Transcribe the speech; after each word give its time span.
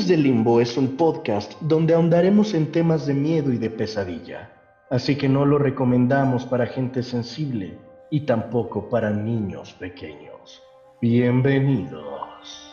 Voces 0.00 0.16
del 0.16 0.22
Limbo 0.22 0.62
es 0.62 0.78
un 0.78 0.96
podcast 0.96 1.60
donde 1.60 1.92
ahondaremos 1.92 2.54
en 2.54 2.72
temas 2.72 3.04
de 3.04 3.12
miedo 3.12 3.52
y 3.52 3.58
de 3.58 3.68
pesadilla, 3.68 4.50
así 4.88 5.14
que 5.14 5.28
no 5.28 5.44
lo 5.44 5.58
recomendamos 5.58 6.46
para 6.46 6.64
gente 6.64 7.02
sensible 7.02 7.76
y 8.10 8.20
tampoco 8.20 8.88
para 8.88 9.10
niños 9.10 9.74
pequeños. 9.74 10.62
Bienvenidos. 11.02 12.72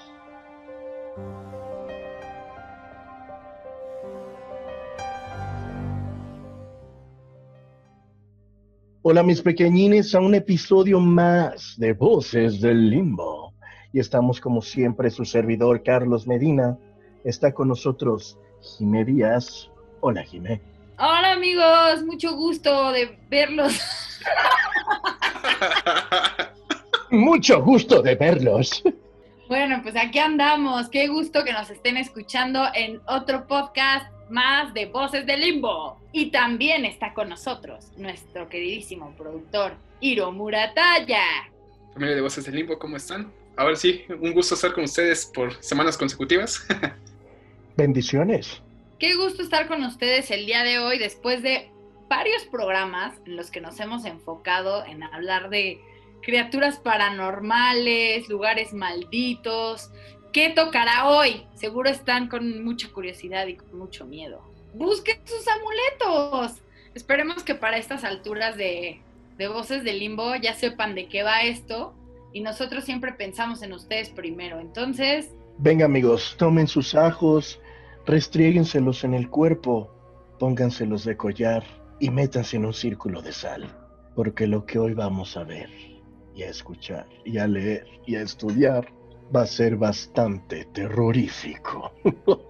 Hola 9.02 9.22
mis 9.22 9.42
pequeñines 9.42 10.16
a 10.16 10.22
un 10.22 10.34
episodio 10.34 11.02
más 11.02 11.76
de 11.78 11.92
Voces 11.92 12.62
del 12.62 12.90
Limbo. 12.90 13.54
Y 13.92 14.00
estamos 14.00 14.40
como 14.40 14.62
siempre 14.62 15.10
su 15.10 15.26
servidor 15.26 15.84
Carlos 15.84 16.26
Medina. 16.26 16.78
Está 17.28 17.54
con 17.54 17.68
nosotros 17.68 18.38
Jimé 18.62 19.04
Díaz. 19.04 19.70
Hola 20.00 20.24
Jimé. 20.24 20.62
Hola 20.98 21.34
amigos, 21.34 22.02
mucho 22.06 22.34
gusto 22.38 22.94
de 22.94 23.20
verlos. 23.30 23.78
mucho 27.12 27.62
gusto 27.62 28.02
de 28.02 28.16
verlos. 28.16 28.82
Bueno, 29.50 29.82
pues 29.84 29.98
aquí 29.98 30.20
andamos. 30.20 30.88
Qué 30.88 31.10
gusto 31.10 31.44
que 31.44 31.52
nos 31.52 31.70
estén 31.70 31.98
escuchando 31.98 32.64
en 32.74 33.02
otro 33.08 33.46
podcast 33.46 34.10
más 34.30 34.74
de 34.74 34.86
Voces 34.86 35.26
del 35.26 35.42
Limbo. 35.42 36.00
Y 36.14 36.32
también 36.32 36.86
está 36.86 37.14
con 37.14 37.28
nosotros 37.28 37.92
nuestro 37.98 38.48
queridísimo 38.48 39.14
productor, 39.18 39.74
Hiro 40.00 40.32
Murataya. 40.32 41.26
Familia 41.94 42.16
de 42.16 42.22
Voces 42.22 42.46
del 42.46 42.56
Limbo, 42.56 42.80
¿cómo 42.80 42.96
están? 42.96 43.30
Ahora 43.58 43.76
sí, 43.76 44.06
un 44.22 44.32
gusto 44.32 44.56
estar 44.56 44.72
con 44.72 44.86
ustedes 44.86 45.26
por 45.26 45.62
semanas 45.62 45.98
consecutivas. 45.98 46.66
Bendiciones. 47.78 48.62
Qué 49.00 49.16
gusto 49.16 49.44
estar 49.44 49.68
con 49.68 49.84
ustedes 49.84 50.32
el 50.32 50.46
día 50.46 50.64
de 50.64 50.80
hoy 50.80 50.98
después 50.98 51.44
de 51.44 51.72
varios 52.10 52.44
programas 52.46 53.14
en 53.26 53.36
los 53.36 53.52
que 53.52 53.62
nos 53.62 53.80
hemos 53.80 54.06
enfocado 54.06 54.84
en 54.86 55.04
hablar 55.04 55.50
de 55.50 55.80
criaturas 56.22 56.80
paranormales, 56.80 58.28
lugares 58.28 58.74
malditos, 58.74 59.92
¿Qué 60.38 60.50
tocará 60.50 61.08
hoy? 61.08 61.48
Seguro 61.56 61.90
están 61.90 62.28
con 62.28 62.64
mucha 62.64 62.92
curiosidad 62.92 63.48
y 63.48 63.56
con 63.56 63.78
mucho 63.78 64.06
miedo. 64.06 64.42
Busquen 64.74 65.18
sus 65.26 65.48
amuletos. 65.48 66.62
Esperemos 66.94 67.44
que 67.44 67.56
para 67.56 67.78
estas 67.78 68.04
alturas 68.04 68.56
de, 68.56 69.02
voces 69.50 69.84
de 69.84 69.94
limbo 69.94 70.36
ya 70.36 70.54
sepan 70.54 70.94
de 70.94 71.08
qué 71.08 71.24
va 71.24 71.42
esto 71.42 71.96
y 72.34 72.42
nosotros 72.42 72.84
siempre 72.84 73.14
pensamos 73.14 73.64
en 73.64 73.74
ustedes 73.74 74.10
primero. 74.10 74.60
Entonces... 74.60 75.32
Venga 75.58 75.86
amigos, 75.86 76.36
tomen 76.38 76.68
sus 76.68 76.94
ajos, 76.94 77.60
restriéguenselos 78.08 79.04
en 79.04 79.14
el 79.14 79.30
cuerpo, 79.30 79.94
pónganselos 80.40 81.04
de 81.04 81.18
collar 81.18 81.64
y 82.00 82.10
métanse 82.10 82.56
en 82.56 82.66
un 82.66 82.74
círculo 82.74 83.22
de 83.22 83.34
sal, 83.34 83.68
porque 84.16 84.48
lo 84.48 84.66
que 84.66 84.80
hoy 84.80 84.94
vamos 84.94 85.36
a 85.36 85.44
ver 85.44 85.70
y 86.34 86.44
a 86.44 86.50
escuchar 86.50 87.06
y 87.26 87.38
a 87.38 87.48
leer 87.48 87.86
y 88.06 88.16
a 88.16 88.22
estudiar 88.22 88.88
va 89.36 89.42
a 89.42 89.46
ser 89.46 89.76
bastante 89.76 90.66
terrorífico. 90.74 91.92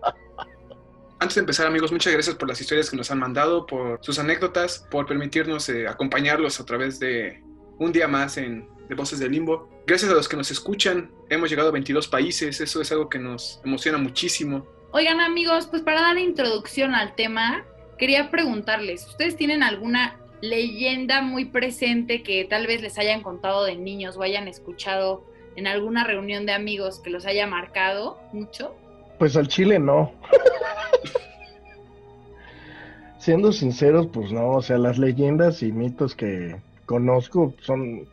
Antes 1.20 1.36
de 1.36 1.40
empezar, 1.40 1.66
amigos, 1.66 1.92
muchas 1.92 2.14
gracias 2.14 2.36
por 2.36 2.48
las 2.48 2.62
historias 2.62 2.92
que 2.92 2.98
nos 2.98 3.10
han 3.10 3.18
mandado, 3.18 3.66
por 3.66 3.98
sus 4.04 4.20
anécdotas, 4.20 4.86
por 4.92 5.08
permitirnos 5.08 5.68
eh, 5.70 5.88
acompañarlos 5.88 6.60
a 6.60 6.66
través 6.66 7.00
de 7.00 7.44
un 7.80 7.92
día 7.92 8.08
más 8.08 8.38
en 8.38 8.70
de 8.88 8.94
Voces 8.94 9.18
del 9.18 9.32
Limbo. 9.32 9.68
Gracias 9.88 10.12
a 10.12 10.14
los 10.14 10.30
que 10.30 10.38
nos 10.38 10.52
escuchan, 10.52 11.12
hemos 11.30 11.50
llegado 11.50 11.70
a 11.70 11.72
22 11.72 12.08
países, 12.08 12.62
eso 12.62 12.80
es 12.80 12.92
algo 12.92 13.10
que 13.10 13.18
nos 13.18 13.60
emociona 13.66 13.98
muchísimo. 13.98 14.77
Oigan 14.92 15.20
amigos, 15.20 15.68
pues 15.68 15.82
para 15.82 16.02
dar 16.02 16.18
introducción 16.18 16.96
al 16.96 17.14
tema, 17.16 17.66
quería 17.98 18.32
preguntarles, 18.32 19.06
¿ustedes 19.08 19.36
tienen 19.36 19.62
alguna 19.62 20.18
leyenda 20.42 21.22
muy 21.22 21.46
presente 21.46 22.24
que 22.24 22.46
tal 22.46 22.68
vez 22.68 22.82
les 22.82 22.98
hayan 22.98 23.22
contado 23.22 23.66
de 23.66 23.76
niños 23.76 24.18
o 24.18 24.22
hayan 24.22 24.48
escuchado 24.48 25.24
en 25.56 25.68
alguna 25.68 26.04
reunión 26.04 26.46
de 26.46 26.54
amigos 26.54 27.00
que 27.00 27.10
los 27.10 27.26
haya 27.26 27.48
marcado 27.48 28.18
mucho? 28.32 28.76
Pues 29.20 29.36
al 29.36 29.48
chile 29.48 29.78
no. 29.78 30.14
Siendo 33.18 33.52
sinceros, 33.52 34.08
pues 34.08 34.32
no, 34.32 34.52
o 34.52 34.62
sea, 34.62 34.78
las 34.78 34.98
leyendas 34.98 35.64
y 35.64 35.74
mitos 35.74 36.16
que 36.16 36.56
conozco 36.86 37.54
son 37.60 38.08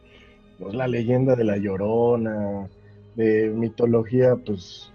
pues, 0.59 0.75
la 0.75 0.89
leyenda 0.89 1.37
de 1.37 1.45
la 1.45 1.57
llorona, 1.57 2.69
de 3.15 3.51
mitología, 3.51 4.35
pues, 4.35 4.91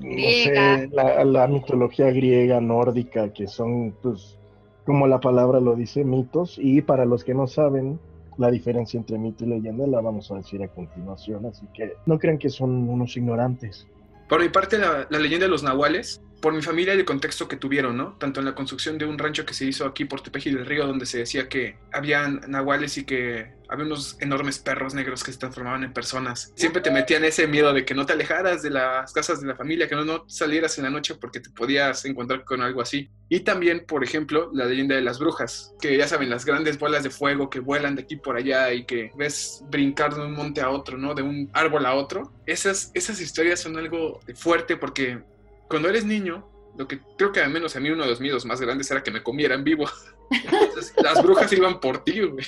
no 0.00 0.28
sé, 0.28 0.88
la, 0.92 1.24
la, 1.24 1.46
mitología 1.46 2.10
griega, 2.10 2.60
nórdica, 2.60 3.32
que 3.32 3.46
son, 3.46 3.94
pues, 4.02 4.38
como 4.86 5.06
la 5.06 5.20
palabra 5.20 5.60
lo 5.60 5.76
dice, 5.76 6.04
mitos, 6.04 6.58
y 6.58 6.82
para 6.82 7.04
los 7.04 7.24
que 7.24 7.34
no 7.34 7.46
saben, 7.46 7.98
la 8.38 8.50
diferencia 8.50 8.98
entre 8.98 9.18
mito 9.18 9.44
y 9.44 9.48
leyenda 9.48 9.86
la 9.86 10.00
vamos 10.00 10.30
a 10.30 10.36
decir 10.36 10.62
a 10.62 10.68
continuación, 10.68 11.44
así 11.46 11.66
que 11.74 11.94
no 12.06 12.18
crean 12.18 12.38
que 12.38 12.48
son 12.48 12.88
unos 12.88 13.16
ignorantes. 13.16 13.86
Por 14.28 14.40
mi 14.40 14.48
parte, 14.48 14.78
la, 14.78 15.06
la 15.10 15.18
leyenda 15.18 15.46
de 15.46 15.50
los 15.50 15.62
nahuales 15.62 16.22
por 16.40 16.54
mi 16.54 16.62
familia 16.62 16.94
y 16.94 16.98
el 16.98 17.04
contexto 17.04 17.48
que 17.48 17.56
tuvieron, 17.56 17.96
¿no? 17.96 18.16
Tanto 18.18 18.40
en 18.40 18.46
la 18.46 18.54
construcción 18.54 18.98
de 18.98 19.04
un 19.04 19.18
rancho 19.18 19.44
que 19.44 19.54
se 19.54 19.66
hizo 19.66 19.84
aquí 19.84 20.04
por 20.04 20.22
Tepeji 20.22 20.50
del 20.50 20.66
Río, 20.66 20.86
donde 20.86 21.06
se 21.06 21.18
decía 21.18 21.48
que 21.48 21.76
habían 21.92 22.40
nahuales 22.48 22.96
y 22.98 23.04
que 23.04 23.52
había 23.68 23.86
unos 23.86 24.16
enormes 24.20 24.58
perros 24.58 24.94
negros 24.94 25.22
que 25.22 25.32
se 25.32 25.38
transformaban 25.38 25.84
en 25.84 25.92
personas. 25.92 26.52
Siempre 26.56 26.82
te 26.82 26.90
metían 26.90 27.24
ese 27.24 27.46
miedo 27.46 27.72
de 27.72 27.84
que 27.84 27.94
no 27.94 28.04
te 28.04 28.14
alejaras 28.14 28.62
de 28.62 28.70
las 28.70 29.12
casas 29.12 29.40
de 29.40 29.46
la 29.46 29.54
familia, 29.54 29.86
que 29.86 29.94
no, 29.94 30.24
salieras 30.26 30.76
en 30.78 30.84
la 30.84 30.90
noche 30.90 31.14
porque 31.14 31.40
te 31.40 31.50
podías 31.50 32.04
encontrar 32.04 32.44
con 32.44 32.62
algo 32.62 32.82
así. 32.82 33.10
Y 33.28 33.40
también, 33.40 33.84
por 33.86 34.02
ejemplo, 34.02 34.50
la 34.52 34.64
leyenda 34.64 34.96
de 34.96 35.02
las 35.02 35.20
brujas, 35.20 35.72
que 35.80 35.96
ya 35.96 36.08
saben, 36.08 36.30
las 36.30 36.44
grandes 36.44 36.78
bolas 36.78 37.04
de 37.04 37.10
fuego 37.10 37.48
que 37.48 37.60
vuelan 37.60 37.94
de 37.94 38.02
aquí 38.02 38.16
por 38.16 38.36
allá 38.36 38.72
y 38.72 38.84
que 38.84 39.12
ves 39.16 39.62
brincar 39.70 40.14
de 40.14 40.22
un 40.22 40.32
monte 40.32 40.60
a 40.60 40.70
otro, 40.70 40.98
¿no? 40.98 41.14
De 41.14 41.22
un 41.22 41.48
árbol 41.52 41.86
a 41.86 41.94
otro. 41.94 42.32
Esas, 42.46 42.90
esas 42.94 43.20
historias 43.20 43.60
son 43.60 43.76
algo 43.76 44.20
fuerte 44.34 44.76
porque 44.76 45.20
cuando 45.70 45.88
eres 45.88 46.04
niño, 46.04 46.44
lo 46.76 46.88
que 46.88 46.98
creo 47.16 47.30
que 47.30 47.40
al 47.40 47.50
menos 47.50 47.76
a 47.76 47.80
mí 47.80 47.90
uno 47.90 48.02
de 48.02 48.10
los 48.10 48.20
miedos 48.20 48.44
más 48.44 48.60
grandes 48.60 48.90
era 48.90 49.04
que 49.04 49.12
me 49.12 49.22
comieran 49.22 49.62
vivo. 49.62 49.88
las 51.02 51.22
brujas 51.22 51.52
iban 51.52 51.78
por 51.78 52.02
ti, 52.02 52.20
güey. 52.20 52.44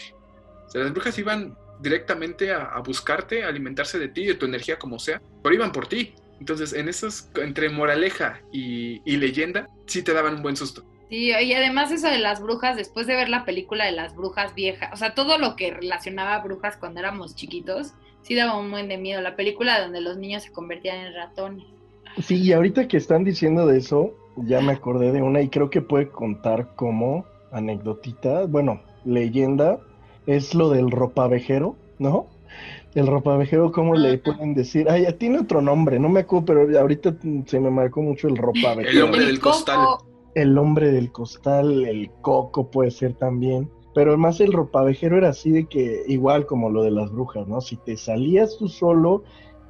O 0.66 0.71
sea, 0.71 0.83
las 0.83 0.93
brujas 0.93 1.16
iban 1.19 1.56
directamente 1.81 2.53
a, 2.53 2.78
buscarte, 2.84 3.44
a 3.44 3.49
alimentarse 3.49 3.99
de 4.00 4.09
ti, 4.09 4.27
de 4.27 4.34
tu 4.34 4.47
energía, 4.47 4.78
como 4.78 4.99
sea, 4.99 5.22
pero 5.41 5.55
iban 5.55 5.71
por 5.71 5.87
ti. 5.87 6.15
Entonces, 6.41 6.72
en 6.72 6.88
esos, 6.88 7.28
entre 7.37 7.69
moraleja 7.69 8.41
y, 8.50 8.99
leyenda, 9.05 9.69
sí 9.87 10.03
te 10.03 10.12
daban 10.12 10.37
un 10.37 10.43
buen 10.43 10.56
susto. 10.56 10.84
Sí, 11.09 11.27
y 11.27 11.53
además 11.55 11.93
eso 11.93 12.09
de 12.09 12.19
las 12.19 12.41
brujas, 12.41 12.77
después 12.77 13.06
de 13.06 13.15
ver 13.15 13.28
la 13.28 13.44
película 13.44 13.85
de 13.85 13.93
las 13.93 14.17
brujas 14.17 14.55
viejas, 14.55 14.91
o 14.93 14.97
sea, 14.97 15.14
todo 15.14 15.38
lo 15.38 15.55
que 15.55 15.70
relacionaba 15.70 16.35
a 16.35 16.43
brujas 16.43 16.76
cuando 16.76 16.99
éramos 16.99 17.37
chiquitos, 17.37 17.93
sí 18.23 18.35
daba 18.35 18.58
un 18.58 18.70
buen 18.70 18.88
de 18.88 18.97
miedo. 18.97 19.20
La 19.20 19.37
película 19.37 19.81
donde 19.81 20.00
los 20.00 20.17
niños 20.17 20.43
se 20.43 20.52
convertían 20.52 21.06
en 21.06 21.14
ratones. 21.14 21.67
Sí, 22.20 22.43
y 22.43 22.53
ahorita 22.53 22.88
que 22.88 22.97
están 22.97 23.25
diciendo 23.25 23.67
de 23.67 23.79
eso, 23.79 24.12
ya 24.37 24.61
me 24.61 24.73
acordé 24.73 25.12
de 25.12 25.23
una 25.23 25.41
y 25.41 25.49
creo 25.49 25.70
que 25.70 25.82
puede 25.82 26.09
contar 26.09 26.75
como 26.75 27.25
anecdotita, 27.53 28.47
bueno, 28.47 28.81
leyenda, 29.05 29.79
es 30.26 30.55
lo 30.55 30.70
del 30.70 30.91
ropavejero, 30.91 31.76
¿no? 31.99 32.26
El 32.94 33.06
ropavejero, 33.06 33.73
¿cómo 33.73 33.94
le 33.94 34.19
pueden 34.19 34.55
decir? 34.55 34.88
Ay, 34.91 35.06
tiene 35.19 35.38
otro 35.38 35.62
nombre, 35.62 35.99
no 35.99 36.09
me 36.09 36.20
acuerdo, 36.20 36.44
pero 36.47 36.81
ahorita 36.81 37.17
se 37.47 37.61
me 37.61 37.70
marcó 37.70 38.03
mucho 38.03 38.29
el 38.29 38.37
ropavejero. 38.37 38.91
El 38.91 39.03
hombre 39.03 39.25
del 39.25 39.41
costal. 39.41 39.79
El 40.35 40.59
hombre 40.59 40.93
del 40.93 41.12
costal, 41.12 41.85
el 41.87 42.11
coco 42.20 42.70
puede 42.70 42.91
ser 42.91 43.14
también. 43.14 43.70
Pero 43.94 44.17
más 44.17 44.41
el 44.41 44.53
ropavejero 44.53 45.19
era 45.19 45.31
así 45.31 45.50
de 45.50 45.67
que, 45.67 46.03
igual 46.06 46.47
como 46.47 46.70
lo 46.70 46.82
de 46.82 46.91
las 46.91 47.11
brujas, 47.11 47.47
¿no? 47.47 47.61
Si 47.61 47.76
te 47.76 47.97
salías 47.97 48.56
tú 48.59 48.69
solo 48.69 49.23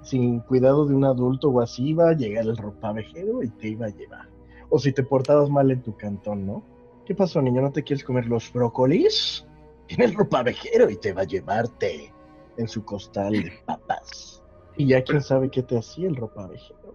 sin 0.03 0.41
cuidado 0.41 0.87
de 0.87 0.95
un 0.95 1.05
adulto 1.05 1.49
o 1.49 1.61
así, 1.61 1.91
iba 1.91 2.11
a 2.11 2.15
llegar 2.15 2.45
el 2.45 2.57
ropavejero 2.57 3.43
y 3.43 3.49
te 3.49 3.69
iba 3.69 3.87
a 3.87 3.91
llevar. 3.91 4.29
O 4.69 4.79
si 4.79 4.93
te 4.93 5.03
portabas 5.03 5.49
mal 5.49 5.71
en 5.71 5.83
tu 5.83 5.97
cantón, 5.97 6.47
¿no? 6.47 6.65
¿Qué 7.07 7.15
pasó, 7.15 7.41
niño? 7.41 7.63
¿No 7.63 7.73
te 7.73 7.83
quieres 7.83 8.05
comer 8.05 8.27
los 8.27 8.53
brócolis? 8.53 9.47
Tiene 9.87 10.07
el 10.07 10.15
ropavejero 10.15 10.91
y 10.91 10.97
te 10.97 11.13
va 11.13 11.23
a 11.23 11.25
llevarte 11.25 12.13
en 12.57 12.69
su 12.69 12.85
costal 12.85 13.33
de 13.33 13.53
papas. 13.65 14.43
Y 14.77 14.87
ya 14.87 15.03
quién 15.03 15.21
sabe 15.21 15.51
qué 15.51 15.63
te 15.63 15.79
hacía 15.79 16.09
el 16.09 16.17
ropavejero. 16.17 16.95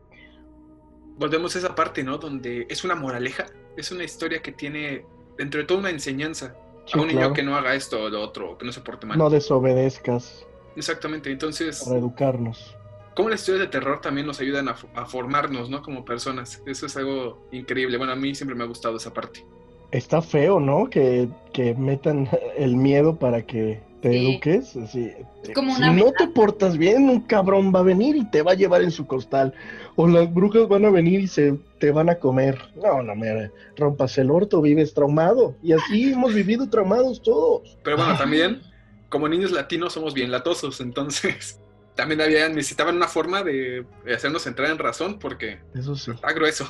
Volvemos 1.18 1.56
a 1.56 1.60
esa 1.60 1.76
parte, 1.76 2.04
¿no? 2.04 2.18
Donde 2.18 2.68
es 2.70 2.84
una 2.84 2.96
moraleja, 2.96 3.46
es 3.76 3.92
una 3.92 4.04
historia 4.04 4.42
que 4.42 4.52
tiene 4.52 5.06
dentro 5.38 5.62
de 5.62 5.68
todo 5.68 5.80
una 5.80 5.90
enseñanza. 5.90 6.56
a 6.94 7.00
un 7.00 7.08
niño 7.08 7.34
que 7.34 7.44
no 7.44 7.56
haga 7.56 7.76
esto 7.76 8.04
o 8.04 8.10
lo 8.10 8.22
otro, 8.22 8.58
que 8.58 8.66
no 8.66 8.72
se 8.72 8.82
porte 8.82 9.06
mal. 9.06 9.18
No 9.18 9.30
desobedezcas. 9.30 10.46
Exactamente, 10.76 11.32
entonces... 11.32 11.84
Para 11.84 11.98
educarnos 11.98 12.78
cómo 13.18 13.30
las 13.30 13.40
historias 13.40 13.66
de 13.66 13.72
terror 13.72 14.00
también 14.00 14.28
nos 14.28 14.40
ayudan 14.40 14.70
a, 14.70 14.76
formarnos, 14.76 15.72
¿no? 15.72 15.82
Como 15.82 16.06
personas. 16.06 16.62
Eso 16.68 16.86
es 16.86 16.96
algo 16.98 17.48
increíble. 17.52 17.98
Bueno, 17.98 18.14
a 18.14 18.16
mí 18.16 18.36
siempre 18.36 18.56
me 18.56 18.64
ha 18.64 18.68
gustado 18.68 18.98
esa 18.98 19.12
parte. 19.12 19.44
Está 19.90 20.22
feo, 20.22 20.60
¿no? 20.60 20.88
Que, 20.88 21.28
que 21.52 21.74
metan 21.74 22.30
el 22.58 22.76
miedo 22.76 23.18
para 23.18 23.42
que 23.42 23.82
te 24.02 24.12
Sí. 24.12 24.34
eduques. 24.34 24.76
así, 24.76 25.12
Es 25.42 25.50
como 25.56 25.76
si 25.76 25.82
una 25.82 25.94
no 25.94 26.12
te 26.12 26.28
portas 26.28 26.78
bien, 26.78 27.10
un 27.10 27.22
cabrón 27.22 27.74
va 27.74 27.80
a 27.80 27.84
venir 27.84 28.16
y 28.16 28.30
te 28.30 28.44
va 28.44 28.52
a 28.52 28.56
llevar 28.56 28.84
en 28.84 28.92
su 28.92 29.08
costal. 29.08 29.52
O 29.96 30.08
las 30.08 30.32
brujas 30.32 30.68
van 30.68 30.86
a 30.86 30.92
venir 30.92 31.22
y 31.22 31.28
se 31.28 31.58
te 31.80 31.90
van 31.90 32.12
a 32.12 32.20
comer. 32.20 32.60
No, 32.76 33.02
no 33.02 33.16
me 33.16 33.50
rompas 33.78 34.16
el 34.20 34.30
orto, 34.30 34.62
vives 34.62 34.94
traumado. 34.94 35.56
Y 35.64 35.74
así 35.74 36.12
hemos 36.14 36.36
vivido 36.36 36.70
traumados 36.70 37.24
todos. 37.24 37.80
Pero 37.84 37.98
bueno, 37.98 38.16
también, 38.20 38.62
como 39.10 39.28
niños 39.28 39.52
latinos 39.52 39.94
somos 39.94 40.14
bien 40.14 40.30
latosos, 40.30 40.82
entonces 40.82 41.60
también 41.98 42.22
había, 42.22 42.48
necesitaban 42.48 42.96
una 42.96 43.10
forma 43.10 43.44
de 43.44 43.86
hacernos 44.16 44.48
entrar 44.48 44.72
en 44.72 44.78
razón 44.78 45.20
porque 45.20 45.60
Eso 45.76 45.96
sí. 45.96 46.12
está 46.12 46.32
grueso. 46.32 46.70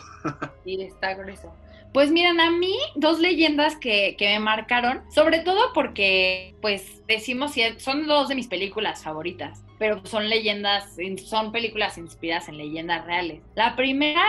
Sí, 0.64 0.82
está 0.82 1.14
grueso. 1.14 1.54
Pues 1.94 2.12
miren, 2.12 2.40
a 2.40 2.50
mí 2.52 2.76
dos 2.96 3.20
leyendas 3.20 3.76
que, 3.76 4.16
que 4.18 4.26
me 4.28 4.40
marcaron, 4.40 5.02
sobre 5.14 5.40
todo 5.40 5.74
porque, 5.74 6.56
pues, 6.62 7.02
decimos, 7.08 7.54
son 7.78 8.08
dos 8.08 8.28
de 8.30 8.36
mis 8.36 8.48
películas 8.48 9.04
favoritas, 9.04 9.64
pero 9.80 10.06
son 10.06 10.30
leyendas, 10.30 10.96
son 11.26 11.52
películas 11.52 11.98
inspiradas 11.98 12.50
en 12.50 12.58
leyendas 12.58 13.06
reales. 13.06 13.42
La 13.56 13.76
primera 13.76 14.22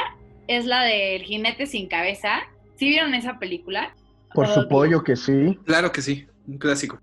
es 0.46 0.66
la 0.66 0.82
del 0.84 1.22
jinete 1.22 1.66
sin 1.66 1.88
cabeza. 1.88 2.40
¿Sí 2.76 2.88
vieron 2.88 3.12
esa 3.14 3.38
película? 3.38 3.94
Por 4.34 4.46
su 4.46 4.68
pollo 4.68 5.02
que 5.02 5.16
sí. 5.16 5.58
Claro 5.64 5.90
que 5.90 6.00
sí, 6.00 6.26
un 6.46 6.58
clásico. 6.58 7.00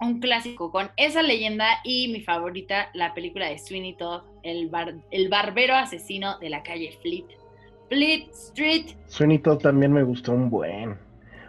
Un 0.00 0.20
clásico 0.20 0.70
con 0.70 0.90
esa 0.96 1.22
leyenda 1.22 1.80
y 1.84 2.08
mi 2.08 2.20
favorita, 2.20 2.90
la 2.94 3.14
película 3.14 3.48
de 3.48 3.58
Sweeney 3.58 3.94
Todd, 3.96 4.22
el, 4.42 4.68
bar- 4.68 4.96
el 5.10 5.28
barbero 5.28 5.74
asesino 5.74 6.38
de 6.38 6.50
la 6.50 6.62
calle 6.62 6.96
Fleet. 7.02 7.26
Fleet 7.88 8.28
Street. 8.30 8.86
Sweeney 9.06 9.38
Todd 9.38 9.58
también 9.58 9.92
me 9.92 10.02
gustó 10.02 10.32
un 10.32 10.50
buen. 10.50 10.98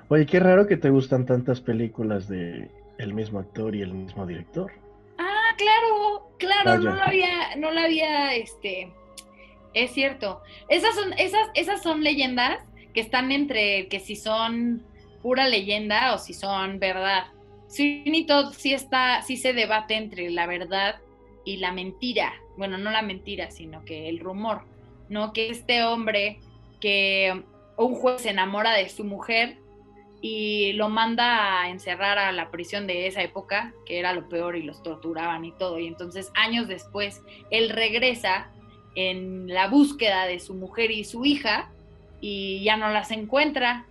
Oye, 0.08 0.26
qué 0.26 0.40
raro 0.40 0.66
que 0.66 0.78
te 0.78 0.90
gustan 0.90 1.26
tantas 1.26 1.62
películas 1.62 2.28
de 2.28 2.70
el 2.98 3.14
mismo 3.14 3.40
actor 3.40 3.76
y 3.76 3.82
el 3.82 3.94
mismo 3.94 4.26
director. 4.26 4.72
Ah, 5.18 5.52
claro, 5.58 6.30
claro, 6.38 6.80
no 6.82 6.96
lo 6.96 7.02
había, 7.04 7.56
no 7.58 7.72
lo 7.72 7.80
había, 7.80 8.34
este, 8.36 8.92
es 9.74 9.92
cierto. 9.92 10.42
Esas 10.70 10.96
son, 10.96 11.14
esas, 11.18 11.48
esas 11.54 11.84
son 11.84 12.04
leyendas 12.04 12.60
que 12.94 13.02
están 13.02 13.32
entre 13.32 13.88
que 13.88 14.00
si 14.00 14.16
son 14.16 14.82
pura 15.22 15.48
leyenda 15.48 16.16
o 16.16 16.18
si 16.18 16.34
son 16.34 16.80
verdad. 16.80 17.26
Sweeney 17.70 18.26
Todd 18.26 18.54
sí 18.54 18.74
está, 18.74 19.22
sí 19.22 19.38
se 19.38 19.54
debate 19.54 19.96
entre 19.96 20.30
la 20.30 20.48
verdad 20.48 21.00
y 21.46 21.58
la 21.58 21.72
mentira. 21.72 22.34
Bueno, 22.58 22.78
no 22.78 22.92
la 22.92 23.02
mentira, 23.02 23.52
sino 23.52 23.86
que 23.86 24.10
el 24.10 24.20
rumor, 24.20 24.64
¿no? 25.08 25.32
Que 25.32 25.50
este 25.50 25.84
hombre 25.84 26.40
que 26.82 27.44
un 27.78 27.96
juez 27.96 28.22
se 28.24 28.30
enamora 28.30 28.74
de 28.74 28.90
su 28.90 29.04
mujer 29.04 29.58
y 30.22 30.74
lo 30.74 30.90
manda 30.90 31.62
a 31.62 31.70
encerrar 31.70 32.18
a 32.18 32.32
la 32.32 32.52
prisión 32.52 32.88
de 32.88 33.08
esa 33.08 33.22
época, 33.22 33.74
que 33.86 34.00
era 34.00 34.14
lo 34.14 34.28
peor 34.28 34.58
y 34.58 34.64
los 34.64 34.84
torturaban 34.84 35.46
y 35.46 35.52
todo. 35.54 35.80
Y 35.80 35.88
entonces 35.88 36.32
años 36.36 36.68
después 36.68 37.22
él 37.52 37.70
regresa 37.70 38.50
en 38.96 39.48
la 39.48 39.68
búsqueda 39.68 40.26
de 40.26 40.40
su 40.40 40.56
mujer 40.56 40.92
y 40.92 41.04
su 41.04 41.24
hija 41.24 41.70
y 42.20 42.64
ya 42.64 42.76
no 42.76 42.90
las 42.90 43.12
encuentra. 43.12 43.86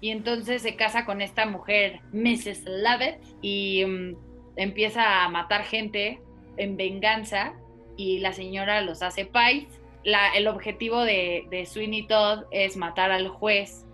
Y 0.00 0.10
entonces 0.10 0.62
se 0.62 0.76
casa 0.76 1.04
con 1.04 1.22
esta 1.22 1.46
mujer, 1.46 2.00
Mrs. 2.12 2.64
Lovett, 2.66 3.20
y 3.40 3.84
mm, 3.84 4.16
empieza 4.56 5.24
a 5.24 5.28
matar 5.28 5.64
gente 5.64 6.20
en 6.56 6.76
venganza 6.76 7.54
y 7.96 8.18
la 8.18 8.32
señora 8.32 8.80
los 8.82 9.02
hace 9.02 9.24
pais. 9.24 9.66
El 10.04 10.46
objetivo 10.46 11.02
de, 11.02 11.46
de 11.50 11.66
Sweeney 11.66 12.06
Todd 12.06 12.44
es 12.50 12.76
matar 12.76 13.10
al 13.10 13.28
juez 13.28 13.84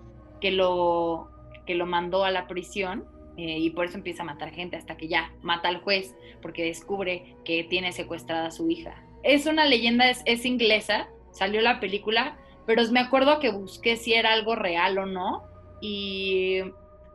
que 0.40 0.50
lo, 0.50 1.30
que 1.66 1.74
lo 1.74 1.86
mandó 1.86 2.24
a 2.24 2.30
la 2.30 2.46
prisión 2.46 3.06
eh, 3.38 3.58
y 3.58 3.70
por 3.70 3.86
eso 3.86 3.96
empieza 3.96 4.22
a 4.22 4.26
matar 4.26 4.50
gente 4.50 4.76
hasta 4.76 4.96
que 4.96 5.08
ya 5.08 5.32
mata 5.40 5.68
al 5.68 5.80
juez 5.80 6.14
porque 6.42 6.64
descubre 6.64 7.34
que 7.44 7.64
tiene 7.64 7.92
secuestrada 7.92 8.48
a 8.48 8.50
su 8.50 8.68
hija. 8.68 9.02
Es 9.22 9.46
una 9.46 9.64
leyenda, 9.64 10.10
es, 10.10 10.22
es 10.26 10.44
inglesa, 10.44 11.08
salió 11.30 11.62
la 11.62 11.80
película, 11.80 12.36
pero 12.66 12.82
me 12.90 13.00
acuerdo 13.00 13.38
que 13.38 13.50
busqué 13.50 13.96
si 13.96 14.12
era 14.12 14.32
algo 14.32 14.54
real 14.54 14.98
o 14.98 15.06
no 15.06 15.44
y 15.82 16.62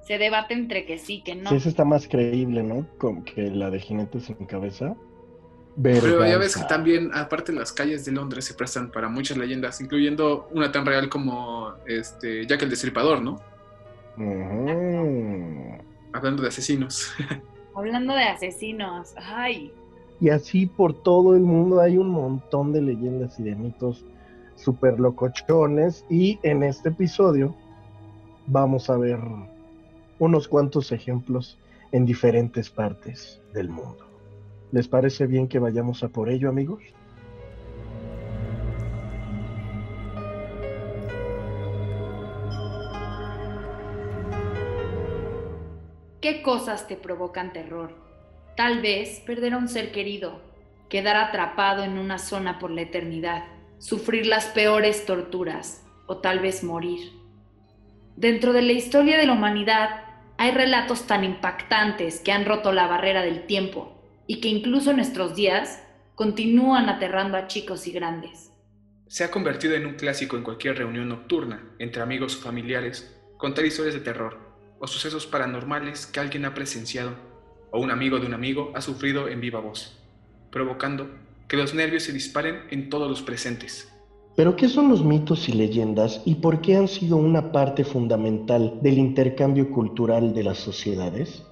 se 0.06 0.18
debate 0.18 0.54
entre 0.54 0.86
que 0.86 1.00
sí, 1.00 1.22
que 1.24 1.36
no. 1.36 1.50
Sí, 1.50 1.56
esa 1.56 1.70
está 1.70 1.86
más 1.86 2.08
creíble, 2.08 2.62
¿no? 2.62 2.86
Como 3.00 3.24
que 3.24 3.50
la 3.50 3.72
de 3.72 3.80
Jinete 3.80 4.20
sin 4.20 4.36
cabeza. 4.46 4.96
Pero 5.82 6.26
ya 6.26 6.38
ves 6.38 6.58
que 6.58 6.64
también, 6.64 7.12
aparte 7.14 7.54
las 7.54 7.72
calles 7.72 8.04
de 8.04 8.12
Londres 8.12 8.46
se 8.46 8.56
prestan 8.56 8.92
para 8.92 9.10
muchas 9.10 9.38
leyendas, 9.38 9.80
incluyendo 9.80 10.50
una 10.52 10.72
tan 10.72 10.86
real 10.86 11.08
como 11.08 11.74
este 11.86 12.46
Jack 12.46 12.64
el 12.64 12.70
Destripador, 12.70 13.22
¿no? 13.22 13.40
Hablando 16.14 16.42
de 16.42 16.48
asesinos. 16.50 17.14
Hablando 17.76 18.16
de 18.16 18.24
asesinos, 18.24 19.14
ay, 19.18 19.72
Y 20.20 20.30
así 20.30 20.66
por 20.66 20.94
todo 20.94 21.36
el 21.36 21.44
mundo 21.44 21.80
hay 21.80 21.98
un 21.98 22.10
montón 22.10 22.74
de 22.74 22.82
leyendas 22.82 23.40
y 23.40 23.44
de 23.44 23.56
mitos 23.56 24.04
súper 24.56 25.00
locochones. 25.00 26.06
Y 26.10 26.40
en 26.42 26.64
este 26.64 26.90
episodio 26.90 27.56
vamos 28.48 28.90
a 28.90 28.98
ver 28.98 29.20
unos 30.20 30.48
cuantos 30.48 30.92
ejemplos 30.92 31.58
en 31.92 32.06
diferentes 32.06 32.70
partes 32.70 33.40
del 33.54 33.70
mundo. 33.70 34.06
¿Les 34.72 34.88
parece 34.88 35.28
bien 35.28 35.48
que 35.48 35.60
vayamos 35.60 36.04
a 36.04 36.10
por 36.10 36.30
ello, 36.30 36.50
amigos? 36.50 36.82
¿Qué 46.20 46.42
cosas 46.42 46.88
te 46.88 46.98
provocan 46.98 47.54
terror? 47.54 47.92
Tal 48.58 48.82
vez 48.82 49.22
perder 49.22 49.54
a 49.54 49.58
un 49.58 49.70
ser 49.70 49.92
querido, 49.92 50.42
quedar 50.90 51.16
atrapado 51.16 51.84
en 51.84 51.98
una 51.98 52.18
zona 52.18 52.60
por 52.60 52.72
la 52.72 52.82
eternidad, 52.82 53.46
sufrir 53.78 54.26
las 54.26 54.48
peores 54.48 55.06
torturas 55.06 55.86
o 56.08 56.18
tal 56.18 56.40
vez 56.40 56.64
morir. 56.64 57.17
Dentro 58.18 58.52
de 58.52 58.64
la 58.64 58.72
historia 58.72 59.16
de 59.16 59.28
la 59.28 59.34
humanidad 59.34 60.02
hay 60.40 60.50
relatos 60.50 61.06
tan 61.06 61.24
impactantes 61.24 62.20
que 62.20 62.32
han 62.32 62.46
roto 62.46 62.72
la 62.72 62.88
barrera 62.88 63.22
del 63.22 63.46
tiempo 63.46 63.96
y 64.26 64.42
que 64.42 64.48
incluso 64.48 64.90
en 64.90 64.96
nuestros 64.96 65.36
días 65.36 65.84
continúan 66.16 66.90
aterrando 66.90 67.38
a 67.38 67.46
chicos 67.46 67.86
y 67.86 67.92
grandes. 67.92 68.50
Se 69.06 69.24
ha 69.24 69.30
convertido 69.30 69.76
en 69.76 69.86
un 69.86 69.94
clásico 69.94 70.36
en 70.36 70.42
cualquier 70.42 70.80
reunión 70.80 71.10
nocturna, 71.10 71.64
entre 71.78 72.02
amigos 72.02 72.36
o 72.38 72.42
familiares, 72.42 73.16
contar 73.38 73.68
historias 73.68 73.94
de 73.94 74.02
terror 74.02 74.40
o 74.80 74.88
sucesos 74.88 75.28
paranormales 75.28 76.08
que 76.08 76.20
alguien 76.20 76.46
ha 76.46 76.56
presenciado 76.56 77.12
o 77.70 77.80
un 77.80 77.92
amigo 77.92 78.18
de 78.18 78.26
un 78.26 78.34
amigo 78.34 78.72
ha 78.74 78.82
sufrido 78.82 79.28
en 79.28 79.42
viva 79.42 79.60
voz, 79.60 79.96
provocando 80.52 81.08
que 81.48 81.58
los 81.58 81.76
nervios 81.76 82.02
se 82.02 82.14
disparen 82.14 82.64
en 82.72 82.90
todos 82.90 83.08
los 83.08 83.22
presentes. 83.22 83.94
Pero 84.38 84.56
¿qué 84.56 84.70
son 84.70 84.88
los 84.88 85.04
mitos 85.04 85.50
y 85.50 85.54
leyendas 85.54 86.22
y 86.24 86.36
por 86.36 86.62
qué 86.62 86.76
han 86.76 86.88
sido 86.88 87.18
una 87.18 87.52
parte 87.52 87.84
fundamental 87.84 88.78
del 88.84 89.00
intercambio 89.00 89.72
cultural 89.72 90.36
de 90.36 90.44
las 90.44 90.60
sociedades? 90.60 91.44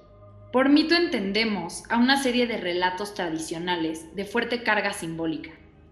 Por 0.52 0.68
mito 0.68 0.94
entendemos 0.94 1.82
a 1.90 1.98
una 1.98 2.22
serie 2.22 2.46
de 2.46 2.58
relatos 2.58 3.12
tradicionales 3.14 4.14
de 4.14 4.24
fuerte 4.24 4.62
carga 4.62 4.92
simbólica. 4.92 5.50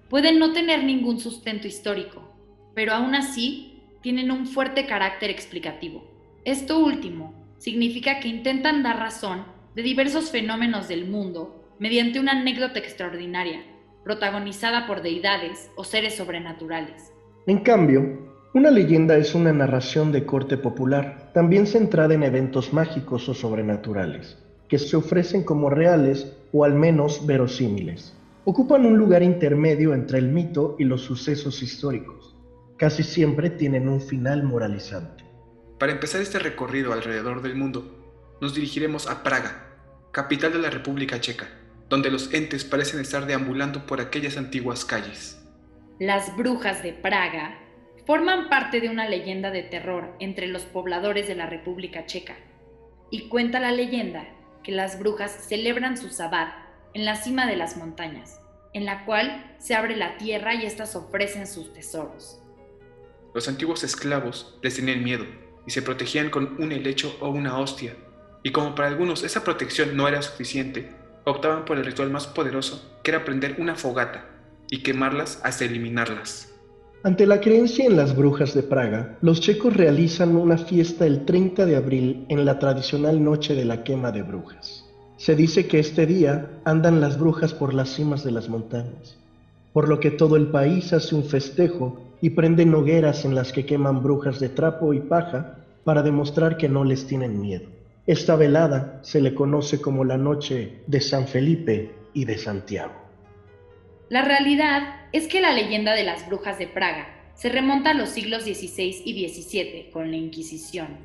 Pueden 0.08 0.38
no 0.38 0.52
tener 0.52 0.84
ningún 0.84 1.18
sustento 1.18 1.66
histórico, 1.66 2.30
pero 2.76 2.92
aún 2.92 3.16
así 3.16 3.82
tienen 4.00 4.30
un 4.30 4.46
fuerte 4.46 4.86
carácter 4.86 5.30
explicativo. 5.30 6.04
Esto 6.44 6.78
último 6.78 7.34
significa 7.58 8.20
que 8.20 8.28
intentan 8.28 8.84
dar 8.84 9.00
razón 9.00 9.42
de 9.74 9.82
diversos 9.82 10.30
fenómenos 10.30 10.86
del 10.86 11.10
mundo 11.10 11.74
mediante 11.80 12.20
una 12.20 12.38
anécdota 12.38 12.78
extraordinaria, 12.78 13.64
protagonizada 14.04 14.87
por 14.87 15.02
deidades 15.02 15.70
o 15.76 15.82
seres 15.82 16.14
sobrenaturales. 16.14 17.12
En 17.46 17.58
cambio, 17.61 18.32
una 18.54 18.70
leyenda 18.70 19.16
es 19.16 19.34
una 19.34 19.52
narración 19.52 20.12
de 20.12 20.25
corte 20.25 20.56
popular, 20.56 21.32
también 21.34 21.66
centrada 21.66 22.14
en 22.14 22.23
eventos 22.23 22.73
mágicos 22.73 23.28
o 23.28 23.34
sobrenaturales, 23.34 24.38
que 24.68 24.78
se 24.78 24.96
ofrecen 24.96 25.42
como 25.42 25.70
reales 25.70 26.37
o 26.52 26.64
al 26.64 26.75
menos 26.75 27.26
verosímiles. 27.26 28.14
Ocupan 28.44 28.87
un 28.87 28.99
lugar 28.99 29.23
intermedio 29.23 29.94
entre 29.94 30.18
el 30.18 30.28
mito 30.28 30.76
y 30.78 30.84
los 30.84 31.00
sucesos 31.00 31.62
históricos. 31.62 32.37
Casi 32.76 33.02
siempre 33.02 33.50
tienen 33.50 33.88
un 33.88 34.00
final 34.00 34.44
moralizante. 34.44 35.25
Para 35.78 35.92
empezar 35.92 36.20
este 36.20 36.38
recorrido 36.38 36.92
alrededor 36.92 37.42
del 37.42 37.56
mundo, 37.56 37.84
nos 38.40 38.54
dirigiremos 38.54 39.08
a 39.08 39.23
Praga, 39.23 39.66
capital 40.12 40.52
de 40.52 40.58
la 40.58 40.70
República 40.70 41.20
Checa, 41.20 41.49
donde 41.94 42.10
los 42.10 42.34
entes 42.34 42.64
parecen 42.64 42.98
estar 42.98 43.24
deambulando 43.24 43.86
por 43.86 44.00
aquellas 44.00 44.36
antiguas 44.36 44.84
calles. 44.84 45.40
Las 46.00 46.36
brujas 46.36 46.82
de 46.82 46.92
Praga 46.92 47.56
forman 48.04 48.48
parte 48.48 48.80
de 48.80 48.88
una 48.88 49.08
leyenda 49.08 49.52
de 49.52 49.62
terror 49.62 50.12
entre 50.18 50.48
los 50.48 50.62
pobladores 50.62 51.28
de 51.28 51.36
la 51.36 51.46
República 51.46 52.04
Checa. 52.04 52.34
Y 53.12 53.28
cuenta 53.28 53.60
la 53.60 53.70
leyenda 53.70 54.26
que 54.64 54.72
las 54.72 54.98
brujas 54.98 55.46
celebran 55.48 55.96
su 55.96 56.08
sabbat 56.10 56.52
en 56.94 57.04
la 57.04 57.14
cima 57.14 57.46
de 57.46 57.54
las 57.54 57.76
montañas, 57.76 58.40
en 58.72 58.86
la 58.86 59.04
cual 59.04 59.54
se 59.60 59.76
abre 59.76 59.94
la 59.94 60.18
tierra 60.18 60.52
y 60.52 60.66
éstas 60.66 60.96
ofrecen 60.96 61.46
sus 61.46 61.72
tesoros. 61.72 62.40
Los 63.34 63.46
antiguos 63.46 63.84
esclavos 63.84 64.58
les 64.64 64.74
tenían 64.74 65.04
miedo 65.04 65.26
y 65.64 65.70
se 65.70 65.80
protegían 65.80 66.28
con 66.30 66.60
un 66.60 66.72
helecho 66.72 67.16
o 67.20 67.28
una 67.28 67.56
hostia, 67.56 67.94
Y 68.42 68.50
como 68.50 68.74
para 68.74 68.88
algunos 68.88 69.22
esa 69.22 69.44
protección 69.44 69.96
no 69.96 70.08
era 70.08 70.20
suficiente, 70.22 71.03
optaban 71.25 71.64
por 71.64 71.78
el 71.78 71.85
ritual 71.85 72.11
más 72.11 72.26
poderoso, 72.26 72.99
que 73.02 73.11
era 73.11 73.25
prender 73.25 73.57
una 73.59 73.75
fogata 73.75 74.26
y 74.71 74.83
quemarlas 74.83 75.40
hasta 75.43 75.64
eliminarlas. 75.64 76.50
Ante 77.02 77.26
la 77.26 77.40
creencia 77.40 77.85
en 77.85 77.97
las 77.97 78.16
brujas 78.16 78.54
de 78.54 78.62
Praga, 78.62 79.19
los 79.21 79.40
checos 79.40 79.76
realizan 79.76 80.37
una 80.37 80.57
fiesta 80.57 81.07
el 81.07 81.26
30 81.26 81.66
de 81.66 81.76
abril 81.76 82.25
en 82.31 82.47
la 82.47 82.59
tradicional 82.59 83.23
noche 83.23 83.54
de 83.54 83.66
la 83.66 83.85
quema 83.85 84.11
de 84.11 84.23
brujas. 84.23 84.87
Se 85.19 85.37
dice 85.37 85.66
que 85.69 85.78
este 85.78 86.07
día 86.07 86.50
andan 86.64 87.00
las 87.00 87.19
brujas 87.19 87.52
por 87.52 87.75
las 87.75 87.90
cimas 87.90 88.25
de 88.25 88.31
las 88.31 88.49
montañas, 88.49 89.19
por 89.75 89.88
lo 89.88 90.00
que 90.00 90.11
todo 90.11 90.37
el 90.37 90.47
país 90.47 90.93
hace 90.95 91.14
un 91.14 91.25
festejo 91.25 92.00
y 92.23 92.31
prenden 92.31 92.75
hogueras 92.75 93.26
en 93.26 93.35
las 93.35 93.52
que 93.52 93.66
queman 93.66 94.02
brujas 94.02 94.40
de 94.40 94.49
trapo 94.49 94.95
y 94.95 95.00
paja 95.00 95.59
para 95.85 96.02
demostrar 96.02 96.57
que 96.57 96.71
no 96.71 96.85
les 96.85 97.07
tienen 97.07 97.38
miedo. 97.38 97.74
Esta 98.06 98.37
velada 98.37 99.00
se 99.02 99.18
le 99.23 99.32
conoce 99.34 99.80
como 99.80 100.04
la 100.04 100.18
noche 100.18 100.82
de 100.87 101.00
San 101.00 101.26
Felipe 101.26 101.90
y 102.12 102.26
de 102.26 102.37
Santiago. 102.37 102.92
La 104.11 104.23
realidad 104.23 105.06
es 105.12 105.26
que 105.26 105.40
la 105.40 105.54
leyenda 105.54 105.94
de 105.94 106.04
las 106.04 106.28
brujas 106.28 106.58
de 106.58 106.66
Praga 106.66 107.32
se 107.34 107.49
remonta 107.49 107.90
a 107.90 107.94
los 107.94 108.11
siglos 108.11 108.42
XVI 108.42 109.02
y 109.06 109.26
XVII 109.26 109.88
con 109.90 110.11
la 110.11 110.18
Inquisición, 110.18 110.99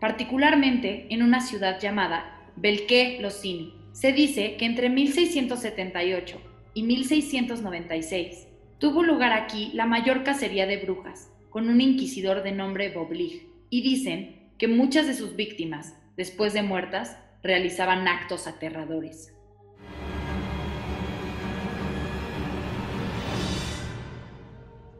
particularmente 0.00 1.06
en 1.10 1.22
una 1.22 1.42
ciudad 1.42 1.78
llamada 1.80 2.50
Belché 2.56 3.18
Losini. 3.20 3.74
Se 3.92 4.12
dice 4.12 4.56
que 4.56 4.64
entre 4.64 4.88
1678 4.88 6.40
y 6.72 6.82
1696 6.82 8.48
tuvo 8.78 9.02
lugar 9.02 9.34
aquí 9.34 9.70
la 9.74 9.84
mayor 9.84 10.24
cacería 10.24 10.66
de 10.66 10.78
brujas, 10.78 11.30
con 11.50 11.68
un 11.68 11.82
inquisidor 11.82 12.42
de 12.42 12.52
nombre 12.52 12.90
Boblig, 12.90 13.46
y 13.68 13.82
dicen 13.82 14.48
que 14.56 14.66
muchas 14.66 15.06
de 15.06 15.14
sus 15.14 15.36
víctimas, 15.36 15.94
después 16.18 16.52
de 16.52 16.62
muertas, 16.62 17.16
realizaban 17.44 18.08
actos 18.08 18.48
aterradores. 18.48 19.32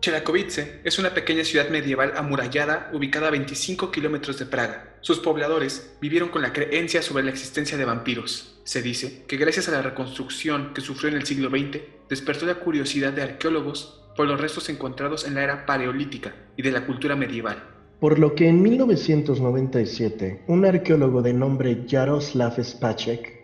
Chelakovice 0.00 0.80
es 0.84 1.00
una 1.00 1.12
pequeña 1.12 1.42
ciudad 1.42 1.70
medieval 1.70 2.12
amurallada 2.16 2.88
ubicada 2.92 3.26
a 3.26 3.30
25 3.32 3.90
kilómetros 3.90 4.38
de 4.38 4.46
Praga. 4.46 4.94
Sus 5.00 5.18
pobladores 5.18 5.96
vivieron 6.00 6.28
con 6.28 6.40
la 6.40 6.52
creencia 6.52 7.02
sobre 7.02 7.24
la 7.24 7.30
existencia 7.30 7.76
de 7.76 7.84
vampiros. 7.84 8.60
Se 8.62 8.80
dice 8.80 9.24
que 9.26 9.36
gracias 9.36 9.68
a 9.68 9.72
la 9.72 9.82
reconstrucción 9.82 10.72
que 10.72 10.80
sufrió 10.80 11.10
en 11.10 11.16
el 11.16 11.26
siglo 11.26 11.50
XX, 11.50 11.80
despertó 12.08 12.46
la 12.46 12.60
curiosidad 12.60 13.12
de 13.12 13.22
arqueólogos 13.22 14.04
por 14.16 14.28
los 14.28 14.40
restos 14.40 14.68
encontrados 14.68 15.26
en 15.26 15.34
la 15.34 15.42
era 15.42 15.66
paleolítica 15.66 16.32
y 16.56 16.62
de 16.62 16.70
la 16.70 16.86
cultura 16.86 17.16
medieval. 17.16 17.77
Por 18.00 18.20
lo 18.20 18.36
que 18.36 18.48
en 18.48 18.62
1997, 18.62 20.44
un 20.46 20.64
arqueólogo 20.64 21.20
de 21.20 21.32
nombre 21.32 21.84
Jaroslav 21.88 22.62
Spacek 22.62 23.38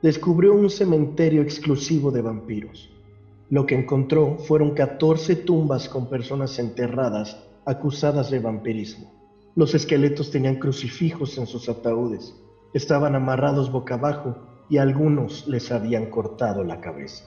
descubrió 0.00 0.54
un 0.54 0.70
cementerio 0.70 1.42
exclusivo 1.42 2.10
de 2.10 2.22
vampiros. 2.22 2.88
Lo 3.50 3.66
que 3.66 3.74
encontró 3.74 4.38
fueron 4.38 4.70
14 4.70 5.36
tumbas 5.36 5.90
con 5.90 6.08
personas 6.08 6.58
enterradas 6.58 7.36
acusadas 7.66 8.30
de 8.30 8.38
vampirismo. 8.38 9.12
Los 9.54 9.74
esqueletos 9.74 10.30
tenían 10.30 10.56
crucifijos 10.56 11.36
en 11.36 11.46
sus 11.46 11.68
ataúdes, 11.68 12.34
estaban 12.72 13.14
amarrados 13.14 13.70
boca 13.70 13.96
abajo 13.96 14.38
y 14.70 14.78
algunos 14.78 15.46
les 15.48 15.70
habían 15.70 16.06
cortado 16.06 16.64
la 16.64 16.80
cabeza. 16.80 17.24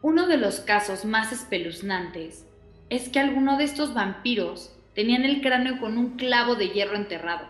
Uno 0.00 0.26
de 0.26 0.38
los 0.38 0.60
casos 0.60 1.04
más 1.04 1.30
espeluznantes 1.30 2.46
es 2.88 3.10
que 3.10 3.20
algunos 3.20 3.58
de 3.58 3.64
estos 3.64 3.92
vampiros 3.92 4.72
tenían 5.00 5.24
el 5.24 5.40
cráneo 5.40 5.80
con 5.80 5.96
un 5.96 6.18
clavo 6.18 6.56
de 6.56 6.68
hierro 6.68 6.94
enterrado, 6.94 7.48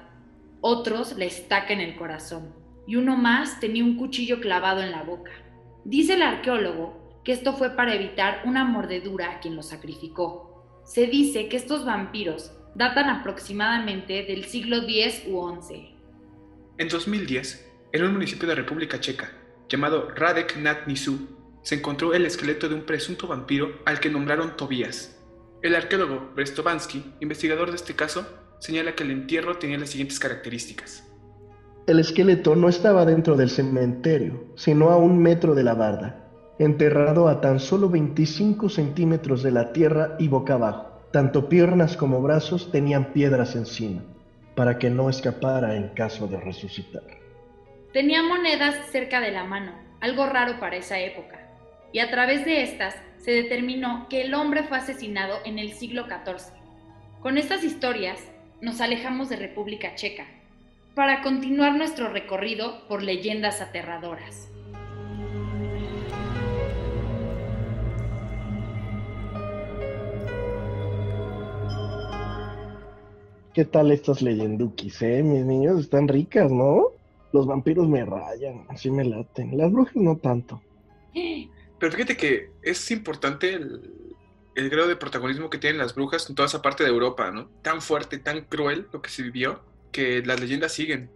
otros 0.61 1.19
la 1.19 1.25
estaca 1.25 1.73
en 1.73 1.81
el 1.81 1.97
corazón 1.97 2.55
y 2.87 2.95
uno 2.95 3.17
más 3.17 3.59
tenía 3.59 3.83
un 3.83 3.97
cuchillo 3.97 4.39
clavado 4.39 4.83
en 4.83 4.93
la 4.93 5.03
boca. 5.03 5.33
Dice 5.85 6.15
el 6.15 6.23
arqueólogo 6.23 7.21
que 7.25 7.33
esto 7.33 7.55
fue 7.55 7.71
para 7.71 7.93
evitar 7.93 8.43
una 8.45 8.65
mordedura 8.65 9.33
a 9.33 9.41
quien 9.41 9.57
lo 9.57 9.65
sacrificó. 9.65 10.81
Se 10.85 11.09
dice 11.09 11.49
que 11.49 11.57
estos 11.57 11.85
vampiros 11.85 12.53
datan 12.77 13.11
aproximadamente 13.11 14.23
del 14.23 14.45
siglo 14.45 14.77
X 14.89 15.25
u 15.27 15.61
XI. 15.61 15.97
En 16.79 16.89
2010, 16.89 17.69
en 17.91 18.05
un 18.05 18.13
municipio 18.13 18.47
de 18.47 18.55
República 18.55 19.01
Checa, 19.01 19.33
llamado 19.69 20.09
Radek 20.15 20.57
nad 20.57 20.87
Nisú, 20.87 21.37
se 21.63 21.75
encontró 21.75 22.15
el 22.15 22.27
esqueleto 22.27 22.69
de 22.69 22.77
un 22.77 22.87
presunto 22.87 23.27
vampiro 23.27 23.81
al 23.87 23.99
que 23.99 24.09
nombraron 24.09 24.57
Tobías. 24.57 25.20
El 25.63 25.75
arqueólogo 25.75 26.31
Brestovansky, 26.35 27.05
investigador 27.21 27.69
de 27.69 27.77
este 27.77 27.95
caso, 27.95 28.27
señala 28.61 28.95
que 28.95 29.03
el 29.03 29.11
entierro 29.11 29.59
tenía 29.59 29.77
las 29.77 29.91
siguientes 29.91 30.19
características. 30.19 31.07
El 31.87 32.01
esqueleto 32.01 32.57
no 32.57 32.69
estaba 32.69 33.05
dentro 33.05 33.37
del 33.37 33.51
cementerio, 33.51 34.45
sino 34.57 34.89
a 34.89 34.97
un 34.97 35.19
metro 35.19 35.55
de 35.55 35.63
la 35.63 35.75
barda, 35.75 36.31
enterrado 36.59 37.29
a 37.29 37.43
tan 37.43 37.61
solo 37.61 37.91
25 37.91 38.71
centímetros 38.71 39.43
de 39.43 39.51
la 39.51 39.73
tierra 39.73 40.17
y 40.19 40.29
boca 40.29 40.55
abajo. 40.55 41.03
Tanto 41.13 41.49
piernas 41.49 41.95
como 41.97 42.23
brazos 42.23 42.71
tenían 42.73 43.13
piedras 43.13 43.55
encima, 43.55 44.03
para 44.55 44.79
que 44.79 44.89
no 44.89 45.11
escapara 45.11 45.77
en 45.77 45.89
caso 45.89 46.27
de 46.27 46.41
resucitar. 46.41 47.03
Tenía 47.93 48.23
monedas 48.23 48.77
cerca 48.93 49.21
de 49.21 49.33
la 49.33 49.45
mano, 49.45 49.73
algo 50.01 50.25
raro 50.25 50.59
para 50.59 50.77
esa 50.77 50.99
época, 51.01 51.51
y 51.93 51.99
a 51.99 52.11
través 52.11 52.47
de 52.47 52.63
estas 52.63 52.95
se 53.21 53.33
determinó 53.33 54.07
que 54.09 54.23
el 54.23 54.35
hombre 54.35 54.63
fue 54.65 54.79
asesinado 54.79 55.39
en 55.45 55.59
el 55.59 55.73
siglo 55.73 56.07
XIV. 56.07 56.53
Con 57.21 57.37
estas 57.37 57.65
historias 57.65 58.19
nos 58.61 58.81
alejamos 58.81 59.29
de 59.29 59.37
República 59.37 59.95
Checa, 59.95 60.27
para 60.95 61.23
continuar 61.23 61.77
nuestro 61.77 62.09
recorrido 62.09 62.87
por 62.89 63.03
leyendas 63.03 63.61
aterradoras. 63.61 64.49
¿Qué 73.53 73.65
tal 73.65 73.91
estas 73.91 74.23
leyendukis, 74.23 75.03
eh? 75.03 75.23
Mis 75.23 75.45
niños 75.45 75.81
están 75.81 76.09
ricas, 76.09 76.51
¿no? 76.51 76.85
Los 77.33 77.47
vampiros 77.47 77.89
me 77.89 78.05
rayan, 78.05 78.65
así 78.69 78.91
me 78.91 79.05
laten. 79.05 79.59
Las 79.59 79.71
brujas 79.73 79.97
no 79.97 80.17
tanto. 80.17 80.63
Pero 81.81 81.93
fíjate 81.93 82.17
que 82.17 82.51
es 82.63 82.91
importante 82.91 83.55
el, 83.55 84.71
grado 84.71 84.87
de 84.87 84.97
protagonismo 84.97 85.49
que 85.49 85.57
tienen 85.57 85.79
las 85.79 85.95
brujas 85.95 86.29
en 86.29 86.37
toda 86.37 86.47
esa 86.47 86.61
parte 86.61 86.85
de 86.85 86.91
Europa, 86.91 87.31
¿no? 87.31 87.49
Tan 87.63 87.81
fuerte, 87.81 88.19
tan 88.19 88.43
cruel 88.43 88.87
lo 88.93 89.01
que 89.01 89.09
se 89.09 89.23
vivió, 89.23 89.65
que 89.91 90.23
las 90.23 90.39
leyendas 90.39 90.73
siguen. 90.73 91.11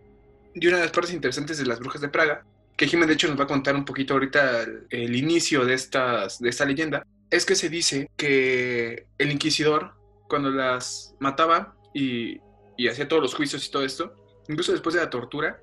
Y 0.54 0.66
una 0.66 0.78
de 0.78 0.84
las 0.84 0.92
partes 0.92 1.12
interesantes 1.12 1.58
de 1.58 1.66
las 1.66 1.78
brujas 1.78 2.00
de 2.00 2.08
Praga, 2.08 2.46
que 2.76 2.86
Jiménez 2.86 3.08
de 3.08 3.14
hecho 3.14 3.28
nos 3.28 3.38
va 3.38 3.44
a 3.44 3.48
contar 3.48 3.76
un 3.76 3.84
poquito 3.84 4.14
ahorita 4.14 4.64
el, 4.88 5.14
inicio 5.14 5.66
de, 5.66 5.74
estas, 5.74 6.40
de 6.40 6.48
esta 6.48 6.64
leyenda, 6.64 7.06
es 7.30 7.44
que 7.44 7.54
se 7.54 7.68
dice 7.68 8.10
que 8.16 9.06
el 9.18 9.30
inquisidor, 9.30 9.92
cuando 10.26 10.50
las 10.50 11.14
mataba, 11.20 11.76
y, 11.92 12.40
hacía 12.88 13.06
todos 13.06 13.22
los 13.22 13.34
juicios 13.34 13.66
y 13.66 13.70
todo 13.70 13.84
esto, 13.84 14.14
incluso 14.48 14.72
después 14.72 14.94
de 14.94 15.02
la 15.02 15.10
tortura, 15.10 15.60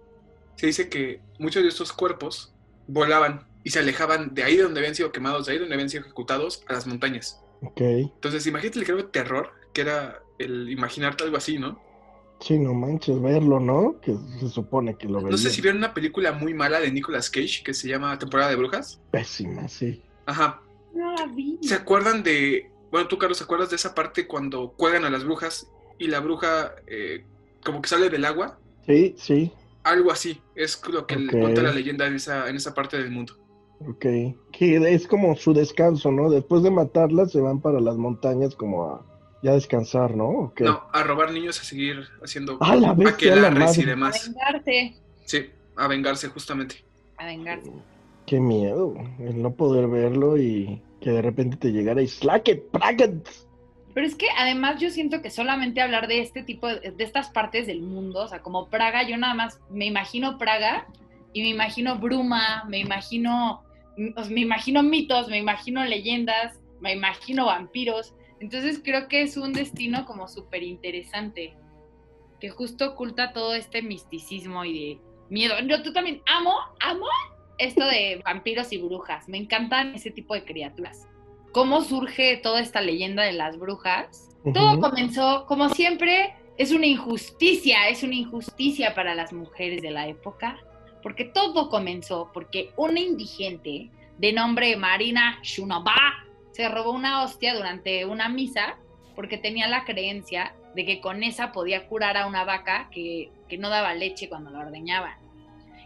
se 0.55 0.67
dice 0.67 0.89
que 0.89 1.21
muchos 1.39 1.63
de 1.63 1.69
estos 1.69 1.91
cuerpos 1.91 2.53
volaban 2.87 3.47
y 3.63 3.69
se 3.69 3.79
alejaban 3.79 4.33
de 4.33 4.43
ahí 4.43 4.57
donde 4.57 4.79
habían 4.79 4.95
sido 4.95 5.11
quemados, 5.11 5.45
de 5.45 5.53
ahí 5.53 5.59
donde 5.59 5.73
habían 5.73 5.89
sido 5.89 6.03
ejecutados, 6.03 6.63
a 6.67 6.73
las 6.73 6.87
montañas. 6.87 7.41
Ok. 7.61 7.81
Entonces, 7.81 8.45
imagínate 8.47 8.79
el 8.79 8.85
grado 8.85 9.01
de 9.03 9.09
terror 9.09 9.51
que 9.73 9.81
era 9.81 10.21
el 10.37 10.69
imaginarte 10.69 11.23
algo 11.23 11.37
así, 11.37 11.57
¿no? 11.57 11.81
Sí, 12.39 12.57
no 12.57 12.73
manches, 12.73 13.21
verlo, 13.21 13.59
¿no? 13.59 13.99
Que 14.01 14.15
se 14.39 14.49
supone 14.49 14.97
que 14.97 15.07
lo 15.07 15.21
No 15.21 15.37
sé 15.37 15.51
si 15.51 15.61
vieron 15.61 15.77
una 15.77 15.93
película 15.93 16.31
muy 16.31 16.53
mala 16.55 16.79
de 16.79 16.91
Nicolas 16.91 17.29
Cage 17.29 17.61
que 17.63 17.73
se 17.73 17.87
llama 17.87 18.17
Temporada 18.17 18.49
de 18.49 18.55
Brujas. 18.55 18.99
Pésima, 19.11 19.67
sí. 19.67 20.01
Ajá. 20.25 20.61
No 20.93 21.13
la 21.13 21.27
vi. 21.27 21.59
¿Se 21.61 21.75
acuerdan 21.75 22.23
de... 22.23 22.71
Bueno, 22.89 23.07
tú, 23.07 23.17
Carlos, 23.17 23.37
¿se 23.37 23.43
acuerdas 23.43 23.69
de 23.69 23.75
esa 23.75 23.93
parte 23.93 24.27
cuando 24.27 24.71
cuelgan 24.71 25.05
a 25.05 25.09
las 25.11 25.23
brujas 25.23 25.67
y 26.01 26.07
la 26.07 26.19
bruja 26.19 26.73
eh, 26.87 27.23
como 27.63 27.81
que 27.81 27.89
sale 27.89 28.09
del 28.09 28.25
agua. 28.25 28.59
Sí, 28.85 29.15
sí. 29.17 29.51
Algo 29.83 30.11
así, 30.11 30.41
es 30.55 30.81
lo 30.87 31.07
que 31.07 31.15
cuenta 31.27 31.61
la 31.61 31.71
leyenda 31.71 32.07
en 32.07 32.15
esa, 32.15 32.49
en 32.49 32.55
esa 32.55 32.73
parte 32.73 32.97
del 32.97 33.11
mundo. 33.11 33.37
Ok, 33.87 34.05
que 34.51 34.93
es 34.93 35.07
como 35.07 35.35
su 35.35 35.53
descanso, 35.53 36.11
¿no? 36.11 36.29
Después 36.29 36.63
de 36.63 36.71
matarlas 36.71 37.31
se 37.31 37.41
van 37.41 37.61
para 37.61 37.79
las 37.79 37.97
montañas 37.97 38.55
como 38.55 38.85
a 38.85 39.05
ya 39.43 39.53
descansar, 39.53 40.15
¿no? 40.15 40.53
No, 40.59 40.83
a 40.91 41.03
robar 41.03 41.31
niños, 41.31 41.59
a 41.59 41.63
seguir 41.63 42.07
haciendo 42.23 42.57
¡Ah, 42.61 42.75
la 42.75 42.91
aquelarres 42.91 43.77
y 43.77 43.85
demás. 43.85 44.27
A 44.27 44.51
vengarse. 44.51 44.95
Sí, 45.25 45.49
a 45.75 45.87
vengarse 45.87 46.27
justamente. 46.27 46.75
A 47.17 47.25
vengarse. 47.25 47.71
Qué 48.27 48.39
miedo, 48.39 48.93
el 49.19 49.41
no 49.41 49.51
poder 49.51 49.87
verlo 49.87 50.37
y 50.37 50.81
que 51.01 51.09
de 51.09 51.21
repente 51.23 51.57
te 51.57 51.71
llegara 51.71 52.01
y 52.01 52.07
slack 52.07 52.47
it, 52.49 52.63
pero 53.93 54.07
es 54.07 54.15
que 54.15 54.27
además 54.37 54.79
yo 54.79 54.89
siento 54.89 55.21
que 55.21 55.29
solamente 55.29 55.81
hablar 55.81 56.07
de 56.07 56.21
este 56.21 56.43
tipo 56.43 56.67
de, 56.67 56.93
estas 56.99 57.29
partes 57.29 57.67
del 57.67 57.81
mundo, 57.81 58.23
o 58.23 58.27
sea, 58.27 58.41
como 58.41 58.69
Praga, 58.69 59.03
yo 59.07 59.17
nada 59.17 59.33
más 59.33 59.59
me 59.69 59.85
imagino 59.85 60.37
Praga 60.37 60.87
y 61.33 61.41
me 61.41 61.49
imagino 61.49 61.97
bruma, 61.97 62.63
me 62.69 62.79
imagino, 62.79 63.63
me 63.97 64.41
imagino 64.41 64.83
mitos, 64.83 65.27
me 65.27 65.37
imagino 65.37 65.83
leyendas, 65.83 66.59
me 66.79 66.93
imagino 66.93 67.45
vampiros. 67.45 68.13
Entonces 68.39 68.81
creo 68.83 69.07
que 69.07 69.21
es 69.21 69.37
un 69.37 69.53
destino 69.53 70.05
como 70.05 70.27
súper 70.27 70.63
interesante, 70.63 71.53
que 72.39 72.49
justo 72.49 72.91
oculta 72.91 73.33
todo 73.33 73.53
este 73.53 73.81
misticismo 73.81 74.65
y 74.65 74.73
de 74.73 75.01
miedo. 75.29 75.55
Yo 75.67 75.83
tú 75.83 75.93
también 75.93 76.21
amo, 76.25 76.53
amo 76.79 77.05
esto 77.59 77.85
de 77.85 78.21
vampiros 78.25 78.73
y 78.73 78.77
brujas. 78.79 79.29
Me 79.29 79.37
encantan 79.37 79.93
ese 79.93 80.09
tipo 80.09 80.33
de 80.33 80.43
criaturas. 80.43 81.07
¿Cómo 81.51 81.81
surge 81.81 82.37
toda 82.37 82.61
esta 82.61 82.81
leyenda 82.81 83.23
de 83.23 83.33
las 83.33 83.59
brujas? 83.59 84.29
Todo 84.53 84.79
comenzó, 84.79 85.45
como 85.45 85.69
siempre, 85.69 86.33
es 86.57 86.71
una 86.71 86.87
injusticia, 86.87 87.89
es 87.89 88.01
una 88.01 88.15
injusticia 88.15 88.95
para 88.95 89.13
las 89.13 89.33
mujeres 89.33 89.81
de 89.81 89.91
la 89.91 90.07
época, 90.07 90.57
porque 91.01 91.25
todo 91.25 91.69
comenzó 91.69 92.31
porque 92.33 92.71
una 92.77 92.99
indigente 92.99 93.89
de 94.17 94.33
nombre 94.33 94.75
Marina 94.75 95.39
Shunaba 95.41 95.95
se 96.51 96.67
robó 96.69 96.91
una 96.91 97.23
hostia 97.23 97.55
durante 97.55 98.05
una 98.05 98.29
misa 98.29 98.77
porque 99.15 99.37
tenía 99.37 99.67
la 99.67 99.83
creencia 99.83 100.53
de 100.75 100.85
que 100.85 101.01
con 101.01 101.23
esa 101.23 101.51
podía 101.51 101.87
curar 101.87 102.17
a 102.17 102.27
una 102.27 102.43
vaca 102.43 102.89
que, 102.91 103.31
que 103.49 103.57
no 103.57 103.69
daba 103.69 103.93
leche 103.93 104.29
cuando 104.29 104.51
la 104.51 104.59
ordeñaban. 104.59 105.17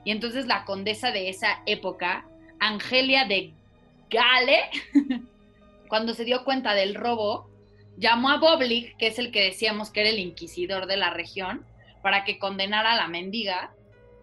Y 0.03 0.11
entonces 0.11 0.45
la 0.45 0.65
condesa 0.65 1.11
de 1.11 1.29
esa 1.29 1.61
época, 1.65 2.25
Angelia 2.59 3.25
de 3.25 3.53
Gale, 4.09 4.69
cuando 5.89 6.13
se 6.13 6.25
dio 6.25 6.43
cuenta 6.43 6.73
del 6.75 6.93
robo, 6.93 7.49
llamó 7.97 8.29
a 8.29 8.37
Boblik, 8.37 8.95
que 8.97 9.07
es 9.07 9.17
el 9.17 9.31
que 9.31 9.41
decíamos 9.41 9.89
que 9.89 10.01
era 10.01 10.09
el 10.09 10.19
inquisidor 10.19 10.85
de 10.85 10.97
la 10.97 11.09
región, 11.09 11.65
para 12.03 12.23
que 12.23 12.37
condenara 12.37 12.93
a 12.93 12.95
la 12.95 13.07
mendiga 13.07 13.73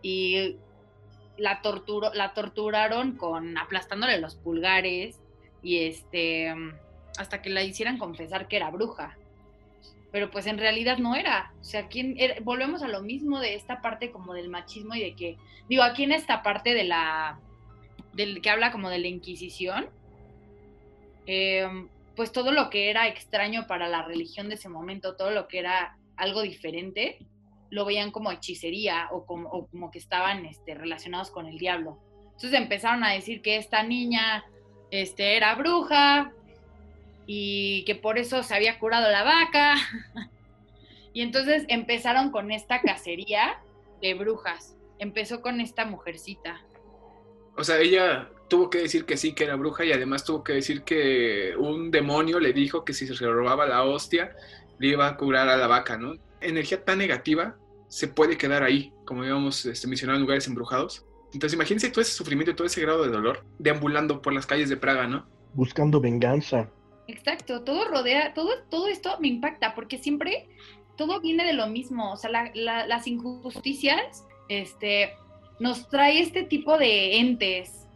y 0.02 0.56
la, 1.36 1.60
la 2.14 2.34
torturaron 2.34 3.16
con 3.16 3.58
aplastándole 3.58 4.20
los 4.20 4.36
pulgares 4.36 5.20
y 5.62 5.84
este 5.84 6.54
hasta 7.18 7.42
que 7.42 7.50
la 7.50 7.62
hicieran 7.62 7.98
confesar 7.98 8.48
que 8.48 8.56
era 8.56 8.70
bruja. 8.70 9.16
Pero 10.10 10.30
pues 10.30 10.46
en 10.46 10.58
realidad 10.58 10.98
no 10.98 11.14
era. 11.14 11.52
O 11.60 11.64
sea, 11.64 11.88
¿quién 11.88 12.16
volvemos 12.42 12.82
a 12.82 12.88
lo 12.88 13.02
mismo 13.02 13.40
de 13.40 13.54
esta 13.54 13.80
parte 13.80 14.10
como 14.10 14.34
del 14.34 14.50
machismo 14.50 14.94
y 14.94 15.00
de 15.00 15.14
que, 15.14 15.36
digo, 15.68 15.82
aquí 15.82 16.04
en 16.04 16.12
esta 16.12 16.42
parte 16.42 16.74
de 16.74 16.84
la, 16.84 17.38
del 18.12 18.42
que 18.42 18.50
habla 18.50 18.72
como 18.72 18.90
de 18.90 18.98
la 18.98 19.08
Inquisición, 19.08 19.88
eh, 21.26 21.66
pues 22.14 22.32
todo 22.32 22.52
lo 22.52 22.68
que 22.68 22.90
era 22.90 23.08
extraño 23.08 23.66
para 23.66 23.88
la 23.88 24.02
religión 24.02 24.48
de 24.48 24.56
ese 24.56 24.68
momento, 24.68 25.16
todo 25.16 25.30
lo 25.30 25.48
que 25.48 25.58
era 25.58 25.96
algo 26.16 26.42
diferente, 26.42 27.18
lo 27.72 27.86
veían 27.86 28.10
como 28.10 28.30
hechicería 28.30 29.08
o 29.12 29.24
como, 29.24 29.90
que 29.90 29.98
estaban 29.98 30.44
este, 30.44 30.74
relacionados 30.74 31.30
con 31.30 31.46
el 31.46 31.56
diablo. 31.56 31.98
Entonces 32.26 32.52
empezaron 32.52 33.02
a 33.02 33.12
decir 33.12 33.40
que 33.40 33.56
esta 33.56 33.82
niña 33.82 34.44
este, 34.90 35.38
era 35.38 35.54
bruja 35.54 36.32
y 37.26 37.82
que 37.86 37.94
por 37.94 38.18
eso 38.18 38.42
se 38.42 38.54
había 38.54 38.78
curado 38.78 39.10
la 39.10 39.22
vaca. 39.24 39.76
y 41.14 41.22
entonces 41.22 41.64
empezaron 41.68 42.30
con 42.30 42.52
esta 42.52 42.82
cacería 42.82 43.58
de 44.02 44.12
brujas. 44.12 44.76
Empezó 44.98 45.40
con 45.40 45.58
esta 45.62 45.86
mujercita. 45.86 46.60
O 47.56 47.64
sea, 47.64 47.78
ella 47.78 48.28
tuvo 48.48 48.68
que 48.68 48.80
decir 48.80 49.06
que 49.06 49.16
sí, 49.16 49.32
que 49.32 49.44
era 49.44 49.56
bruja 49.56 49.86
y 49.86 49.92
además 49.92 50.26
tuvo 50.26 50.44
que 50.44 50.52
decir 50.52 50.82
que 50.82 51.54
un 51.56 51.90
demonio 51.90 52.38
le 52.38 52.52
dijo 52.52 52.84
que 52.84 52.92
si 52.92 53.06
se 53.06 53.26
robaba 53.26 53.64
la 53.64 53.82
hostia 53.82 54.36
le 54.78 54.88
iba 54.88 55.08
a 55.08 55.16
curar 55.16 55.48
a 55.48 55.56
la 55.56 55.68
vaca, 55.68 55.96
¿no? 55.96 56.16
Energía 56.42 56.84
tan 56.84 56.98
negativa 56.98 57.56
se 57.92 58.08
puede 58.08 58.38
quedar 58.38 58.62
ahí, 58.62 58.90
como 59.04 59.20
habíamos 59.20 59.66
este, 59.66 59.86
mencionado 59.86 60.16
en 60.16 60.22
lugares 60.22 60.46
embrujados. 60.46 61.04
Entonces 61.34 61.52
imagínense 61.52 61.90
todo 61.90 62.00
ese 62.00 62.14
sufrimiento 62.14 62.50
y 62.50 62.56
todo 62.56 62.66
ese 62.66 62.80
grado 62.80 63.02
de 63.04 63.10
dolor 63.10 63.44
deambulando 63.58 64.22
por 64.22 64.32
las 64.32 64.46
calles 64.46 64.70
de 64.70 64.78
Praga, 64.78 65.06
¿no? 65.06 65.26
Buscando 65.52 66.00
venganza. 66.00 66.70
Exacto, 67.06 67.64
todo 67.64 67.84
rodea, 67.84 68.32
todo, 68.32 68.48
todo 68.70 68.88
esto 68.88 69.18
me 69.20 69.28
impacta 69.28 69.74
porque 69.74 69.98
siempre 69.98 70.48
todo 70.96 71.20
viene 71.20 71.44
de 71.44 71.52
lo 71.52 71.66
mismo, 71.66 72.12
o 72.12 72.16
sea, 72.16 72.30
las 72.54 73.06
injusticias, 73.06 74.24
este, 74.48 75.12
nos 75.60 75.90
trae 75.90 76.22
este 76.22 76.44
tipo 76.44 76.78
de 76.78 77.18
entes 77.18 77.86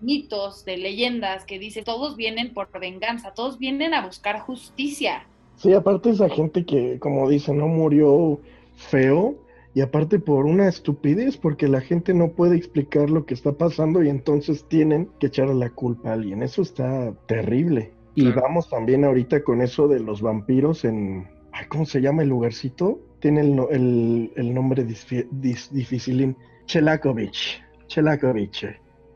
mitos, 0.00 0.64
de 0.64 0.78
leyendas 0.78 1.44
que 1.44 1.60
dice 1.60 1.84
todos 1.84 2.16
vienen 2.16 2.52
por 2.52 2.76
venganza, 2.80 3.34
todos 3.34 3.60
vienen 3.60 3.94
a 3.94 4.04
buscar 4.04 4.40
justicia. 4.40 5.28
Sí, 5.56 5.72
aparte 5.72 6.10
esa 6.10 6.28
gente 6.28 6.64
que, 6.64 6.98
como 6.98 7.28
dice, 7.28 7.52
no 7.52 7.66
murió 7.68 8.40
feo 8.74 9.34
y 9.74 9.80
aparte 9.80 10.18
por 10.18 10.46
una 10.46 10.68
estupidez, 10.68 11.36
porque 11.36 11.68
la 11.68 11.80
gente 11.80 12.14
no 12.14 12.28
puede 12.28 12.56
explicar 12.56 13.10
lo 13.10 13.26
que 13.26 13.34
está 13.34 13.52
pasando 13.52 14.02
y 14.02 14.08
entonces 14.08 14.64
tienen 14.68 15.08
que 15.18 15.26
echarle 15.26 15.54
la 15.54 15.70
culpa 15.70 16.10
a 16.10 16.12
alguien. 16.14 16.42
Eso 16.42 16.62
está 16.62 17.12
terrible. 17.26 17.92
Y 18.14 18.30
vamos 18.30 18.70
también 18.70 19.04
ahorita 19.04 19.44
con 19.44 19.60
eso 19.60 19.88
de 19.88 20.00
los 20.00 20.22
vampiros 20.22 20.86
en... 20.86 21.28
¿Cómo 21.68 21.84
se 21.84 22.00
llama 22.00 22.22
el 22.22 22.30
lugarcito? 22.30 22.98
Tiene 23.20 23.42
el, 23.42 24.32
el, 24.34 24.54
nombre 24.54 24.84
difícil. 24.84 26.36
Chelakovich. 26.64 27.62
Chelakovich, 27.86 28.66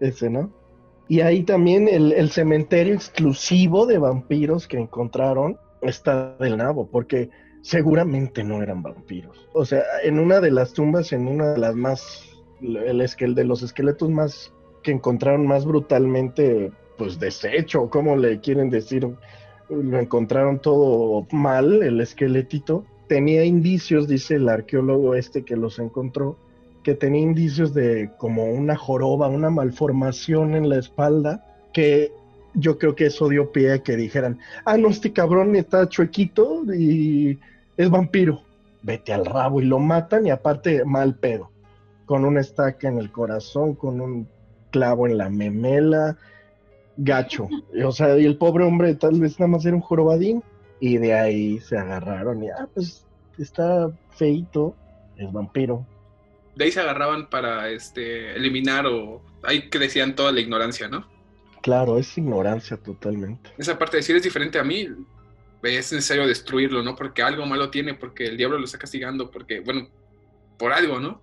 ese, 0.00 0.28
¿no? 0.28 0.50
Y 1.08 1.22
ahí 1.22 1.42
también 1.42 1.88
el, 1.88 2.30
cementerio 2.30 2.94
exclusivo 2.94 3.84
de 3.86 3.98
vampiros 3.98 4.68
que 4.68 4.78
encontraron 4.78 5.58
está 5.82 6.36
del 6.38 6.56
nabo, 6.56 6.86
porque 6.86 7.30
seguramente 7.62 8.42
no 8.44 8.62
eran 8.62 8.82
vampiros. 8.82 9.48
O 9.52 9.64
sea, 9.64 9.82
en 10.02 10.18
una 10.18 10.40
de 10.40 10.50
las 10.50 10.72
tumbas, 10.72 11.12
en 11.12 11.28
una 11.28 11.52
de 11.52 11.58
las 11.58 11.74
más, 11.74 12.24
el 12.60 13.00
esquel 13.00 13.34
de 13.34 13.44
los 13.44 13.62
esqueletos 13.62 14.10
más 14.10 14.52
que 14.82 14.92
encontraron 14.92 15.46
más 15.46 15.64
brutalmente, 15.64 16.72
pues 16.96 17.18
deshecho, 17.18 17.90
como 17.90 18.16
le 18.16 18.40
quieren 18.40 18.70
decir, 18.70 19.08
lo 19.68 19.98
encontraron 19.98 20.58
todo 20.58 21.26
mal, 21.30 21.82
el 21.82 22.00
esqueletito. 22.00 22.84
Tenía 23.08 23.44
indicios, 23.44 24.08
dice 24.08 24.36
el 24.36 24.48
arqueólogo 24.48 25.14
este 25.14 25.44
que 25.44 25.56
los 25.56 25.78
encontró, 25.78 26.36
que 26.82 26.94
tenía 26.94 27.20
indicios 27.20 27.74
de 27.74 28.10
como 28.18 28.46
una 28.46 28.76
joroba, 28.76 29.28
una 29.28 29.50
malformación 29.50 30.54
en 30.54 30.68
la 30.68 30.78
espalda, 30.78 31.44
que 31.72 32.12
yo 32.54 32.78
creo 32.78 32.94
que 32.94 33.06
eso 33.06 33.28
dio 33.28 33.52
pie 33.52 33.72
a 33.72 33.82
que 33.82 33.96
dijeran, 33.96 34.38
ah, 34.64 34.76
no, 34.76 34.88
este 34.88 35.12
cabrón 35.12 35.56
está 35.56 35.88
chuequito 35.88 36.62
y 36.72 37.38
es 37.76 37.90
vampiro. 37.90 38.42
Vete 38.82 39.12
al 39.12 39.26
rabo 39.26 39.60
y 39.60 39.66
lo 39.66 39.78
matan 39.78 40.26
y 40.26 40.30
aparte 40.30 40.84
mal 40.84 41.14
pedo, 41.14 41.50
con 42.06 42.24
una 42.24 42.40
estaca 42.40 42.88
en 42.88 42.98
el 42.98 43.10
corazón, 43.12 43.74
con 43.74 44.00
un 44.00 44.26
clavo 44.70 45.06
en 45.06 45.18
la 45.18 45.28
memela, 45.28 46.16
gacho. 46.96 47.48
o 47.84 47.92
sea, 47.92 48.18
y 48.18 48.24
el 48.24 48.38
pobre 48.38 48.64
hombre 48.64 48.94
tal 48.94 49.20
vez 49.20 49.38
nada 49.38 49.52
más 49.52 49.66
era 49.66 49.76
un 49.76 49.82
jorobadín 49.82 50.42
y 50.80 50.96
de 50.96 51.14
ahí 51.14 51.58
se 51.60 51.76
agarraron 51.76 52.42
y, 52.42 52.48
ah, 52.48 52.68
pues 52.72 53.04
está 53.38 53.90
feito, 54.16 54.74
es 55.16 55.30
vampiro, 55.30 55.84
de 56.60 56.64
ahí 56.64 56.72
se 56.72 56.80
agarraban 56.80 57.28
para 57.28 57.70
este, 57.70 58.34
eliminar 58.36 58.86
o 58.86 59.22
ahí 59.42 59.70
que 59.70 59.78
decían 59.78 60.14
toda 60.14 60.32
la 60.32 60.40
ignorancia, 60.40 60.88
¿no? 60.88 61.06
Claro, 61.62 61.98
es 61.98 62.16
ignorancia 62.16 62.76
totalmente. 62.76 63.50
Esa 63.58 63.78
parte 63.78 63.96
de 63.96 64.00
decir 64.00 64.16
es 64.16 64.22
diferente 64.22 64.58
a 64.58 64.64
mí, 64.64 64.88
es 65.62 65.92
necesario 65.92 66.26
destruirlo, 66.26 66.82
¿no? 66.82 66.96
Porque 66.96 67.22
algo 67.22 67.44
malo 67.46 67.70
tiene, 67.70 67.94
porque 67.94 68.26
el 68.26 68.36
diablo 68.36 68.58
lo 68.58 68.64
está 68.64 68.78
castigando, 68.78 69.30
porque, 69.30 69.60
bueno, 69.60 69.88
por 70.58 70.72
algo, 70.72 71.00
¿no? 71.00 71.22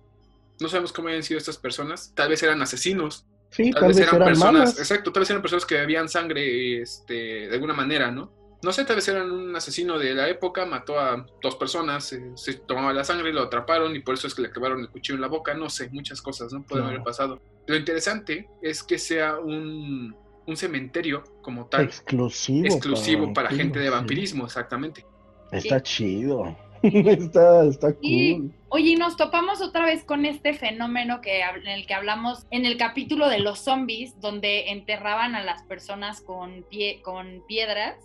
No 0.60 0.68
sabemos 0.68 0.92
cómo 0.92 1.08
hayan 1.08 1.22
sido 1.22 1.38
estas 1.38 1.56
personas, 1.56 2.12
tal 2.14 2.28
vez 2.28 2.42
eran 2.42 2.60
asesinos. 2.62 3.26
Sí, 3.50 3.70
tal, 3.70 3.88
vez, 3.88 3.98
eran, 3.98 4.18
personas, 4.18 4.78
exacto, 4.78 5.10
tal 5.10 5.22
vez 5.22 5.30
eran 5.30 5.40
personas 5.40 5.64
que 5.64 5.76
bebían 5.76 6.08
sangre 6.08 6.82
este, 6.82 7.48
de 7.48 7.54
alguna 7.54 7.72
manera, 7.72 8.10
¿no? 8.10 8.30
no 8.62 8.72
sé, 8.72 8.84
tal 8.84 8.96
vez 8.96 9.06
eran 9.08 9.30
un 9.30 9.54
asesino 9.54 9.98
de 9.98 10.14
la 10.14 10.28
época, 10.28 10.66
mató 10.66 10.98
a 10.98 11.24
dos 11.40 11.54
personas, 11.56 12.12
eh, 12.12 12.32
se 12.34 12.54
tomaba 12.54 12.92
la 12.92 13.04
sangre, 13.04 13.32
lo 13.32 13.42
atraparon 13.42 13.94
y 13.94 14.00
por 14.00 14.14
eso 14.14 14.26
es 14.26 14.34
que 14.34 14.42
le 14.42 14.50
clavaron 14.50 14.80
el 14.80 14.88
cuchillo 14.88 15.14
en 15.14 15.20
la 15.20 15.28
boca, 15.28 15.54
no 15.54 15.70
sé, 15.70 15.88
muchas 15.90 16.20
cosas, 16.20 16.52
¿no? 16.52 16.62
Pueden 16.64 16.86
haber 16.86 17.02
pasado. 17.02 17.40
Lo 17.66 17.76
interesante 17.76 18.48
es 18.60 18.82
que 18.82 18.98
sea 18.98 19.38
un, 19.38 20.16
cementerio 20.56 21.24
como 21.42 21.66
tal. 21.66 21.84
Exclusivo. 21.84 22.66
Exclusivo 22.66 23.32
para, 23.32 23.50
gente 23.50 23.78
de 23.78 23.90
vampirismo, 23.90 24.44
exactamente. 24.44 25.04
Está 25.52 25.82
chido. 25.82 26.56
está, 26.82 27.64
está 27.64 27.92
cool. 27.94 28.52
Oye, 28.68 28.90
y 28.90 28.96
nos 28.96 29.16
topamos 29.16 29.60
otra 29.62 29.84
vez 29.84 30.04
con 30.04 30.24
este 30.24 30.54
fenómeno 30.54 31.20
que, 31.20 31.40
en 31.40 31.66
el 31.66 31.86
que 31.86 31.94
hablamos 31.94 32.46
en 32.50 32.66
el 32.66 32.76
capítulo 32.76 33.28
de 33.28 33.40
los 33.40 33.60
zombies, 33.60 34.20
donde 34.20 34.70
enterraban 34.70 35.34
a 35.34 35.42
las 35.42 35.62
personas 35.64 36.20
con, 36.20 36.64
pie, 36.70 37.00
con 37.02 37.42
piedras 37.48 37.96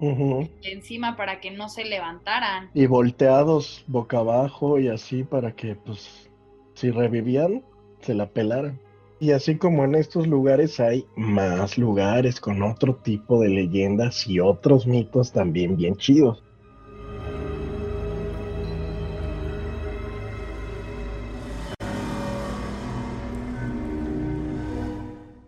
encima 0.00 1.16
para 1.16 1.40
que 1.40 1.50
no 1.50 1.68
se 1.68 1.84
levantaran. 1.84 2.70
Y 2.74 2.86
volteados 2.86 3.84
boca 3.86 4.18
abajo 4.18 4.78
y 4.78 4.88
así 4.88 5.24
para 5.24 5.52
que, 5.52 5.74
pues, 5.74 6.30
si 6.74 6.90
revivían, 6.90 7.64
se 8.00 8.14
la 8.14 8.28
pelaran. 8.28 8.78
Y 9.20 9.30
así 9.30 9.56
como 9.56 9.84
en 9.84 9.94
estos 9.94 10.26
lugares 10.26 10.80
hay 10.80 11.06
más 11.16 11.78
lugares 11.78 12.40
con 12.40 12.62
otro 12.62 12.96
tipo 12.96 13.40
de 13.40 13.48
leyendas 13.48 14.26
y 14.26 14.40
otros 14.40 14.86
mitos 14.86 15.32
también 15.32 15.76
bien 15.76 15.96
chidos. 15.96 16.42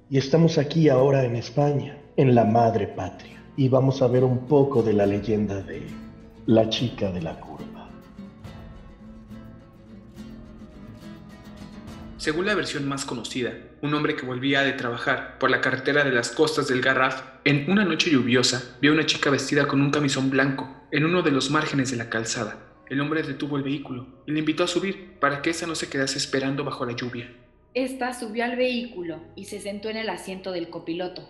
Y 0.08 0.18
estamos 0.18 0.56
aquí 0.56 0.88
ahora 0.88 1.24
en 1.24 1.34
España, 1.36 1.98
en 2.16 2.34
la 2.34 2.44
madre 2.44 2.86
patria 2.86 3.36
y 3.56 3.68
vamos 3.68 4.02
a 4.02 4.06
ver 4.06 4.22
un 4.22 4.46
poco 4.46 4.82
de 4.82 4.92
la 4.92 5.06
leyenda 5.06 5.62
de 5.62 5.82
la 6.46 6.68
chica 6.68 7.10
de 7.10 7.22
la 7.22 7.40
curva. 7.40 7.75
Según 12.26 12.46
la 12.46 12.56
versión 12.56 12.88
más 12.88 13.04
conocida, 13.04 13.52
un 13.82 13.94
hombre 13.94 14.16
que 14.16 14.26
volvía 14.26 14.62
de 14.62 14.72
trabajar 14.72 15.38
por 15.38 15.48
la 15.48 15.60
carretera 15.60 16.02
de 16.02 16.10
las 16.10 16.32
costas 16.32 16.66
del 16.66 16.80
Garraf, 16.80 17.22
en 17.44 17.70
una 17.70 17.84
noche 17.84 18.10
lluviosa, 18.10 18.76
vio 18.80 18.90
a 18.90 18.94
una 18.94 19.06
chica 19.06 19.30
vestida 19.30 19.68
con 19.68 19.80
un 19.80 19.92
camisón 19.92 20.28
blanco 20.28 20.68
en 20.90 21.04
uno 21.04 21.22
de 21.22 21.30
los 21.30 21.52
márgenes 21.52 21.92
de 21.92 21.98
la 21.98 22.10
calzada. 22.10 22.58
El 22.90 23.00
hombre 23.00 23.22
detuvo 23.22 23.56
el 23.56 23.62
vehículo 23.62 24.24
y 24.26 24.32
le 24.32 24.40
invitó 24.40 24.64
a 24.64 24.66
subir 24.66 25.20
para 25.20 25.40
que 25.40 25.50
ésta 25.50 25.68
no 25.68 25.76
se 25.76 25.88
quedase 25.88 26.18
esperando 26.18 26.64
bajo 26.64 26.84
la 26.84 26.96
lluvia. 26.96 27.32
Esta 27.74 28.12
subió 28.12 28.44
al 28.44 28.56
vehículo 28.56 29.20
y 29.36 29.44
se 29.44 29.60
sentó 29.60 29.88
en 29.88 29.96
el 29.96 30.10
asiento 30.10 30.50
del 30.50 30.68
copiloto. 30.68 31.22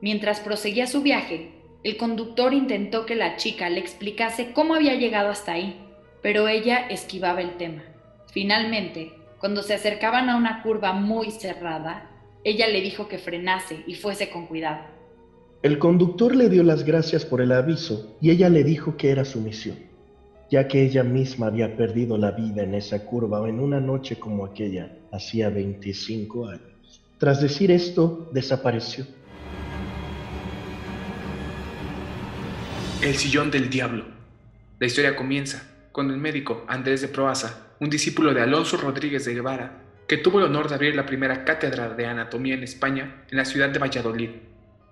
Mientras 0.00 0.40
proseguía 0.40 0.86
su 0.86 1.02
viaje, 1.02 1.52
el 1.84 1.98
conductor 1.98 2.54
intentó 2.54 3.04
que 3.04 3.16
la 3.16 3.36
chica 3.36 3.68
le 3.68 3.80
explicase 3.80 4.54
cómo 4.54 4.74
había 4.74 4.94
llegado 4.94 5.28
hasta 5.28 5.52
ahí, 5.52 5.78
pero 6.22 6.48
ella 6.48 6.86
esquivaba 6.88 7.42
el 7.42 7.58
tema. 7.58 7.82
Finalmente, 8.32 9.17
cuando 9.38 9.62
se 9.62 9.74
acercaban 9.74 10.28
a 10.28 10.36
una 10.36 10.62
curva 10.62 10.92
muy 10.92 11.30
cerrada, 11.30 12.10
ella 12.42 12.66
le 12.66 12.80
dijo 12.80 13.08
que 13.08 13.18
frenase 13.18 13.84
y 13.86 13.94
fuese 13.94 14.30
con 14.30 14.46
cuidado. 14.46 14.84
El 15.62 15.78
conductor 15.78 16.34
le 16.34 16.48
dio 16.48 16.62
las 16.62 16.84
gracias 16.84 17.24
por 17.24 17.40
el 17.40 17.52
aviso 17.52 18.16
y 18.20 18.30
ella 18.30 18.48
le 18.48 18.64
dijo 18.64 18.96
que 18.96 19.10
era 19.10 19.24
su 19.24 19.40
misión, 19.40 19.76
ya 20.50 20.66
que 20.66 20.82
ella 20.82 21.04
misma 21.04 21.46
había 21.46 21.76
perdido 21.76 22.18
la 22.18 22.32
vida 22.32 22.62
en 22.62 22.74
esa 22.74 23.04
curva 23.04 23.48
en 23.48 23.60
una 23.60 23.80
noche 23.80 24.18
como 24.18 24.44
aquella 24.44 24.92
hacía 25.12 25.50
25 25.50 26.48
años. 26.48 27.02
Tras 27.18 27.40
decir 27.40 27.70
esto, 27.70 28.28
desapareció. 28.32 29.06
El 33.02 33.14
sillón 33.14 33.50
del 33.50 33.70
diablo. 33.70 34.04
La 34.80 34.86
historia 34.86 35.14
comienza 35.14 35.68
cuando 35.92 36.14
el 36.14 36.20
médico 36.20 36.64
Andrés 36.68 37.00
de 37.00 37.08
Proaza 37.08 37.67
un 37.80 37.90
discípulo 37.90 38.34
de 38.34 38.42
Alonso 38.42 38.76
Rodríguez 38.76 39.24
de 39.24 39.34
Guevara, 39.34 39.82
que 40.08 40.16
tuvo 40.16 40.38
el 40.38 40.46
honor 40.46 40.68
de 40.68 40.74
abrir 40.74 40.96
la 40.96 41.06
primera 41.06 41.44
cátedra 41.44 41.90
de 41.90 42.06
anatomía 42.06 42.54
en 42.54 42.64
España 42.64 43.22
en 43.30 43.36
la 43.36 43.44
ciudad 43.44 43.68
de 43.68 43.78
Valladolid. 43.78 44.30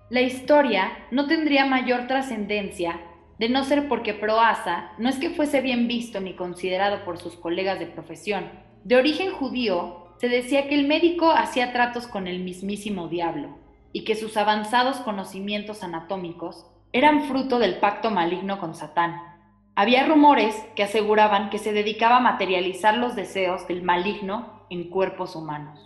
La 0.09 0.21
historia 0.21 1.05
no 1.11 1.27
tendría 1.27 1.65
mayor 1.65 2.07
trascendencia 2.07 3.01
de 3.39 3.49
no 3.49 3.65
ser 3.65 3.87
porque 3.87 4.13
Proaza 4.13 4.91
no 4.97 5.09
es 5.09 5.17
que 5.17 5.31
fuese 5.31 5.61
bien 5.61 5.87
visto 5.87 6.21
ni 6.21 6.33
considerado 6.33 7.03
por 7.03 7.17
sus 7.17 7.35
colegas 7.35 7.79
de 7.79 7.87
profesión. 7.87 8.45
De 8.83 8.95
origen 8.95 9.31
judío, 9.31 10.07
se 10.17 10.29
decía 10.29 10.67
que 10.67 10.75
el 10.75 10.87
médico 10.87 11.31
hacía 11.31 11.73
tratos 11.73 12.07
con 12.07 12.27
el 12.27 12.39
mismísimo 12.39 13.07
diablo 13.07 13.57
y 13.91 14.03
que 14.03 14.15
sus 14.15 14.37
avanzados 14.37 14.97
conocimientos 14.97 15.83
anatómicos 15.83 16.65
eran 16.93 17.25
fruto 17.27 17.59
del 17.59 17.79
pacto 17.79 18.09
maligno 18.11 18.59
con 18.59 18.73
Satán. 18.73 19.36
Había 19.79 20.07
rumores 20.07 20.55
que 20.75 20.81
aseguraban 20.81 21.51
que 21.51 21.59
se 21.59 21.71
dedicaba 21.71 22.17
a 22.17 22.19
materializar 22.19 22.97
los 22.97 23.15
deseos 23.15 23.67
del 23.67 23.83
maligno 23.83 24.63
en 24.71 24.89
cuerpos 24.89 25.35
humanos. 25.35 25.79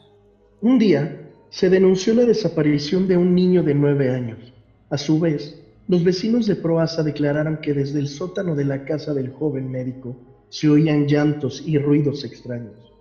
Un 0.61 0.79
día 0.79 1.29
se 1.49 1.69
denunció 1.69 2.13
la 2.13 2.23
desaparición 2.23 3.05
de 3.09 3.17
un 3.17 3.35
niño 3.35 3.63
de 3.63 3.75
nueve 3.75 4.09
años. 4.09 4.53
A 4.89 4.97
su 4.97 5.19
vez, 5.19 5.61
los 5.89 6.05
vecinos 6.05 6.47
de 6.47 6.55
Proaza 6.55 7.03
declararon 7.03 7.57
que 7.57 7.73
desde 7.73 7.99
el 7.99 8.07
sótano 8.07 8.55
de 8.55 8.63
la 8.63 8.85
casa 8.85 9.13
del 9.13 9.33
joven 9.33 9.69
médico 9.69 10.15
se 10.47 10.69
oían 10.69 11.05
llantos 11.05 11.61
y 11.67 11.77
ruidos 11.77 12.23
extraños. 12.23 12.93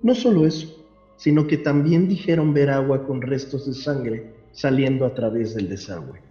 No 0.00 0.14
solo 0.14 0.46
eso, 0.46 0.82
sino 1.18 1.46
que 1.46 1.58
también 1.58 2.08
dijeron 2.08 2.54
ver 2.54 2.70
agua 2.70 3.06
con 3.06 3.20
restos 3.20 3.66
de 3.66 3.74
sangre 3.74 4.32
saliendo 4.52 5.04
a 5.04 5.12
través 5.12 5.54
del 5.54 5.68
desagüe. 5.68 6.22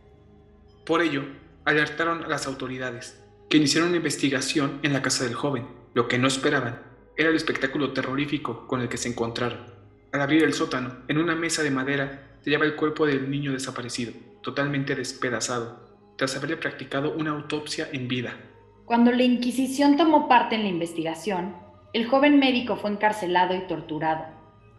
Por 0.88 1.04
ello, 1.04 1.22
alertaron 1.66 2.24
a 2.24 2.28
las 2.28 2.48
autoridades 2.48 3.22
que 3.50 3.58
iniciaron 3.58 3.90
una 3.90 3.98
investigación 3.98 4.80
en 4.84 4.94
la 4.94 5.02
casa 5.02 5.24
del 5.24 5.34
joven. 5.34 5.68
Lo 5.94 6.08
que 6.08 6.18
no 6.18 6.28
esperaban 6.28 6.82
era 7.16 7.30
el 7.30 7.36
espectáculo 7.36 7.94
terrorífico 7.94 8.68
con 8.68 8.82
el 8.82 8.90
que 8.90 8.98
se 8.98 9.10
encontraron. 9.10 9.60
Al 10.12 10.22
abrir 10.22 10.44
el 10.44 10.54
sótano, 10.54 10.98
en 11.08 11.18
una 11.18 11.36
mesa 11.36 11.64
de 11.64 11.72
madera, 11.72 12.38
se 12.42 12.50
hallaba 12.50 12.66
el 12.66 12.76
cuerpo 12.76 13.06
del 13.06 13.30
niño 13.30 13.54
desaparecido, 13.54 14.14
totalmente 14.42 14.96
despedazado, 14.96 15.80
tras 16.18 16.36
haberle 16.36 16.58
practicado 16.58 17.14
una 17.14 17.32
autopsia 17.32 17.90
en 17.92 18.08
vida. 18.08 18.38
Cuando 18.86 19.12
la 19.12 19.24
Inquisición 19.24 19.98
tomó 19.98 20.28
parte 20.28 20.56
en 20.56 20.64
la 20.64 20.70
investigación, 20.70 21.56
el 21.94 22.08
joven 22.08 22.40
médico 22.40 22.76
fue 22.76 22.92
encarcelado 22.92 23.56
y 23.56 23.68
torturado. 23.68 24.26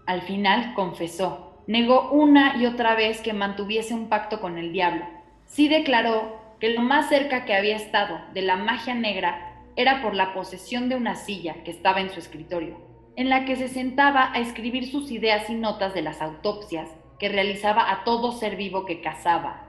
Al 0.06 0.22
final 0.22 0.74
confesó, 0.74 1.62
negó 1.66 2.10
una 2.10 2.56
y 2.56 2.66
otra 2.66 2.94
vez 2.94 3.20
que 3.20 3.32
mantuviese 3.32 3.94
un 3.94 4.08
pacto 4.08 4.40
con 4.40 4.56
el 4.56 4.72
diablo. 4.72 5.04
Sí 5.46 5.68
declaró 5.68 6.37
que 6.60 6.70
lo 6.70 6.82
más 6.82 7.08
cerca 7.08 7.44
que 7.44 7.54
había 7.54 7.76
estado 7.76 8.18
de 8.34 8.42
la 8.42 8.56
magia 8.56 8.94
negra 8.94 9.64
era 9.76 10.02
por 10.02 10.14
la 10.14 10.34
posesión 10.34 10.88
de 10.88 10.96
una 10.96 11.14
silla 11.14 11.62
que 11.64 11.70
estaba 11.70 12.00
en 12.00 12.10
su 12.10 12.18
escritorio, 12.18 12.78
en 13.16 13.28
la 13.28 13.44
que 13.44 13.56
se 13.56 13.68
sentaba 13.68 14.32
a 14.32 14.40
escribir 14.40 14.86
sus 14.90 15.10
ideas 15.10 15.48
y 15.50 15.54
notas 15.54 15.94
de 15.94 16.02
las 16.02 16.20
autopsias 16.20 16.88
que 17.18 17.28
realizaba 17.28 17.90
a 17.92 18.04
todo 18.04 18.32
ser 18.32 18.56
vivo 18.56 18.86
que 18.86 19.00
cazaba. 19.00 19.64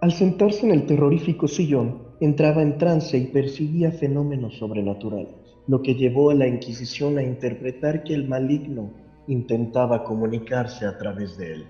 Al 0.00 0.12
sentarse 0.12 0.66
en 0.66 0.72
el 0.72 0.86
terrorífico 0.86 1.48
sillón, 1.48 2.02
entraba 2.20 2.62
en 2.62 2.78
trance 2.78 3.18
y 3.18 3.26
percibía 3.26 3.90
fenómenos 3.90 4.56
sobrenaturales, 4.56 5.34
lo 5.66 5.82
que 5.82 5.94
llevó 5.94 6.30
a 6.30 6.34
la 6.34 6.46
Inquisición 6.46 7.18
a 7.18 7.22
interpretar 7.22 8.04
que 8.04 8.14
el 8.14 8.28
maligno 8.28 8.92
intentaba 9.26 10.04
comunicarse 10.04 10.86
a 10.86 10.96
través 10.96 11.36
de 11.36 11.54
él 11.54 11.66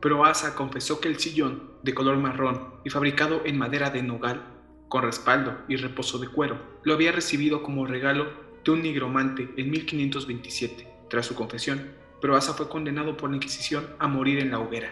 pero 0.00 0.24
Asa 0.24 0.54
confesó 0.54 1.00
que 1.00 1.08
el 1.08 1.18
sillón, 1.18 1.70
de 1.82 1.94
color 1.94 2.16
marrón 2.18 2.74
y 2.84 2.90
fabricado 2.90 3.42
en 3.44 3.58
madera 3.58 3.90
de 3.90 4.02
nogal, 4.02 4.42
con 4.88 5.02
respaldo 5.02 5.58
y 5.68 5.76
reposo 5.76 6.18
de 6.18 6.28
cuero, 6.28 6.58
lo 6.82 6.94
había 6.94 7.12
recibido 7.12 7.62
como 7.62 7.86
regalo 7.86 8.26
de 8.64 8.70
un 8.70 8.82
nigromante 8.82 9.48
en 9.56 9.70
1527. 9.70 10.86
Tras 11.08 11.26
su 11.26 11.34
confesión, 11.34 11.92
Proasa 12.20 12.54
fue 12.54 12.68
condenado 12.68 13.16
por 13.16 13.30
la 13.30 13.36
Inquisición 13.36 13.86
a 13.98 14.08
morir 14.08 14.38
en 14.38 14.50
la 14.50 14.58
hoguera. 14.58 14.90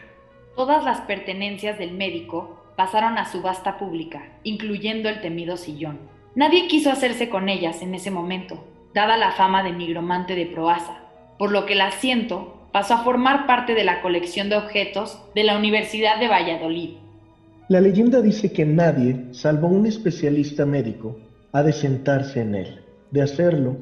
Todas 0.56 0.84
las 0.84 1.00
pertenencias 1.02 1.78
del 1.78 1.92
médico 1.92 2.64
pasaron 2.76 3.18
a 3.18 3.30
subasta 3.30 3.78
pública, 3.78 4.38
incluyendo 4.44 5.08
el 5.08 5.20
temido 5.20 5.56
sillón. 5.56 5.98
Nadie 6.34 6.68
quiso 6.68 6.90
hacerse 6.90 7.28
con 7.28 7.48
ellas 7.48 7.82
en 7.82 7.94
ese 7.94 8.10
momento, 8.10 8.64
dada 8.92 9.16
la 9.16 9.32
fama 9.32 9.62
de 9.62 9.72
nigromante 9.72 10.34
de 10.34 10.46
Proasa, 10.46 11.04
por 11.38 11.50
lo 11.50 11.66
que 11.66 11.74
el 11.74 11.80
asiento 11.80 12.63
pasó 12.74 12.94
a 12.94 13.04
formar 13.04 13.46
parte 13.46 13.72
de 13.72 13.84
la 13.84 14.02
colección 14.02 14.48
de 14.48 14.56
objetos 14.56 15.22
de 15.32 15.44
la 15.44 15.56
Universidad 15.56 16.18
de 16.18 16.26
Valladolid. 16.26 16.96
La 17.68 17.80
leyenda 17.80 18.20
dice 18.20 18.50
que 18.50 18.66
nadie, 18.66 19.26
salvo 19.30 19.68
un 19.68 19.86
especialista 19.86 20.66
médico, 20.66 21.16
ha 21.52 21.62
de 21.62 21.72
sentarse 21.72 22.40
en 22.40 22.56
él. 22.56 22.80
De 23.12 23.22
hacerlo, 23.22 23.76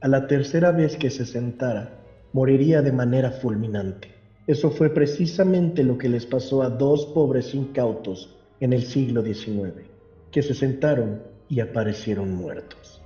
a 0.00 0.08
la 0.08 0.26
tercera 0.26 0.72
vez 0.72 0.96
que 0.96 1.08
se 1.08 1.24
sentara, 1.24 2.00
moriría 2.32 2.82
de 2.82 2.90
manera 2.90 3.30
fulminante. 3.30 4.08
Eso 4.48 4.72
fue 4.72 4.90
precisamente 4.90 5.84
lo 5.84 5.96
que 5.96 6.08
les 6.08 6.26
pasó 6.26 6.64
a 6.64 6.68
dos 6.68 7.06
pobres 7.14 7.54
incautos 7.54 8.36
en 8.58 8.72
el 8.72 8.82
siglo 8.82 9.22
XIX, 9.22 9.86
que 10.32 10.42
se 10.42 10.54
sentaron 10.54 11.22
y 11.48 11.60
aparecieron 11.60 12.34
muertos. 12.34 13.01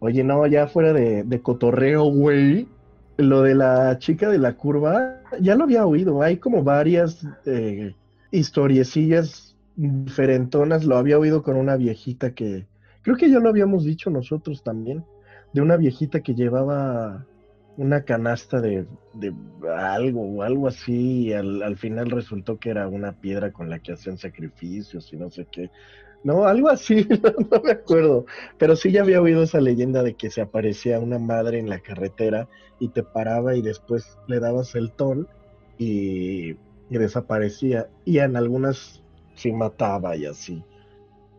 Oye, 0.00 0.24
no, 0.24 0.46
ya 0.46 0.66
fuera 0.66 0.92
de, 0.92 1.40
cotorreo, 1.42 2.04
güey. 2.04 2.66
Lo 3.18 3.42
de 3.42 3.54
la 3.54 3.98
chica 3.98 4.30
de 4.30 4.38
la 4.38 4.54
curva, 4.54 5.20
ya 5.40 5.54
lo 5.54 5.64
había 5.64 5.84
oído. 5.84 6.22
Hay 6.22 6.38
como 6.38 6.64
varias 6.64 7.26
eh, 7.44 7.94
historiecillas 8.30 9.54
diferentonas. 9.76 10.86
Lo 10.86 10.96
había 10.96 11.18
oído 11.18 11.42
con 11.42 11.56
una 11.56 11.76
viejita 11.76 12.34
que, 12.34 12.66
creo 13.02 13.16
que 13.16 13.30
ya 13.30 13.38
lo 13.38 13.50
habíamos 13.50 13.84
dicho 13.84 14.08
nosotros 14.08 14.62
también, 14.62 15.04
de 15.52 15.60
una 15.60 15.76
viejita 15.76 16.20
que 16.20 16.34
llevaba 16.34 17.26
una 17.76 18.02
canasta 18.02 18.62
de, 18.62 18.86
de 19.12 19.34
algo 19.76 20.22
o 20.22 20.42
algo 20.42 20.66
así 20.66 21.26
y 21.26 21.32
al, 21.34 21.62
al, 21.62 21.76
final 21.76 22.10
resultó 22.10 22.58
que 22.58 22.70
era 22.70 22.88
una 22.88 23.12
piedra 23.12 23.52
con 23.52 23.70
la 23.70 23.78
que 23.78 23.92
hacían 23.92 24.18
sacrificios 24.18 25.12
y 25.12 25.16
no 25.16 25.30
sé 25.30 25.46
qué. 25.50 25.70
No, 26.22 26.44
algo 26.44 26.68
así, 26.68 27.06
no, 27.50 27.62
me 27.62 27.72
acuerdo. 27.72 28.26
Pero 28.58 28.76
sí 28.76 28.92
ya 28.92 29.02
había 29.02 29.20
oído 29.20 29.42
esa 29.42 29.60
leyenda 29.60 30.02
de 30.02 30.14
que 30.14 30.30
se 30.30 30.40
aparecía 30.40 30.98
una 30.98 31.18
madre 31.18 31.58
en 31.58 31.68
la 31.68 31.80
carretera 31.80 32.48
y 32.78 32.88
te 32.88 33.02
paraba 33.02 33.54
y 33.54 33.62
después 33.62 34.18
le 34.26 34.40
dabas 34.40 34.74
el 34.74 34.92
ton 34.92 35.28
y, 35.78 36.56
desaparecía. 36.88 37.88
Y 38.04 38.18
en 38.18 38.36
algunas 38.36 39.02
sí 39.34 39.52
mataba 39.52 40.16
y 40.16 40.26
así. 40.26 40.62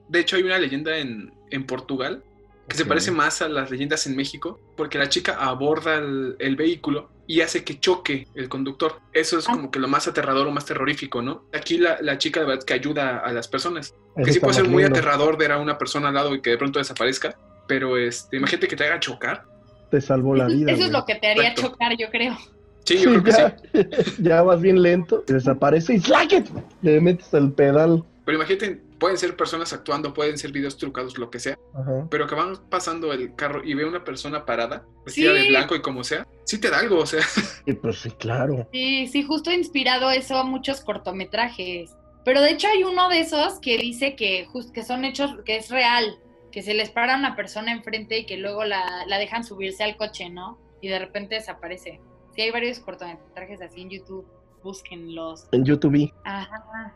De 0.10 0.22
hecho, 0.22 0.36
hay 0.36 0.44
una 0.44 0.58
leyenda 0.58 0.98
en, 0.98 1.32
en 1.52 1.66
Portugal 1.66 2.24
que 2.72 2.78
se 2.78 2.86
parece 2.86 3.12
más 3.12 3.42
a 3.42 3.50
las 3.50 3.70
leyendas 3.70 4.08
en 4.08 4.16
México, 4.16 4.60
porque 4.78 4.98
la 4.98 5.10
chica 5.10 5.34
aborda 5.34 5.98
el, 5.98 6.56
vehículo 6.56 7.10
y 7.32 7.40
hace 7.40 7.64
que 7.64 7.80
choque 7.80 8.28
el 8.36 8.50
conductor. 8.50 9.00
Eso 9.14 9.40
es 9.40 9.48
ah. 9.48 9.54
como 9.54 9.72
que 9.72 9.80
lo 9.80 9.88
más 9.88 10.06
aterrador 10.06 10.48
o 10.48 10.52
más 10.52 10.66
terrorífico, 10.66 11.22
¿no? 11.22 11.46
Aquí 11.54 11.78
la, 11.78 12.18
chica 12.18 12.42
de 12.42 12.46
verdad 12.46 12.64
que 12.66 12.74
ayuda 12.74 13.20
a 13.20 13.32
las 13.32 13.48
personas. 13.48 13.96
que 14.22 14.34
sí 14.34 14.42
puede 14.42 14.56
ser 14.56 14.68
muy 14.68 14.84
aterrador 14.84 15.38
ver 15.38 15.54
a 15.54 15.58
una 15.58 15.78
persona 15.78 16.10
al 16.10 16.16
lado 16.16 16.36
y 16.36 16.42
que 16.42 16.50
de 16.50 16.58
pronto 16.58 16.80
desaparezca, 16.80 17.38
pero 17.70 17.98
este, 17.98 18.36
imagínate 18.36 18.68
que 18.68 18.76
te 18.76 18.84
haga 18.84 19.00
chocar. 19.00 19.46
Te 19.90 20.02
salvó 20.02 20.36
la 20.36 20.48
vida. 20.48 20.74
Eso 20.74 20.84
es 20.84 20.92
lo 20.92 21.06
que 21.06 21.16
te 21.16 21.28
haría 21.28 21.54
chocar, 21.54 21.96
yo 21.98 22.10
creo. 22.10 22.38
Sí, 22.84 22.98
yo 22.98 23.12
creo 23.12 23.24
que 23.24 23.32
ya, 23.32 23.58
sí. 23.72 24.14
ya 24.24 24.42
vas 24.42 24.60
bien 24.60 24.82
lento, 24.82 25.24
desaparece 25.26 25.94
y 25.94 26.00
¡slack 26.02 26.52
Le 26.82 27.00
metes 27.00 27.34
el 27.34 27.54
pedal. 27.54 28.04
Pero 28.26 28.40
imagínate 28.40 28.82
pueden 29.02 29.18
ser 29.18 29.36
personas 29.36 29.74
actuando, 29.74 30.14
pueden 30.14 30.38
ser 30.38 30.54
videos 30.54 30.78
trucados, 30.78 31.18
lo 31.18 31.30
que 31.30 31.40
sea, 31.40 31.58
Ajá. 31.74 32.08
pero 32.10 32.28
que 32.28 32.36
van 32.36 32.56
pasando 32.70 33.12
el 33.12 33.36
carro 33.36 33.62
y 33.66 33.74
ve 33.74 33.84
una 33.84 34.06
persona 34.06 34.46
parada, 34.46 34.86
vestida 35.06 35.34
de 35.34 35.42
Sí. 35.42 35.50
blanco 35.50 35.76
y 35.76 35.82
como 35.82 36.06
sea, 36.06 36.26
sí 36.46 36.58
te 36.62 36.70
da 36.70 36.80
algo, 36.80 37.00
o 37.00 37.06
sea, 37.06 37.20
Y 37.66 37.74
pues 37.74 38.00
sí, 38.00 38.12
claro. 38.12 38.70
Sí, 38.72 39.08
sí, 39.08 39.24
justo 39.24 39.50
ha 39.50 39.56
inspirado 39.56 40.10
eso 40.12 40.38
a 40.38 40.44
muchos 40.44 40.82
cortometrajes. 40.82 41.92
Pero 42.24 42.42
de 42.42 42.52
hecho 42.52 42.68
hay 42.68 42.84
uno 42.84 43.10
de 43.10 43.20
esos 43.22 43.60
que 43.60 43.78
dice 43.80 44.16
que, 44.16 44.48
jus- 44.48 44.72
que 44.72 44.84
son 44.84 45.04
hechos, 45.06 45.32
que 45.44 45.58
es 45.58 45.70
real, 45.70 46.20
que 46.52 46.62
se 46.62 46.74
les 46.76 46.92
para 46.92 47.18
una 47.18 47.36
persona 47.36 47.72
enfrente 47.72 48.20
y 48.20 48.26
que 48.28 48.38
luego 48.38 48.64
la, 48.64 49.06
la 49.08 49.18
dejan 49.18 49.44
subirse 49.44 49.84
al 49.84 49.98
coche, 49.98 50.30
¿no? 50.30 50.60
Y 50.82 50.88
de 50.90 51.00
repente 51.00 51.36
desaparece. 51.36 52.00
Sí, 52.36 52.42
hay 52.44 52.52
varios 52.52 52.80
cortometrajes 52.80 53.62
así 53.62 53.82
en 53.82 53.90
YouTube, 53.90 54.26
búsquenlos. 54.64 55.48
En 55.52 55.66
YouTube. 55.66 56.12
Ajá. 56.24 56.96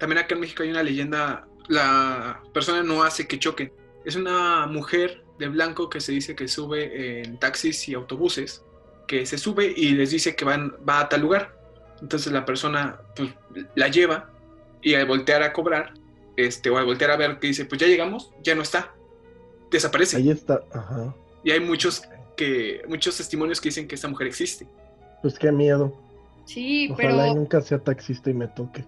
También 0.00 0.18
acá 0.18 0.34
en 0.34 0.40
México 0.40 0.62
hay 0.62 0.70
una 0.70 0.82
leyenda, 0.82 1.46
la 1.68 2.42
persona 2.54 2.82
no 2.82 3.02
hace 3.02 3.28
que 3.28 3.38
choquen. 3.38 3.70
Es 4.04 4.16
una 4.16 4.66
mujer 4.66 5.22
de 5.38 5.48
blanco 5.48 5.90
que 5.90 6.00
se 6.00 6.10
dice 6.10 6.34
que 6.34 6.48
sube 6.48 7.20
en 7.20 7.38
taxis 7.38 7.86
y 7.86 7.94
autobuses, 7.94 8.64
que 9.06 9.26
se 9.26 9.36
sube 9.36 9.72
y 9.76 9.90
les 9.90 10.10
dice 10.10 10.34
que 10.34 10.46
van, 10.46 10.74
va 10.88 11.00
a 11.00 11.08
tal 11.10 11.20
lugar. 11.20 11.54
Entonces 12.00 12.32
la 12.32 12.46
persona 12.46 12.98
pues, 13.14 13.30
la 13.74 13.88
lleva 13.88 14.30
y 14.80 14.94
al 14.94 15.04
voltear 15.04 15.42
a 15.42 15.52
cobrar, 15.52 15.92
este, 16.34 16.70
o 16.70 16.78
al 16.78 16.86
voltear 16.86 17.10
a 17.10 17.16
ver 17.16 17.38
que 17.38 17.48
dice, 17.48 17.66
pues 17.66 17.78
ya 17.78 17.86
llegamos, 17.86 18.32
ya 18.42 18.54
no 18.54 18.62
está. 18.62 18.94
Desaparece. 19.70 20.16
Ahí 20.16 20.30
está. 20.30 20.62
Ajá. 20.72 21.14
Y 21.44 21.50
hay 21.50 21.60
muchos 21.60 22.02
que 22.38 22.80
muchos 22.88 23.18
testimonios 23.18 23.60
que 23.60 23.68
dicen 23.68 23.86
que 23.86 23.96
esta 23.96 24.08
mujer 24.08 24.28
existe. 24.28 24.66
Pues 25.20 25.38
qué 25.38 25.52
miedo. 25.52 25.94
Sí, 26.46 26.88
Ojalá 26.90 27.24
pero, 27.24 27.34
nunca 27.34 27.60
sea 27.60 27.78
taxista 27.78 28.30
y 28.30 28.34
me 28.34 28.48
toque. 28.48 28.86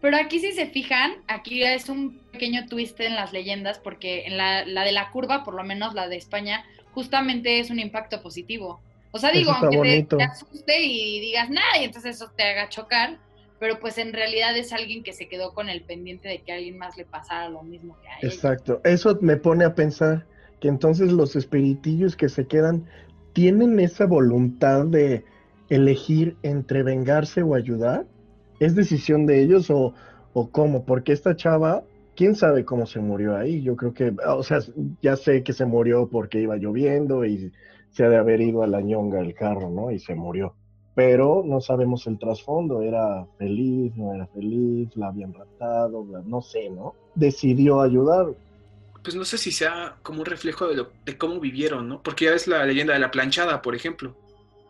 Pero 0.00 0.16
aquí 0.16 0.38
si 0.38 0.52
se 0.52 0.66
fijan, 0.66 1.12
aquí 1.26 1.62
es 1.62 1.88
un 1.88 2.18
pequeño 2.32 2.66
twist 2.66 3.00
en 3.00 3.14
las 3.14 3.32
leyendas, 3.32 3.78
porque 3.78 4.26
en 4.26 4.36
la, 4.36 4.64
la 4.64 4.84
de 4.84 4.92
la 4.92 5.10
curva, 5.10 5.44
por 5.44 5.54
lo 5.54 5.64
menos 5.64 5.94
la 5.94 6.08
de 6.08 6.16
España, 6.16 6.64
justamente 6.92 7.58
es 7.60 7.70
un 7.70 7.78
impacto 7.78 8.22
positivo. 8.22 8.80
O 9.10 9.18
sea, 9.18 9.30
digo, 9.30 9.52
aunque 9.52 10.04
te, 10.08 10.16
te 10.16 10.22
asuste 10.22 10.82
y 10.84 11.20
digas 11.20 11.50
nada, 11.50 11.78
y 11.80 11.84
entonces 11.84 12.16
eso 12.16 12.30
te 12.36 12.44
haga 12.44 12.68
chocar, 12.68 13.18
pero 13.58 13.80
pues 13.80 13.98
en 13.98 14.12
realidad 14.12 14.56
es 14.56 14.72
alguien 14.72 15.02
que 15.02 15.12
se 15.12 15.28
quedó 15.28 15.52
con 15.52 15.68
el 15.68 15.82
pendiente 15.82 16.28
de 16.28 16.40
que 16.42 16.52
a 16.52 16.56
alguien 16.56 16.78
más 16.78 16.96
le 16.96 17.04
pasara 17.04 17.48
lo 17.48 17.62
mismo 17.62 17.96
que 18.00 18.08
a 18.08 18.18
ella. 18.18 18.28
Exacto. 18.34 18.80
Eso 18.84 19.18
me 19.20 19.36
pone 19.36 19.64
a 19.64 19.74
pensar 19.74 20.26
que 20.60 20.68
entonces 20.68 21.10
los 21.10 21.36
espiritillos 21.36 22.16
que 22.16 22.28
se 22.28 22.46
quedan 22.46 22.86
tienen 23.32 23.78
esa 23.80 24.06
voluntad 24.06 24.84
de 24.86 25.24
elegir 25.70 26.36
entre 26.42 26.82
vengarse 26.82 27.42
o 27.42 27.54
ayudar. 27.54 28.06
¿Es 28.58 28.74
decisión 28.74 29.26
de 29.26 29.42
ellos 29.42 29.70
o, 29.70 29.94
o 30.32 30.50
cómo? 30.50 30.84
Porque 30.84 31.12
esta 31.12 31.36
chava, 31.36 31.84
quién 32.14 32.34
sabe 32.34 32.64
cómo 32.64 32.86
se 32.86 33.00
murió 33.00 33.36
ahí. 33.36 33.62
Yo 33.62 33.76
creo 33.76 33.92
que, 33.94 34.14
o 34.26 34.42
sea, 34.42 34.58
ya 35.02 35.16
sé 35.16 35.42
que 35.42 35.52
se 35.52 35.64
murió 35.66 36.08
porque 36.08 36.40
iba 36.40 36.56
lloviendo 36.56 37.24
y 37.24 37.52
se 37.90 38.04
ha 38.04 38.08
de 38.08 38.16
haber 38.16 38.40
ido 38.40 38.62
a 38.62 38.66
la 38.66 38.80
ñonga 38.80 39.20
el 39.20 39.34
carro, 39.34 39.70
¿no? 39.70 39.90
Y 39.90 39.98
se 40.00 40.14
murió. 40.14 40.56
Pero 40.94 41.42
no 41.44 41.60
sabemos 41.60 42.06
el 42.08 42.18
trasfondo. 42.18 42.82
¿Era 42.82 43.26
feliz? 43.38 43.94
¿No 43.96 44.12
era 44.14 44.26
feliz? 44.28 44.90
¿La 44.96 45.08
habían 45.08 45.32
raptado? 45.32 46.04
bla- 46.04 46.22
No 46.24 46.42
sé, 46.42 46.70
¿no? 46.70 46.94
Decidió 47.14 47.80
ayudar. 47.80 48.26
Pues 49.02 49.14
no 49.16 49.24
sé 49.24 49.38
si 49.38 49.52
sea 49.52 49.98
como 50.02 50.20
un 50.20 50.26
reflejo 50.26 50.66
de, 50.68 50.76
lo, 50.76 50.92
de 51.04 51.16
cómo 51.16 51.40
vivieron, 51.40 51.88
¿no? 51.88 52.02
Porque 52.02 52.26
ya 52.26 52.32
ves 52.32 52.46
la 52.46 52.64
leyenda 52.66 52.92
de 52.94 52.98
la 53.00 53.10
planchada, 53.10 53.62
por 53.62 53.74
ejemplo, 53.74 54.18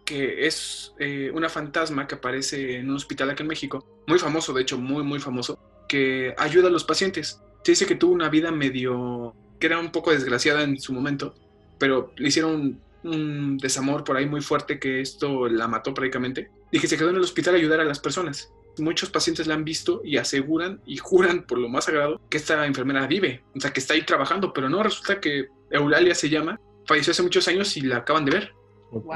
que 0.08 0.46
es 0.46 0.94
eh, 0.98 1.30
una 1.34 1.50
fantasma 1.50 2.06
que 2.06 2.14
aparece 2.14 2.76
en 2.76 2.88
un 2.88 2.96
hospital 2.96 3.28
aquí 3.28 3.42
en 3.42 3.48
México, 3.48 3.84
muy 4.06 4.18
famoso, 4.18 4.54
de 4.54 4.62
hecho, 4.62 4.78
muy, 4.78 5.02
muy 5.02 5.20
famoso, 5.20 5.58
que 5.86 6.34
ayuda 6.38 6.68
a 6.68 6.70
los 6.70 6.84
pacientes. 6.84 7.42
Se 7.62 7.72
dice 7.72 7.84
que 7.84 7.94
tuvo 7.94 8.14
una 8.14 8.30
vida 8.30 8.50
medio, 8.50 9.34
que 9.60 9.66
era 9.66 9.78
un 9.78 9.92
poco 9.92 10.10
desgraciada 10.10 10.62
en 10.62 10.80
su 10.80 10.94
momento, 10.94 11.34
pero 11.78 12.14
le 12.16 12.28
hicieron 12.28 12.80
un 13.04 13.58
desamor 13.58 14.02
por 14.02 14.16
ahí 14.16 14.24
muy 14.24 14.40
fuerte 14.40 14.78
que 14.78 15.02
esto 15.02 15.46
la 15.46 15.68
mató 15.68 15.92
prácticamente, 15.92 16.50
y 16.72 16.80
que 16.80 16.88
se 16.88 16.96
quedó 16.96 17.10
en 17.10 17.16
el 17.16 17.22
hospital 17.22 17.56
a 17.56 17.58
ayudar 17.58 17.80
a 17.80 17.84
las 17.84 18.00
personas. 18.00 18.50
Muchos 18.78 19.10
pacientes 19.10 19.46
la 19.46 19.56
han 19.56 19.64
visto 19.64 20.00
y 20.02 20.16
aseguran 20.16 20.80
y 20.86 20.96
juran 20.96 21.46
por 21.46 21.58
lo 21.58 21.68
más 21.68 21.84
sagrado 21.84 22.18
que 22.30 22.38
esta 22.38 22.64
enfermera 22.64 23.06
vive, 23.06 23.44
o 23.54 23.60
sea, 23.60 23.74
que 23.74 23.80
está 23.80 23.92
ahí 23.92 24.06
trabajando, 24.06 24.54
pero 24.54 24.70
no, 24.70 24.82
resulta 24.82 25.20
que 25.20 25.48
Eulalia 25.70 26.14
se 26.14 26.30
llama, 26.30 26.58
falleció 26.86 27.10
hace 27.10 27.22
muchos 27.22 27.46
años 27.46 27.76
y 27.76 27.82
la 27.82 27.98
acaban 27.98 28.24
de 28.24 28.30
ver. 28.30 28.54
Ok. 28.90 29.14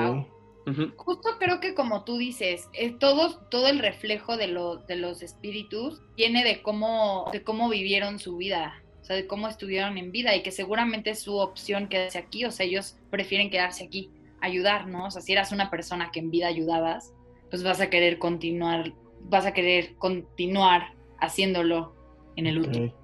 Justo 0.96 1.30
creo 1.38 1.60
que 1.60 1.74
como 1.74 2.04
tú 2.04 2.18
dices, 2.18 2.68
eh, 2.74 2.92
todo, 2.92 3.38
todo 3.50 3.68
el 3.68 3.78
reflejo 3.78 4.36
de, 4.36 4.46
lo, 4.46 4.76
de 4.76 4.96
los 4.96 5.22
espíritus 5.22 6.00
viene 6.16 6.44
de 6.44 6.62
cómo, 6.62 7.28
de 7.32 7.42
cómo 7.42 7.68
vivieron 7.68 8.18
su 8.18 8.36
vida, 8.36 8.80
o 9.00 9.04
sea, 9.04 9.16
de 9.16 9.26
cómo 9.26 9.48
estuvieron 9.48 9.98
en 9.98 10.12
vida 10.12 10.36
y 10.36 10.42
que 10.42 10.52
seguramente 10.52 11.10
es 11.10 11.20
su 11.20 11.36
opción 11.36 11.88
quedarse 11.88 12.18
aquí, 12.18 12.44
o 12.44 12.50
sea, 12.50 12.66
ellos 12.66 12.96
prefieren 13.10 13.50
quedarse 13.50 13.84
aquí, 13.84 14.10
ayudar, 14.40 14.86
¿no? 14.86 15.06
O 15.06 15.10
sea, 15.10 15.20
si 15.20 15.32
eras 15.32 15.50
una 15.50 15.70
persona 15.70 16.10
que 16.12 16.20
en 16.20 16.30
vida 16.30 16.46
ayudabas, 16.46 17.12
pues 17.50 17.64
vas 17.64 17.80
a 17.80 17.90
querer 17.90 18.18
continuar, 18.18 18.92
vas 19.22 19.46
a 19.46 19.52
querer 19.52 19.96
continuar 19.96 20.94
haciéndolo 21.18 21.94
en 22.36 22.46
el 22.46 22.58
último. 22.58 22.94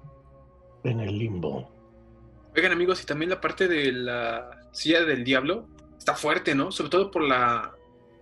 En 0.85 0.99
el 1.01 1.19
limbo. 1.19 1.69
Oigan 2.55 2.71
amigos, 2.71 3.03
y 3.03 3.05
también 3.05 3.29
la 3.29 3.41
parte 3.41 3.67
de 3.67 3.91
la 3.91 4.69
silla 4.71 5.03
del 5.03 5.23
diablo 5.23 5.67
está 5.99 6.15
fuerte, 6.15 6.55
¿no? 6.55 6.71
Sobre 6.71 6.89
todo 6.89 7.11
por 7.11 7.21
la, 7.21 7.75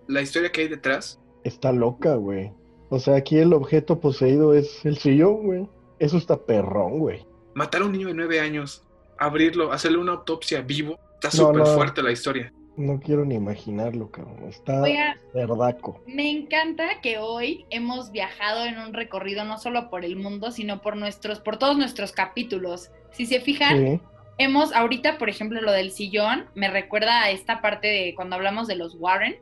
la 0.06 0.20
historia 0.20 0.52
que 0.52 0.60
hay 0.62 0.68
detrás. 0.68 1.18
Está 1.44 1.72
loca, 1.72 2.16
güey. 2.16 2.52
O 2.90 2.98
sea, 2.98 3.16
aquí 3.16 3.38
el 3.38 3.54
objeto 3.54 4.00
poseído 4.00 4.52
es 4.52 4.84
el 4.84 4.98
sillón, 4.98 5.46
güey. 5.46 5.68
Eso 5.98 6.18
está 6.18 6.36
perrón, 6.36 6.98
güey. 6.98 7.24
Matar 7.54 7.82
a 7.82 7.84
un 7.86 7.92
niño 7.92 8.08
de 8.08 8.14
nueve 8.14 8.40
años, 8.40 8.84
abrirlo, 9.18 9.72
hacerle 9.72 9.98
una 9.98 10.12
autopsia 10.12 10.60
vivo, 10.60 10.98
está 11.14 11.28
No, 11.28 11.48
súper 11.48 11.56
no. 11.56 11.66
fuerte 11.66 12.02
la 12.02 12.12
historia. 12.12 12.52
No 12.76 13.00
quiero 13.00 13.24
ni 13.24 13.34
imaginarlo, 13.34 14.08
cabrón. 14.12 14.44
Está 14.48 14.82
Oiga, 14.82 15.18
verdaco. 15.34 16.00
Me 16.06 16.30
encanta 16.30 17.00
que 17.02 17.18
hoy 17.18 17.64
hemos 17.70 18.12
viajado 18.12 18.64
en 18.66 18.78
un 18.78 18.92
recorrido 18.94 19.44
no 19.44 19.58
solo 19.58 19.90
por 19.90 20.04
el 20.04 20.14
mundo, 20.14 20.52
sino 20.52 20.80
por 20.80 20.96
nuestros, 20.96 21.40
por 21.40 21.56
todos 21.58 21.76
nuestros 21.76 22.12
capítulos. 22.12 22.90
Si 23.10 23.26
se 23.26 23.40
fijan, 23.40 23.78
Sí. 23.78 24.00
Hemos 24.38 24.72
ahorita, 24.72 25.18
por 25.18 25.28
ejemplo, 25.28 25.60
lo 25.60 25.72
del 25.72 25.90
sillón, 25.90 26.46
me 26.54 26.68
recuerda 26.68 27.22
a 27.22 27.30
esta 27.30 27.60
parte 27.60 27.88
de 27.88 28.14
cuando 28.14 28.36
hablamos 28.36 28.66
de 28.66 28.76
los 28.76 28.94
Warren, 28.98 29.36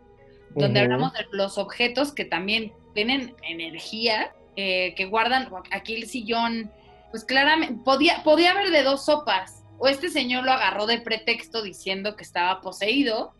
donde 0.54 0.80
hablamos 0.80 1.12
de 1.12 1.26
los 1.32 1.58
objetos 1.58 2.12
que 2.12 2.24
también 2.24 2.72
tienen 2.94 3.34
energía, 3.42 4.32
eh, 4.56 4.94
que 4.96 5.04
guardan 5.04 5.50
aquí 5.70 5.94
el 5.94 6.06
sillón, 6.06 6.70
pues 7.10 7.24
claramente, 7.26 7.82
podía, 7.84 8.22
podía 8.22 8.52
haber 8.52 8.70
de 8.70 8.82
dos 8.82 9.04
sopas. 9.04 9.62
O 9.78 9.86
este 9.86 10.08
señor 10.08 10.44
lo 10.44 10.52
agarró 10.52 10.86
de 10.86 10.98
pretexto 10.98 11.62
diciendo 11.62 12.16
que 12.16 12.24
estaba 12.24 12.62
poseído, 12.62 13.34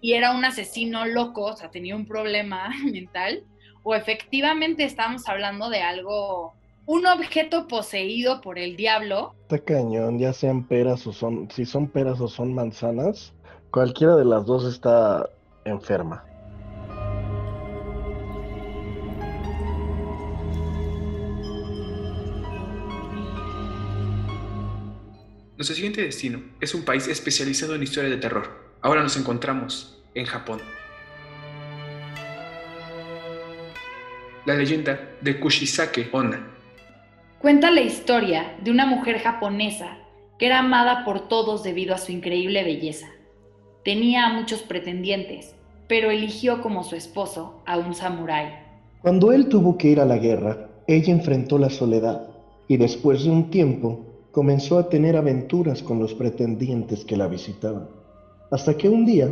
y 0.00 0.14
era 0.14 0.32
un 0.32 0.44
asesino 0.44 1.04
loco, 1.04 1.42
o 1.42 1.56
sea, 1.56 1.70
tenía 1.70 1.94
un 1.94 2.06
problema 2.06 2.70
mental, 2.84 3.44
o 3.82 3.94
efectivamente 3.94 4.84
estamos 4.84 5.28
hablando 5.28 5.68
de 5.70 5.80
algo, 5.80 6.54
un 6.86 7.04
objeto 7.04 7.66
poseído 7.66 8.40
por 8.40 8.58
el 8.58 8.76
diablo. 8.76 9.34
Está 9.42 9.58
cañón, 9.58 10.18
ya 10.18 10.32
sean 10.32 10.64
peras 10.64 11.06
o 11.06 11.12
son, 11.12 11.48
si 11.50 11.66
son 11.66 11.88
peras 11.88 12.20
o 12.20 12.28
son 12.28 12.54
manzanas, 12.54 13.34
cualquiera 13.70 14.16
de 14.16 14.24
las 14.24 14.46
dos 14.46 14.64
está 14.64 15.28
enferma. 15.64 16.24
Nuestro 25.56 25.74
siguiente 25.74 26.02
destino 26.02 26.40
es 26.60 26.74
un 26.74 26.84
país 26.84 27.08
especializado 27.08 27.74
en 27.74 27.82
historia 27.82 28.10
de 28.10 28.18
terror. 28.18 28.74
Ahora 28.82 29.02
nos 29.02 29.16
encontramos 29.16 29.98
en 30.14 30.26
Japón. 30.26 30.60
La 34.44 34.54
leyenda 34.54 35.00
de 35.22 35.40
Kushisake 35.40 36.10
Onna. 36.12 36.55
Cuenta 37.40 37.70
la 37.70 37.82
historia 37.82 38.56
de 38.64 38.70
una 38.70 38.86
mujer 38.86 39.18
japonesa 39.18 39.98
que 40.38 40.46
era 40.46 40.60
amada 40.60 41.04
por 41.04 41.28
todos 41.28 41.62
debido 41.62 41.94
a 41.94 41.98
su 41.98 42.12
increíble 42.12 42.64
belleza. 42.64 43.08
Tenía 43.84 44.26
a 44.26 44.32
muchos 44.32 44.62
pretendientes, 44.62 45.54
pero 45.86 46.10
eligió 46.10 46.62
como 46.62 46.82
su 46.82 46.96
esposo 46.96 47.60
a 47.66 47.78
un 47.78 47.94
samurái. 47.94 48.48
Cuando 49.02 49.32
él 49.32 49.48
tuvo 49.48 49.76
que 49.76 49.88
ir 49.88 50.00
a 50.00 50.06
la 50.06 50.16
guerra, 50.16 50.68
ella 50.86 51.12
enfrentó 51.12 51.58
la 51.58 51.70
soledad 51.70 52.28
y 52.68 52.78
después 52.78 53.24
de 53.24 53.30
un 53.30 53.50
tiempo 53.50 54.00
comenzó 54.32 54.78
a 54.78 54.88
tener 54.88 55.16
aventuras 55.16 55.82
con 55.82 55.98
los 55.98 56.14
pretendientes 56.14 57.04
que 57.04 57.16
la 57.16 57.28
visitaban. 57.28 57.88
Hasta 58.50 58.76
que 58.76 58.88
un 58.88 59.04
día 59.04 59.30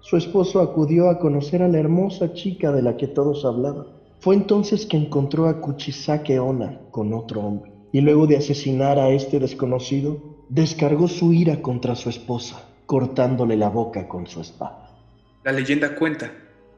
su 0.00 0.16
esposo 0.16 0.60
acudió 0.60 1.08
a 1.08 1.18
conocer 1.18 1.62
a 1.62 1.68
la 1.68 1.78
hermosa 1.78 2.32
chica 2.34 2.72
de 2.72 2.82
la 2.82 2.96
que 2.96 3.08
todos 3.08 3.44
hablaban. 3.44 3.97
Fue 4.20 4.34
entonces 4.34 4.84
que 4.86 4.96
encontró 4.96 5.48
a 5.48 5.60
Kuchisake 5.60 6.38
Onna 6.40 6.80
con 6.90 7.12
otro 7.14 7.40
hombre 7.40 7.72
y 7.92 8.00
luego 8.00 8.26
de 8.26 8.36
asesinar 8.36 8.98
a 8.98 9.10
este 9.10 9.38
desconocido, 9.38 10.44
descargó 10.48 11.08
su 11.08 11.32
ira 11.32 11.62
contra 11.62 11.94
su 11.94 12.10
esposa, 12.10 12.68
cortándole 12.86 13.56
la 13.56 13.68
boca 13.68 14.08
con 14.08 14.26
su 14.26 14.40
espada. 14.40 14.98
La 15.44 15.52
leyenda 15.52 15.94
cuenta 15.94 16.32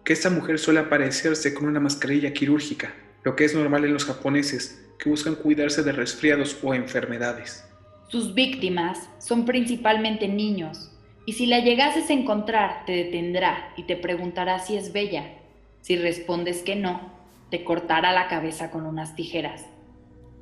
que 0.05 0.12
esta 0.12 0.31
mujer 0.31 0.59
suele 0.59 0.81
aparecerse 0.81 1.55
con 1.55 1.66
una 1.66 1.81
mascarilla 1.81 2.33
quirúrgica 2.33 2.92
lo 3.22 3.37
que 3.37 3.44
es 3.44 3.55
normal 3.55 3.85
en 3.85 3.92
los 3.92 4.05
japoneses 4.05 4.87
que 4.98 5.11
buscan 5.11 5.35
cuidarse 5.35 5.83
de 5.83 5.92
resfriados 5.92 6.59
o 6.62 6.74
enfermedades. 6.74 7.64
Sus 8.09 8.35
víctimas 8.35 9.09
son 9.18 9.44
principalmente 9.44 10.26
niños, 10.29 10.90
y 11.26 11.35
si 11.35 11.46
la 11.46 11.61
llegases 11.61 12.11
a 12.11 12.12
encontrar, 12.14 12.85
te 12.87 12.92
detendrá 12.92 13.72
y 13.76 13.85
te 13.85 13.96
preguntará 13.96 14.59
si 14.59 14.76
es 14.76 14.92
bella. 14.92 15.37
Si 15.81 15.96
respondes 15.96 16.62
que 16.62 16.76
no, 16.76 17.19
te 17.50 17.64
cortará 17.64 18.12
la 18.12 18.28
cabeza 18.28 18.70
con 18.70 18.86
unas 18.86 19.14
tijeras. 19.16 19.66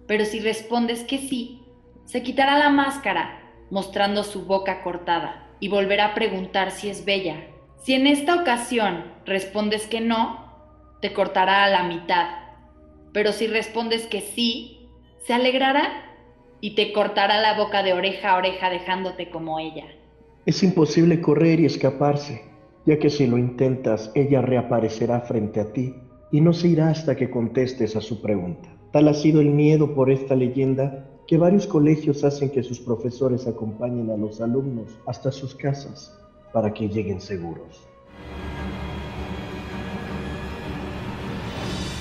Pero 0.06 0.24
si 0.24 0.40
respondes 0.40 1.02
que 1.04 1.18
sí, 1.18 1.62
se 2.04 2.22
quitará 2.22 2.58
la 2.58 2.70
máscara, 2.70 3.40
mostrando 3.70 4.24
su 4.24 4.44
boca 4.44 4.82
cortada, 4.82 5.46
y 5.60 5.68
volverá 5.68 6.06
a 6.06 6.14
preguntar 6.14 6.70
si 6.70 6.88
es 6.88 7.04
bella. 7.04 7.46
Si 7.82 7.94
en 7.94 8.06
esta 8.06 8.34
ocasión 8.34 9.04
respondes 9.24 9.86
que 9.86 10.00
no, 10.00 10.46
te 11.00 11.12
cortará 11.12 11.64
a 11.64 11.70
la 11.70 11.82
mitad. 11.82 12.28
Pero 13.12 13.32
si 13.32 13.46
respondes 13.46 14.06
que 14.06 14.20
sí, 14.20 14.88
se 15.26 15.34
alegrará 15.34 16.04
y 16.60 16.74
te 16.74 16.92
cortará 16.92 17.40
la 17.40 17.56
boca 17.56 17.82
de 17.82 17.92
oreja 17.92 18.30
a 18.30 18.36
oreja 18.36 18.70
dejándote 18.70 19.30
como 19.30 19.58
ella. 19.58 19.84
Es 20.46 20.62
imposible 20.62 21.20
correr 21.20 21.60
y 21.60 21.66
escaparse, 21.66 22.44
ya 22.86 22.98
que 22.98 23.10
si 23.10 23.26
lo 23.26 23.38
intentas, 23.38 24.10
ella 24.14 24.40
reaparecerá 24.40 25.20
frente 25.20 25.60
a 25.60 25.72
ti 25.72 25.94
y 26.30 26.40
no 26.40 26.52
se 26.52 26.68
irá 26.68 26.90
hasta 26.90 27.16
que 27.16 27.30
contestes 27.30 27.96
a 27.96 28.00
su 28.00 28.20
pregunta. 28.20 28.68
Tal 28.92 29.08
ha 29.08 29.14
sido 29.14 29.40
el 29.40 29.50
miedo 29.50 29.94
por 29.94 30.10
esta 30.10 30.34
leyenda 30.34 31.08
que 31.26 31.36
varios 31.36 31.66
colegios 31.66 32.24
hacen 32.24 32.50
que 32.50 32.62
sus 32.62 32.80
profesores 32.80 33.46
acompañen 33.46 34.10
a 34.10 34.16
los 34.16 34.40
alumnos 34.40 34.98
hasta 35.06 35.30
sus 35.30 35.54
casas 35.54 36.18
para 36.52 36.72
que 36.72 36.88
lleguen 36.88 37.20
seguros. 37.20 37.86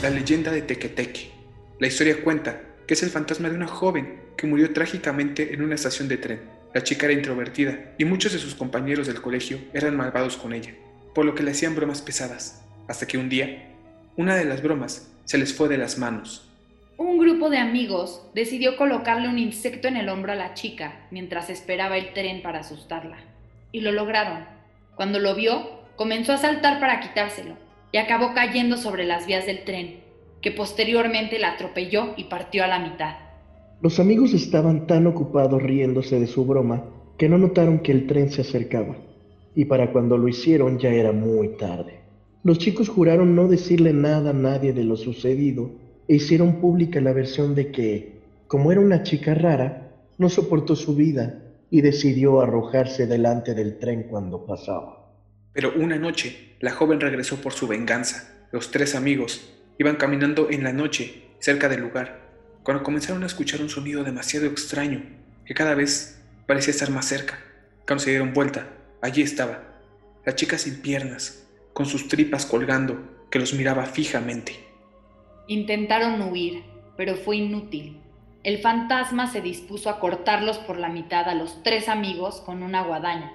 La 0.02 0.10
leyenda 0.10 0.52
de 0.52 0.62
Tequeteque. 0.62 1.32
La 1.80 1.88
historia 1.88 2.24
cuenta 2.24 2.62
que 2.88 2.94
es 2.94 3.04
el 3.04 3.10
fantasma 3.10 3.50
de 3.50 3.56
una 3.56 3.68
joven 3.68 4.22
que 4.38 4.48
murió 4.48 4.72
trágicamente 4.72 5.54
en 5.54 5.62
una 5.62 5.76
estación 5.76 6.08
de 6.08 6.18
tren. 6.18 6.42
La 6.74 6.84
chica 6.84 7.08
era 7.08 7.14
introvertida 7.14 7.96
y 7.98 8.06
muchos 8.06 8.32
de 8.32 8.40
sus 8.40 8.56
compañeros 8.56 9.08
del 9.08 9.22
colegio 9.22 9.58
eran 9.74 9.98
malvados 9.98 10.38
con 10.38 10.54
ella, 10.54 10.74
por 11.14 11.26
lo 11.26 11.36
que 11.36 11.44
le 11.44 11.52
hacían 11.52 11.76
bromas 11.76 12.02
pesadas, 12.02 12.64
hasta 12.88 13.08
que 13.08 13.18
un 13.18 13.28
día, 13.28 13.77
una 14.18 14.36
de 14.36 14.46
las 14.46 14.64
bromas 14.64 15.14
se 15.26 15.38
les 15.38 15.54
fue 15.54 15.70
de 15.70 15.78
las 15.78 16.00
manos. 16.00 16.50
Un 16.98 17.20
grupo 17.20 17.52
de 17.52 17.60
amigos 17.60 18.24
decidió 18.34 18.76
colocarle 18.76 19.30
un 19.30 19.38
insecto 19.38 19.88
en 19.88 19.96
el 19.96 20.10
hombro 20.10 20.32
a 20.32 20.36
la 20.36 20.56
chica 20.56 21.06
mientras 21.12 21.52
esperaba 21.52 21.98
el 21.98 22.14
tren 22.14 22.42
para 22.42 22.62
asustarla. 22.62 23.18
Y 23.72 23.82
lo 23.82 23.92
lograron. 23.92 24.46
Cuando 24.96 25.20
lo 25.20 25.36
vio, 25.36 25.70
comenzó 25.96 26.34
a 26.34 26.38
saltar 26.38 26.80
para 26.80 27.00
quitárselo 27.00 27.54
y 27.92 27.98
acabó 28.00 28.34
cayendo 28.34 28.78
sobre 28.78 29.06
las 29.06 29.28
vías 29.28 29.46
del 29.46 29.64
tren, 29.64 30.00
que 30.42 30.52
posteriormente 30.52 31.38
la 31.38 31.52
atropelló 31.52 32.16
y 32.18 32.24
partió 32.24 32.64
a 32.64 32.68
la 32.68 32.80
mitad. 32.80 33.18
Los 33.82 34.00
amigos 34.00 34.34
estaban 34.34 34.88
tan 34.88 35.06
ocupados 35.06 35.62
riéndose 35.62 36.20
de 36.20 36.26
su 36.26 36.44
broma 36.46 36.84
que 37.20 37.30
no 37.30 37.38
notaron 37.38 37.80
que 37.80 37.92
el 37.92 38.08
tren 38.08 38.32
se 38.32 38.42
acercaba, 38.42 38.96
y 39.54 39.66
para 39.66 39.92
cuando 39.92 40.18
lo 40.18 40.28
hicieron 40.28 40.80
ya 40.80 40.90
era 40.90 41.12
muy 41.12 41.50
tarde. 41.50 42.07
Los 42.44 42.60
chicos 42.60 42.90
juraron 42.90 43.36
no 43.36 43.48
decirle 43.48 43.94
nada 43.94 44.30
a 44.30 44.34
nadie 44.34 44.74
de 44.74 44.84
lo 44.84 44.96
sucedido 44.96 45.72
e 46.08 46.16
hicieron 46.16 46.62
pública 46.62 47.02
la 47.02 47.14
versión 47.14 47.56
de 47.56 47.72
que, 47.72 48.20
como 48.48 48.72
era 48.72 48.80
una 48.82 49.04
chica 49.04 49.34
rara, 49.34 49.92
no 50.18 50.30
soportó 50.30 50.76
su 50.76 50.96
vida 50.96 51.42
y 51.70 51.82
decidió 51.82 52.42
arrojarse 52.42 53.08
delante 53.08 53.54
del 53.54 53.78
tren 53.78 54.04
cuando 54.04 54.46
pasaba. 54.46 55.12
Pero 55.54 55.74
una 55.76 55.98
noche, 55.98 56.56
la 56.60 56.72
joven 56.72 57.00
regresó 57.00 57.38
por 57.38 57.54
su 57.54 57.68
venganza. 57.68 58.48
Los 58.52 58.72
tres 58.72 58.96
amigos 58.96 59.54
iban 59.78 59.96
caminando 59.96 60.50
en 60.50 60.64
la 60.64 60.72
noche 60.72 61.24
cerca 61.40 61.68
del 61.68 61.82
lugar 61.82 62.28
cuando 62.64 62.84
comenzaron 62.84 63.24
a 63.24 63.28
escuchar 63.28 63.62
un 63.62 63.70
sonido 63.70 64.04
demasiado 64.04 64.46
extraño, 64.46 65.02
que 65.46 65.54
cada 65.54 65.74
vez 65.74 66.22
parecía 66.46 66.72
estar 66.72 66.90
más 66.90 67.06
cerca. 67.06 67.40
Cuando 67.86 68.04
se 68.04 68.10
dieron 68.10 68.34
vuelta, 68.34 68.68
allí 69.02 69.22
estaba, 69.22 69.64
la 70.26 70.36
chica 70.36 70.58
sin 70.58 70.82
piernas, 70.82 71.47
con 71.78 71.86
sus 71.86 72.08
tripas 72.08 72.48
colgando, 72.48 72.98
que 73.30 73.38
los 73.38 73.54
miraba 73.54 73.86
fijamente. 73.86 74.54
Intentaron 75.48 76.20
huir, 76.24 76.64
pero 76.96 77.14
fue 77.14 77.38
inútil. 77.38 78.02
El 78.42 78.58
fantasma 78.58 79.32
se 79.32 79.42
dispuso 79.42 79.92
a 79.92 80.00
cortarlos 80.00 80.58
por 80.58 80.80
la 80.80 80.90
mitad 80.90 81.30
a 81.30 81.36
los 81.36 81.62
tres 81.62 81.88
amigos 81.88 82.42
con 82.42 82.64
una 82.64 82.82
guadaña, 82.82 83.32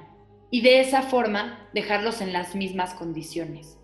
y 0.50 0.60
de 0.62 0.80
esa 0.80 1.02
forma 1.02 1.68
dejarlos 1.72 2.20
en 2.20 2.32
las 2.32 2.56
mismas 2.56 2.94
condiciones. 2.94 3.78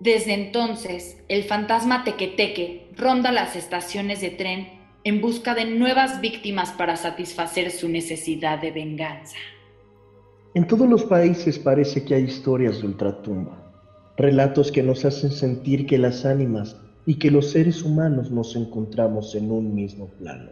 Desde 0.00 0.32
entonces, 0.32 1.22
el 1.28 1.44
fantasma 1.44 2.02
Tequeteque 2.02 2.88
ronda 2.96 3.30
las 3.30 3.56
estaciones 3.56 4.22
de 4.22 4.30
tren 4.30 4.68
en 5.04 5.20
busca 5.20 5.54
de 5.54 5.66
nuevas 5.66 6.22
víctimas 6.22 6.70
para 6.70 6.96
satisfacer 6.96 7.70
su 7.70 7.90
necesidad 7.90 8.58
de 8.58 8.70
venganza. 8.70 9.36
En 10.54 10.66
todos 10.66 10.88
los 10.88 11.04
países 11.04 11.58
parece 11.58 12.02
que 12.02 12.14
hay 12.14 12.24
historias 12.24 12.80
de 12.80 12.86
ultratumba, 12.86 13.61
relatos 14.16 14.70
que 14.70 14.82
nos 14.82 15.04
hacen 15.04 15.30
sentir 15.30 15.86
que 15.86 15.98
las 15.98 16.24
ánimas 16.24 16.76
y 17.06 17.16
que 17.16 17.30
los 17.30 17.50
seres 17.50 17.82
humanos 17.82 18.30
nos 18.30 18.54
encontramos 18.56 19.34
en 19.34 19.50
un 19.50 19.74
mismo 19.74 20.08
plano. 20.18 20.50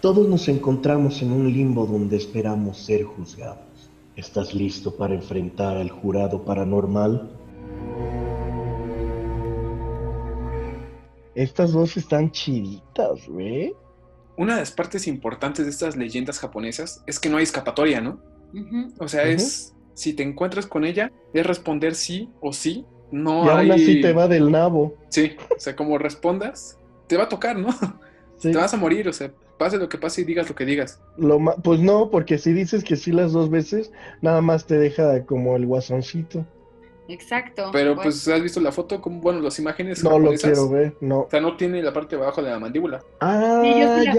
Todos 0.00 0.28
nos 0.28 0.48
encontramos 0.48 1.20
en 1.20 1.32
un 1.32 1.52
limbo 1.52 1.86
donde 1.86 2.16
esperamos 2.16 2.78
ser 2.78 3.04
juzgados. 3.04 3.90
¿Estás 4.16 4.54
listo 4.54 4.96
para 4.96 5.14
enfrentar 5.14 5.76
al 5.76 5.90
jurado 5.90 6.44
paranormal? 6.44 7.30
Estas 11.34 11.72
dos 11.72 11.96
están 11.96 12.30
chiditas, 12.32 13.26
güey. 13.28 13.72
Una 14.36 14.54
de 14.54 14.60
las 14.60 14.72
partes 14.72 15.06
importantes 15.06 15.66
de 15.66 15.70
estas 15.70 15.96
leyendas 15.96 16.38
japonesas 16.38 17.02
es 17.06 17.18
que 17.20 17.28
no 17.28 17.36
hay 17.36 17.42
escapatoria, 17.44 18.00
¿no? 18.00 18.20
O 18.98 19.06
sea, 19.06 19.24
es 19.24 19.74
si 19.94 20.14
te 20.14 20.22
encuentras 20.22 20.66
con 20.66 20.84
ella, 20.84 21.12
es 21.34 21.46
responder 21.46 21.94
sí 21.94 22.30
o 22.40 22.52
sí. 22.52 22.86
No 23.10 23.44
y 23.44 23.48
hay... 23.48 23.70
aún 23.70 23.72
así 23.72 24.00
te 24.00 24.12
va 24.12 24.28
del 24.28 24.50
nabo. 24.50 24.94
Sí, 25.08 25.36
o 25.56 25.60
sea, 25.60 25.74
como 25.76 25.98
respondas, 25.98 26.78
te 27.06 27.16
va 27.16 27.24
a 27.24 27.28
tocar, 27.28 27.56
¿no? 27.58 27.68
Sí. 28.38 28.52
Te 28.52 28.56
vas 28.56 28.72
a 28.72 28.78
morir, 28.78 29.06
o 29.06 29.12
sea, 29.12 29.30
pase 29.58 29.76
lo 29.76 29.90
que 29.90 29.98
pase 29.98 30.22
y 30.22 30.24
digas 30.24 30.48
lo 30.48 30.54
que 30.54 30.64
digas. 30.64 30.98
Lo 31.18 31.38
ma- 31.38 31.56
pues 31.56 31.80
no, 31.80 32.08
porque 32.08 32.38
si 32.38 32.54
dices 32.54 32.82
que 32.84 32.96
sí 32.96 33.12
las 33.12 33.32
dos 33.32 33.50
veces, 33.50 33.92
nada 34.22 34.40
más 34.40 34.64
te 34.64 34.78
deja 34.78 35.26
como 35.26 35.56
el 35.56 35.66
guasoncito. 35.66 36.46
Exacto. 37.06 37.70
Pero 37.72 37.94
Bueno, 37.94 38.02
pues, 38.02 38.26
¿has 38.28 38.42
visto 38.42 38.60
la 38.60 38.72
foto? 38.72 39.00
Como, 39.00 39.20
bueno, 39.20 39.40
las 39.40 39.58
imágenes 39.58 40.02
No 40.02 40.18
lo 40.18 40.32
quiero 40.32 40.70
ver, 40.70 40.94
no. 41.00 41.20
O 41.20 41.28
sea, 41.30 41.40
no 41.40 41.56
tiene 41.56 41.82
la 41.82 41.92
parte 41.92 42.16
de 42.16 42.22
abajo 42.22 42.42
de 42.42 42.50
la 42.50 42.58
mandíbula. 42.58 43.02
Ah, 43.20 43.60
Sí, 43.62 43.80
yo 43.80 43.98
sí 43.98 44.06
la 44.06 44.14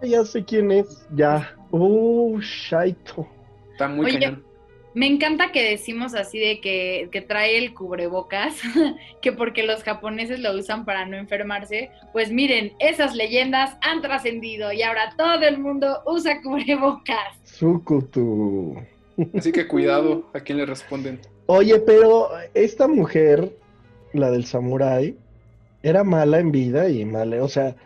ya, 0.00 0.08
ya 0.08 0.24
sé 0.24 0.44
quién 0.44 0.70
es, 0.70 1.06
ya. 1.14 1.54
Uh, 1.70 2.38
Shaito. 2.40 3.26
Está 3.72 3.88
muy 3.88 4.06
Oye, 4.06 4.18
cañón. 4.20 4.44
Me 4.98 5.06
encanta 5.06 5.52
que 5.52 5.62
decimos 5.62 6.12
así 6.16 6.40
de 6.40 6.60
que, 6.60 7.08
que 7.12 7.20
trae 7.20 7.56
el 7.56 7.72
cubrebocas, 7.72 8.56
que 9.22 9.30
porque 9.30 9.62
los 9.62 9.84
japoneses 9.84 10.40
lo 10.40 10.52
usan 10.58 10.84
para 10.84 11.06
no 11.06 11.16
enfermarse. 11.16 11.90
Pues 12.12 12.32
miren, 12.32 12.72
esas 12.80 13.14
leyendas 13.14 13.76
han 13.80 14.02
trascendido 14.02 14.72
y 14.72 14.82
ahora 14.82 15.14
todo 15.16 15.46
el 15.46 15.58
mundo 15.58 16.00
usa 16.04 16.42
cubrebocas. 16.42 17.38
Sukutu. 17.44 18.74
Así 19.36 19.52
que 19.52 19.68
cuidado 19.68 20.28
a 20.34 20.40
quién 20.40 20.58
le 20.58 20.66
responden. 20.66 21.20
Oye, 21.46 21.78
pero 21.78 22.30
esta 22.54 22.88
mujer, 22.88 23.52
la 24.12 24.32
del 24.32 24.46
samurái, 24.46 25.14
era 25.84 26.02
mala 26.02 26.40
en 26.40 26.50
vida 26.50 26.88
y 26.88 27.04
mala, 27.04 27.44
o 27.44 27.48
sea, 27.48 27.76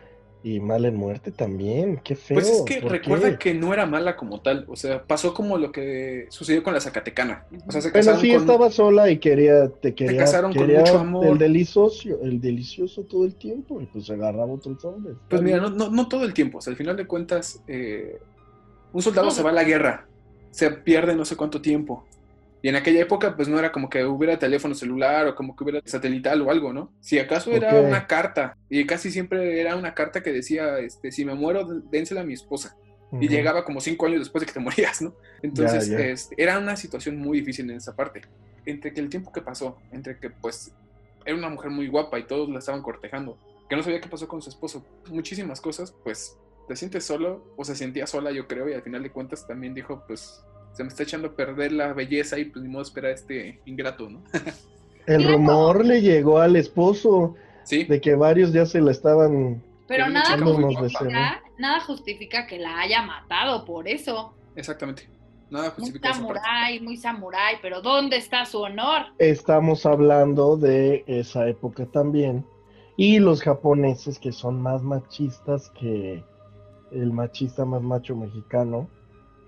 y 0.43 0.59
mala 0.59 0.89
en 0.89 0.95
muerte 0.97 1.31
también. 1.31 2.01
Qué 2.03 2.15
feo. 2.15 2.35
Pues 2.35 2.49
es 2.49 2.61
que 2.63 2.81
¿por 2.81 2.91
recuerda 2.91 3.31
qué? 3.31 3.37
que 3.37 3.53
no 3.53 3.73
era 3.73 3.85
mala 3.85 4.17
como 4.17 4.41
tal. 4.41 4.65
O 4.67 4.75
sea, 4.75 5.01
pasó 5.03 5.33
como 5.33 5.57
lo 5.57 5.71
que 5.71 6.25
sucedió 6.29 6.61
con 6.63 6.73
la 6.73 6.81
Zacatecana. 6.81 7.45
O 7.65 7.71
sea, 7.71 7.81
se 7.81 7.91
Bueno, 7.91 7.93
casaron 7.93 8.21
sí, 8.21 8.31
con... 8.31 8.41
estaba 8.41 8.69
sola 8.69 9.09
y 9.09 9.19
quería, 9.19 9.69
te 9.69 9.95
quería, 9.95 10.19
casaron 10.19 10.53
con 10.53 10.61
quería 10.63 10.81
mucho 10.81 10.99
amor. 10.99 11.25
el 11.27 11.37
delicioso, 11.37 12.09
el 12.21 12.41
delicioso 12.41 13.03
todo 13.03 13.23
el 13.23 13.35
tiempo 13.35 13.81
y 13.81 13.85
pues 13.85 14.09
agarraba 14.09 14.51
otros 14.51 14.83
hombres. 14.83 15.15
Pues 15.29 15.41
mira, 15.41 15.57
no, 15.57 15.69
no, 15.69 15.89
no 15.89 16.07
todo 16.09 16.25
el 16.25 16.33
tiempo. 16.33 16.57
O 16.57 16.61
sea, 16.61 16.71
al 16.71 16.77
final 16.77 16.97
de 16.97 17.07
cuentas, 17.07 17.61
eh, 17.67 18.19
un 18.91 19.01
soldado 19.01 19.27
Todo. 19.27 19.37
se 19.37 19.43
va 19.43 19.51
a 19.51 19.53
la 19.53 19.63
guerra, 19.63 20.07
se 20.51 20.69
pierde 20.71 21.15
no 21.15 21.23
sé 21.25 21.35
cuánto 21.37 21.61
tiempo. 21.61 22.05
Y 22.63 22.69
en 22.69 22.77
aquella 22.77 23.01
época, 23.01 23.35
pues 23.35 23.49
no 23.49 23.59
era 23.59 23.73
como 23.73 23.89
que 23.89 24.05
hubiera 24.05 24.39
teléfono 24.39 24.73
celular 24.73 25.27
o 25.27 25.35
como 25.35 25.53
que 25.53 25.65
hubiera 25.65 25.81
satelital 25.83 26.41
o 26.41 26.49
algo, 26.49 26.71
¿no? 26.71 26.93
Si 27.01 27.19
acaso 27.19 27.51
era 27.51 27.75
una 27.81 28.07
carta, 28.07 28.55
y 28.69 28.85
casi 28.85 29.11
siempre 29.11 29.59
era 29.59 29.75
una 29.75 29.93
carta 29.93 30.23
que 30.23 30.31
decía, 30.31 30.79
este, 30.79 31.11
si 31.11 31.25
me 31.25 31.35
muero, 31.35 31.65
dénsela 31.91 32.21
a 32.21 32.23
mi 32.23 32.33
esposa. 32.33 32.77
Y 33.19 33.27
llegaba 33.27 33.65
como 33.65 33.81
cinco 33.81 34.05
años 34.05 34.19
después 34.19 34.41
de 34.41 34.45
que 34.47 34.53
te 34.53 34.59
morías, 34.61 35.01
¿no? 35.01 35.13
Entonces, 35.41 35.89
este, 35.89 36.41
era 36.41 36.57
una 36.57 36.77
situación 36.77 37.17
muy 37.17 37.41
difícil 37.41 37.69
en 37.69 37.75
esa 37.75 37.97
parte. 37.97 38.21
Entre 38.65 38.93
que 38.93 39.01
el 39.01 39.09
tiempo 39.09 39.33
que 39.33 39.41
pasó, 39.41 39.77
entre 39.91 40.17
que 40.17 40.29
pues 40.29 40.73
era 41.25 41.35
una 41.35 41.49
mujer 41.49 41.69
muy 41.69 41.89
guapa 41.89 42.17
y 42.17 42.23
todos 42.23 42.47
la 42.47 42.59
estaban 42.59 42.81
cortejando, 42.81 43.37
que 43.69 43.75
no 43.75 43.83
sabía 43.83 43.99
qué 43.99 44.07
pasó 44.07 44.25
con 44.29 44.41
su 44.41 44.49
esposo, 44.49 44.85
muchísimas 45.11 45.59
cosas, 45.59 45.93
pues 46.01 46.37
te 46.69 46.77
sientes 46.77 47.03
solo 47.03 47.53
o 47.57 47.65
se 47.65 47.75
sentía 47.75 48.07
sola, 48.07 48.31
yo 48.31 48.47
creo, 48.47 48.69
y 48.69 48.73
al 48.73 48.83
final 48.83 49.03
de 49.03 49.11
cuentas 49.11 49.45
también 49.45 49.73
dijo, 49.73 50.05
pues 50.07 50.45
se 50.73 50.83
me 50.83 50.89
está 50.89 51.03
echando 51.03 51.29
a 51.29 51.31
perder 51.31 51.71
la 51.71 51.93
belleza 51.93 52.37
y 52.37 52.45
pues 52.45 52.63
ni 52.63 52.69
modo 52.69 52.83
esperar 52.83 53.11
a 53.11 53.13
este 53.13 53.61
ingrato, 53.65 54.09
¿no? 54.09 54.21
El 55.05 55.27
rumor 55.27 55.85
le 55.85 56.01
llegó 56.01 56.39
al 56.39 56.55
esposo. 56.55 57.35
Sí. 57.63 57.85
De 57.85 58.01
que 58.01 58.15
varios 58.15 58.51
ya 58.51 58.65
se 58.65 58.81
la 58.81 58.91
estaban. 58.91 59.61
Pero 59.87 60.09
nada 60.09 60.37
justifica, 60.37 61.41
nada 61.57 61.79
justifica 61.81 62.47
que 62.47 62.57
la 62.59 62.79
haya 62.79 63.01
matado 63.01 63.63
por 63.63 63.87
eso. 63.87 64.33
Exactamente. 64.55 65.09
Nada 65.49 65.65
Muy 65.65 65.75
justifica 65.75 66.09
parte. 66.09 66.19
samurái, 66.19 66.79
muy 66.79 66.97
samurái, 66.97 67.57
pero 67.61 67.81
¿dónde 67.81 68.17
está 68.17 68.45
su 68.45 68.59
honor? 68.59 69.03
Estamos 69.19 69.85
hablando 69.85 70.57
de 70.57 71.03
esa 71.05 71.47
época 71.47 71.85
también. 71.85 72.45
Y 72.97 73.19
los 73.19 73.41
japoneses 73.41 74.19
que 74.19 74.31
son 74.31 74.61
más 74.61 74.81
machistas 74.81 75.69
que 75.71 76.23
el 76.91 77.11
machista 77.11 77.65
más 77.65 77.81
macho 77.81 78.15
mexicano. 78.15 78.89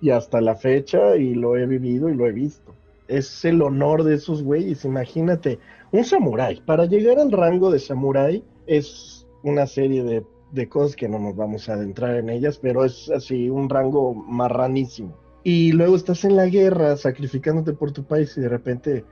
Y 0.01 0.09
hasta 0.09 0.41
la 0.41 0.55
fecha, 0.55 1.15
y 1.15 1.33
lo 1.33 1.57
he 1.57 1.65
vivido 1.65 2.09
y 2.09 2.15
lo 2.15 2.27
he 2.27 2.31
visto. 2.31 2.75
Es 3.07 3.45
el 3.45 3.61
honor 3.61 4.03
de 4.03 4.15
esos 4.15 4.43
güeyes. 4.43 4.85
Imagínate, 4.85 5.59
un 5.91 6.03
samurái. 6.03 6.61
Para 6.65 6.85
llegar 6.85 7.19
al 7.19 7.31
rango 7.31 7.71
de 7.71 7.79
samurái 7.79 8.43
es 8.67 9.27
una 9.43 9.67
serie 9.67 10.03
de, 10.03 10.23
de 10.51 10.69
cosas 10.69 10.95
que 10.95 11.07
no 11.07 11.19
nos 11.19 11.35
vamos 11.35 11.69
a 11.69 11.73
adentrar 11.73 12.15
en 12.15 12.29
ellas, 12.29 12.57
pero 12.61 12.83
es 12.83 13.09
así 13.09 13.49
un 13.49 13.69
rango 13.69 14.13
marranísimo. 14.13 15.15
Y 15.43 15.71
luego 15.73 15.95
estás 15.95 16.25
en 16.25 16.35
la 16.35 16.47
guerra 16.47 16.97
sacrificándote 16.97 17.73
por 17.73 17.91
tu 17.91 18.03
país 18.03 18.35
y 18.37 18.41
de 18.41 18.49
repente 18.49 19.05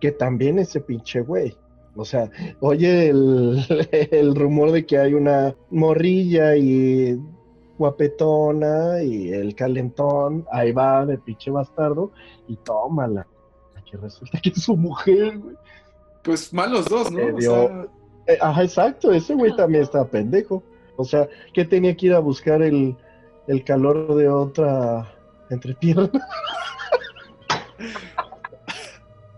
que 0.00 0.12
también 0.12 0.58
ese 0.58 0.80
pinche 0.80 1.20
güey. 1.20 1.56
O 1.96 2.04
sea, 2.04 2.30
oye 2.60 3.08
el, 3.08 3.58
el 4.10 4.34
rumor 4.36 4.70
de 4.70 4.86
que 4.86 4.98
hay 4.98 5.14
una 5.14 5.56
morrilla 5.70 6.56
y 6.56 7.18
guapetona 7.80 9.02
y 9.02 9.32
el 9.32 9.54
calentón, 9.54 10.46
ahí 10.52 10.70
va 10.70 11.06
de 11.06 11.16
pinche 11.16 11.50
bastardo 11.50 12.12
y 12.46 12.56
tómala. 12.56 13.26
Que 13.90 13.96
resulta 13.96 14.38
que 14.40 14.50
es 14.50 14.62
su 14.62 14.76
mujer, 14.76 15.38
güey. 15.38 15.56
Pues 16.22 16.52
mal 16.52 16.70
los 16.70 16.84
dos, 16.84 17.10
¿no? 17.10 17.34
O 17.34 17.40
sea, 17.40 17.86
Eh, 18.26 18.38
Ajá, 18.40 18.62
exacto, 18.62 19.10
ese 19.10 19.34
güey 19.34 19.56
también 19.56 19.82
está 19.82 20.04
pendejo. 20.04 20.62
O 20.96 21.04
sea, 21.04 21.26
que 21.54 21.64
tenía 21.64 21.96
que 21.96 22.06
ir 22.06 22.12
a 22.12 22.20
buscar 22.20 22.62
el, 22.62 22.94
el 23.48 23.64
calor 23.64 24.14
de 24.14 24.28
otra 24.28 25.10
entrepierna. 25.48 26.10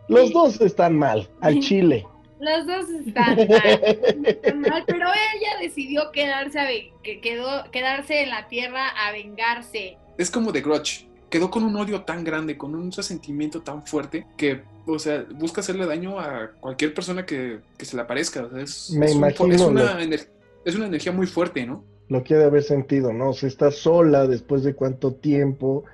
Los 0.08 0.32
dos 0.32 0.60
están 0.60 0.98
mal, 0.98 1.28
al 1.40 1.60
chile. 1.60 2.04
Los 2.42 2.66
dos 2.66 2.90
están 2.90 3.36
mal, 3.36 3.80
están 4.26 4.60
mal, 4.60 4.82
pero 4.88 5.06
ella 5.06 5.60
decidió 5.60 6.10
quedarse, 6.12 6.58
a 6.58 6.66
que 7.02 7.20
quedó, 7.20 7.70
quedarse 7.70 8.22
en 8.24 8.30
la 8.30 8.48
tierra 8.48 8.88
a 8.88 9.12
vengarse. 9.12 9.96
es 10.18 10.28
como 10.30 10.50
de 10.50 10.60
Grudge. 10.60 11.06
Quedó 11.30 11.50
con 11.50 11.62
un 11.62 11.76
odio 11.76 12.02
tan 12.02 12.24
grande, 12.24 12.58
con 12.58 12.74
un 12.74 12.90
resentimiento 12.90 13.62
tan 13.62 13.86
fuerte 13.86 14.26
que, 14.36 14.60
o 14.86 14.98
sea, 14.98 15.24
busca 15.36 15.60
hacerle 15.60 15.86
daño 15.86 16.18
a 16.18 16.50
cualquier 16.60 16.92
persona 16.92 17.24
que, 17.24 17.60
que 17.78 17.84
se 17.86 17.94
le 17.96 18.02
aparezca. 18.02 18.42
O 18.42 18.50
sea, 18.50 18.60
es, 18.60 18.90
Me 18.90 19.06
es 19.06 19.12
un- 19.12 19.18
imagino 19.18 19.54
es 19.54 19.60
una, 19.62 19.94
lo- 20.00 20.16
es 20.64 20.74
una 20.74 20.86
energía 20.86 21.12
muy 21.12 21.26
fuerte, 21.28 21.64
¿no? 21.64 21.84
Lo 22.08 22.22
que 22.24 22.34
ha 22.34 22.38
de 22.38 22.44
haber 22.44 22.62
sentido, 22.64 23.12
¿no? 23.12 23.30
O 23.30 23.32
sea, 23.34 23.48
está 23.48 23.70
sola 23.70 24.26
después 24.26 24.64
de 24.64 24.74
cuánto 24.74 25.14
tiempo 25.14 25.84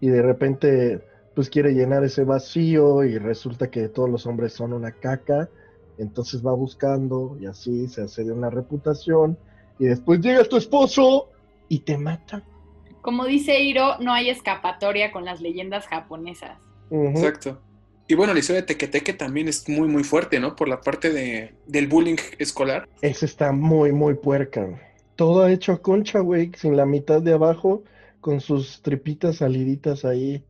y 0.00 0.08
de 0.08 0.22
repente 0.22 1.00
pues 1.34 1.50
quiere 1.50 1.72
llenar 1.74 2.02
ese 2.02 2.24
vacío 2.24 3.04
y 3.04 3.18
resulta 3.18 3.70
que 3.70 3.88
todos 3.88 4.10
los 4.10 4.26
hombres 4.26 4.52
son 4.54 4.72
una 4.72 4.90
caca, 4.90 5.48
entonces 5.98 6.44
va 6.44 6.52
buscando 6.52 7.36
y 7.40 7.46
así 7.46 7.88
se 7.88 8.02
hace 8.02 8.24
de 8.24 8.32
una 8.32 8.50
reputación 8.50 9.36
y 9.78 9.86
después 9.86 10.20
llega 10.20 10.44
tu 10.44 10.56
esposo 10.56 11.30
y 11.68 11.80
te 11.80 11.98
mata. 11.98 12.42
Como 13.02 13.26
dice 13.26 13.60
Hiro, 13.60 13.98
no 14.00 14.12
hay 14.12 14.30
escapatoria 14.30 15.12
con 15.12 15.24
las 15.24 15.40
leyendas 15.40 15.86
japonesas. 15.86 16.58
Exacto. 16.90 17.60
Y 18.06 18.14
bueno, 18.14 18.32
la 18.32 18.40
historia 18.40 18.62
de 18.62 18.66
Tequeteque 18.66 19.12
también 19.12 19.48
es 19.48 19.68
muy, 19.68 19.86
muy 19.86 20.02
fuerte, 20.02 20.40
¿no? 20.40 20.56
Por 20.56 20.68
la 20.68 20.80
parte 20.80 21.10
de, 21.10 21.54
del 21.66 21.88
bullying 21.88 22.16
escolar. 22.38 22.88
Ese 23.02 23.26
está 23.26 23.52
muy, 23.52 23.92
muy 23.92 24.14
puerca. 24.14 24.66
Todo 25.14 25.46
hecho 25.46 25.72
a 25.72 25.82
concha, 25.82 26.20
güey, 26.20 26.50
sin 26.56 26.76
la 26.76 26.86
mitad 26.86 27.20
de 27.20 27.34
abajo, 27.34 27.84
con 28.20 28.40
sus 28.40 28.80
tripitas 28.80 29.36
saliditas 29.36 30.06
ahí. 30.06 30.42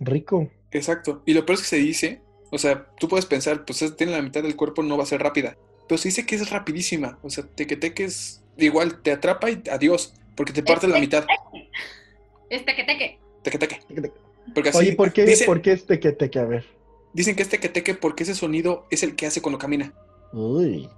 Rico. 0.00 0.50
Exacto. 0.72 1.22
Y 1.24 1.34
lo 1.34 1.46
peor 1.46 1.54
es 1.54 1.62
que 1.62 1.68
se 1.68 1.76
dice, 1.76 2.22
o 2.52 2.58
sea, 2.58 2.86
tú 3.00 3.08
puedes 3.08 3.26
pensar, 3.26 3.64
pues 3.64 3.82
es- 3.82 3.96
tiene 3.96 4.12
la 4.12 4.22
mitad 4.22 4.42
del 4.42 4.54
cuerpo, 4.54 4.82
no 4.84 4.96
va 4.96 5.02
a 5.02 5.06
ser 5.06 5.20
rápida. 5.22 5.56
Pero 5.88 5.98
se 5.98 6.08
dice 6.08 6.24
que 6.24 6.36
es 6.36 6.48
rapidísima. 6.50 7.18
O 7.22 7.30
sea, 7.30 7.44
Tequeteque 7.44 8.04
es 8.04 8.42
igual, 8.56 9.02
te 9.02 9.10
atrapa 9.10 9.50
y 9.50 9.60
adiós, 9.70 10.14
porque 10.36 10.52
te 10.52 10.62
parte 10.62 10.86
la 10.86 11.00
mitad. 11.00 11.26
Es 12.48 12.64
teque-teque. 12.64 13.18
Tequeteque. 13.42 13.80
Porque 14.54 14.68
así 14.68 14.78
Oye, 14.78 14.92
¿por 14.92 15.12
qué, 15.12 15.24
dicen, 15.24 15.46
¿por 15.46 15.60
qué 15.62 15.72
este 15.72 15.98
que 15.98 16.12
te 16.12 16.30
que 16.30 16.38
a 16.38 16.44
ver? 16.44 16.64
dicen 17.14 17.34
que 17.36 17.42
es 17.42 17.48
Tequeteque 17.48 17.94
porque 17.94 18.22
ese 18.22 18.34
sonido 18.34 18.86
es 18.90 19.02
el 19.02 19.16
que 19.16 19.26
hace 19.26 19.40
cuando 19.42 19.58
camina. 19.58 19.92
Uy. 20.32 20.88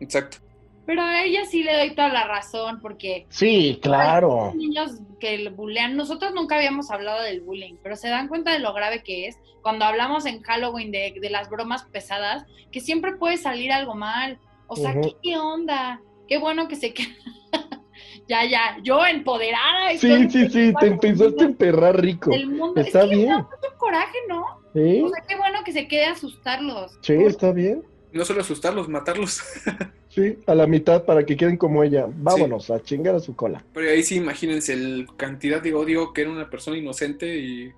Exacto. 0.00 0.38
Pero 0.84 1.02
a 1.02 1.22
ella 1.22 1.44
sí 1.44 1.62
le 1.62 1.76
doy 1.76 1.94
toda 1.94 2.08
la 2.08 2.26
razón, 2.26 2.80
porque 2.80 3.26
Sí, 3.28 3.78
claro. 3.82 4.50
hay 4.50 4.56
niños 4.58 4.98
que 5.20 5.38
le 5.38 5.50
bullean. 5.50 5.96
Nosotros 5.96 6.32
nunca 6.34 6.56
habíamos 6.56 6.90
hablado 6.90 7.22
del 7.22 7.40
bullying, 7.40 7.76
pero 7.82 7.94
se 7.96 8.08
dan 8.08 8.26
cuenta 8.28 8.52
de 8.52 8.58
lo 8.58 8.72
grave 8.74 9.02
que 9.04 9.26
es 9.28 9.38
cuando 9.62 9.84
hablamos 9.84 10.26
en 10.26 10.42
Halloween 10.42 10.90
de, 10.90 11.14
de 11.20 11.30
las 11.30 11.48
bromas 11.48 11.84
pesadas, 11.84 12.44
que 12.72 12.80
siempre 12.80 13.14
puede 13.16 13.36
salir 13.36 13.70
algo 13.70 13.94
mal. 13.94 14.38
O 14.66 14.74
sea. 14.76 14.92
¿qué, 15.00 15.14
qué 15.22 15.38
onda? 15.38 16.00
Qué 16.26 16.38
bueno 16.38 16.66
que 16.66 16.74
se 16.76 16.92
queda. 16.94 17.08
ya, 18.28 18.44
ya, 18.44 18.78
yo 18.82 19.04
empoderada. 19.06 19.90
Sí, 19.96 20.28
sí, 20.30 20.48
sí, 20.48 20.72
te 20.80 20.86
empezaste 20.86 21.44
a 21.44 21.46
emperrar 21.46 22.00
rico. 22.00 22.30
del 22.30 22.48
mundo. 22.48 22.80
Está 22.80 23.04
es 23.04 23.10
que 23.10 23.16
bien. 23.16 23.28
da 23.28 23.38
mucho 23.38 23.78
coraje, 23.78 24.18
¿no? 24.28 24.44
Sí, 24.74 25.02
O 25.02 25.08
sea, 25.10 25.22
qué 25.28 25.36
bueno 25.36 25.58
que 25.64 25.72
se 25.72 25.86
quede 25.86 26.06
a 26.06 26.12
asustarlos. 26.12 26.98
sí, 27.02 27.12
está 27.14 27.52
bien. 27.52 27.84
No 28.12 28.24
solo 28.24 28.40
asustarlos, 28.40 28.88
matarlos. 28.88 29.40
Sí, 30.14 30.38
a 30.46 30.54
la 30.54 30.66
mitad 30.66 31.06
para 31.06 31.24
que 31.24 31.38
queden 31.38 31.56
como 31.56 31.82
ella. 31.82 32.06
Vámonos 32.06 32.70
a 32.70 32.82
chingar 32.82 33.14
a 33.14 33.20
su 33.20 33.34
cola. 33.34 33.64
Pero 33.72 33.88
ahí 33.88 34.02
sí, 34.02 34.16
imagínense 34.16 34.76
la 34.76 35.06
cantidad 35.16 35.62
de 35.62 35.72
odio 35.72 36.12
que 36.12 36.20
era 36.20 36.30
una 36.30 36.50
persona 36.50 36.76
inocente 36.76 37.38
y 37.38 37.72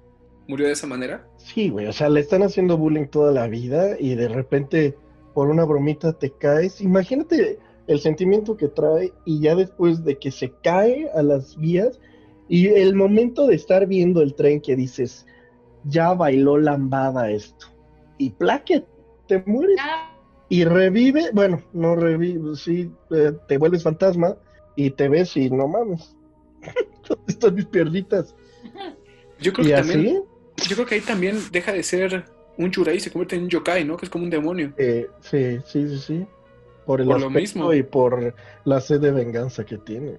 murió 0.49 0.67
de 0.67 0.73
esa 0.73 0.89
manera. 0.89 1.29
Sí, 1.37 1.69
güey, 1.69 1.87
o 1.87 1.93
sea, 1.93 2.09
le 2.09 2.19
están 2.19 2.43
haciendo 2.43 2.77
bullying 2.77 3.07
toda 3.07 3.31
la 3.31 3.47
vida 3.47 3.97
y 4.01 4.17
de 4.17 4.27
repente 4.27 4.97
por 5.33 5.49
una 5.49 5.65
bromita 5.65 6.13
te 6.13 6.33
caes. 6.33 6.81
Imagínate 6.81 7.61
el 7.87 8.01
sentimiento 8.01 8.57
que 8.57 8.67
trae 8.67 9.13
y 9.25 9.41
ya 9.41 9.55
después 9.55 10.05
de 10.05 10.19
que 10.19 10.33
se 10.33 10.53
cae 10.65 11.09
a 11.15 11.23
las 11.23 11.57
vías 11.57 12.01
y 12.49 12.67
el 12.67 12.97
momento 12.97 13.47
de 13.47 13.55
estar 13.55 13.87
viendo 13.87 14.23
el 14.23 14.35
tren 14.35 14.61
que 14.61 14.75
dices, 14.75 15.25
ya 15.85 16.15
bailó 16.15 16.59
lambada 16.59 17.31
esto. 17.31 17.67
Y 18.19 18.31
plaque, 18.31 18.85
te 19.29 19.41
mueres. 19.47 19.77
Ya, 19.77 20.14
Y 20.49 20.65
revive, 20.65 21.31
bueno, 21.33 21.63
no 21.73 21.97
revive, 21.97 22.55
sí, 22.57 22.91
eh, 23.11 23.33
te 23.49 23.59
vuelves 23.59 23.83
fantasma 23.83 24.37
y 24.77 24.91
te 24.91 25.09
ves 25.09 25.37
y 25.37 25.51
no 25.51 25.67
mames. 25.69 26.15
¿Dónde 27.09 27.25
están 27.33 27.55
mis 27.55 27.67
piernitas? 27.67 28.35
Yo 29.41 29.53
creo 29.53 29.67
Y 29.67 29.69
que 29.71 29.75
así, 29.75 29.93
también, 29.93 30.23
yo 30.69 30.77
creo 30.77 30.87
que 30.87 30.95
ahí 30.97 31.01
también 31.01 31.37
deja 31.51 31.73
de 31.73 31.83
ser 31.83 32.25
un 32.57 32.71
churai 32.71 32.97
y 32.97 33.01
se 33.01 33.11
convierte 33.11 33.37
en 33.37 33.43
un 33.45 33.49
yokai, 33.49 33.85
¿no? 33.85 33.97
Que 33.97 34.07
es 34.07 34.11
como 34.11 34.25
un 34.25 34.31
demonio. 34.31 34.73
eh, 34.79 35.09
sí, 35.21 35.59
sí, 35.67 35.89
sí, 35.89 35.99
sí. 35.99 36.27
Por 36.87 37.01
el 37.01 37.07
Por 37.07 37.21
lo 37.21 37.31
mismo. 37.31 37.73
y 37.73 37.83
por 37.83 38.35
la 38.65 38.81
sed 38.81 39.01
de 39.01 39.11
venganza 39.11 39.65
que 39.65 39.79
tiene. 39.79 40.19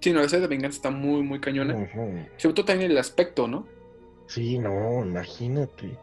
Sí, 0.00 0.12
no, 0.12 0.20
esa 0.20 0.38
de 0.38 0.46
venganza 0.46 0.76
está 0.76 0.90
muy, 0.90 1.22
muy 1.22 1.40
cañona. 1.40 1.74
Ujú. 1.74 2.26
Sobre 2.36 2.54
todo 2.54 2.66
también 2.66 2.90
el 2.90 2.98
aspecto, 2.98 3.48
¿no? 3.48 3.66
Sí, 4.28 4.58
no, 4.58 5.04
imagínate. 5.04 5.98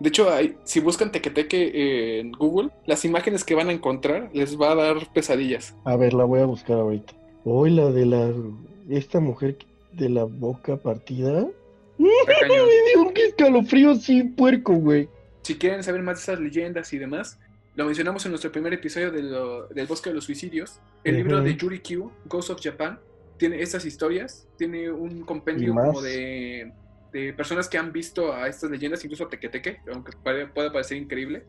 De 0.00 0.08
hecho, 0.08 0.30
hay- 0.32 0.56
si 0.64 0.80
buscan 0.80 1.12
Tequeteque 1.12 2.18
en 2.20 2.32
Google, 2.32 2.70
las 2.86 3.04
imágenes 3.04 3.44
que 3.44 3.54
van 3.54 3.68
a 3.68 3.72
encontrar 3.72 4.30
les 4.32 4.58
va 4.60 4.72
a 4.72 4.74
dar 4.74 5.12
pesadillas. 5.12 5.74
A 5.84 5.96
ver, 5.96 6.14
la 6.14 6.24
voy 6.24 6.40
a 6.40 6.46
buscar 6.46 6.78
ahorita. 6.78 7.12
Hoy 7.44 7.70
la 7.70 7.90
de 7.90 8.06
la, 8.06 8.32
esta 8.88 9.20
mujer 9.20 9.58
de 9.92 10.08
la 10.08 10.24
boca 10.24 10.76
partida. 10.76 11.46
Me 11.98 12.08
dio 12.48 13.02
un 13.02 13.12
escalofrío 13.14 13.94
sin 13.96 14.34
puerco, 14.34 14.74
güey. 14.74 15.08
Si 15.42 15.56
quieren 15.56 15.82
saber 15.82 16.02
más 16.02 16.16
de 16.18 16.22
esas 16.32 16.40
leyendas 16.40 16.92
y 16.92 16.98
demás, 16.98 17.38
lo 17.76 17.84
mencionamos 17.84 18.24
en 18.24 18.32
nuestro 18.32 18.50
primer 18.52 18.72
episodio 18.72 19.10
de 19.10 19.22
lo- 19.22 19.66
del 19.68 19.86
Bosque 19.86 20.10
de 20.10 20.14
los 20.16 20.24
Suicidios. 20.24 20.80
El 21.04 21.16
libro 21.16 21.40
de 21.42 21.56
Yuri 21.56 21.80
Q, 21.80 22.10
Ghost 22.26 22.50
of 22.50 22.60
Japan, 22.62 22.98
tiene 23.38 23.60
estas 23.62 23.84
historias, 23.86 24.46
tiene 24.58 24.90
un 24.90 25.22
compendio 25.22 25.74
como 25.74 26.02
de, 26.02 26.72
de 27.12 27.32
personas 27.32 27.68
que 27.68 27.78
han 27.78 27.92
visto 27.92 28.32
a 28.32 28.48
estas 28.48 28.70
leyendas, 28.70 29.04
incluso 29.04 29.24
a 29.24 29.28
Tequeteque, 29.28 29.80
aunque 29.92 30.12
pueda 30.54 30.72
parecer 30.72 30.96
increíble. 30.96 31.44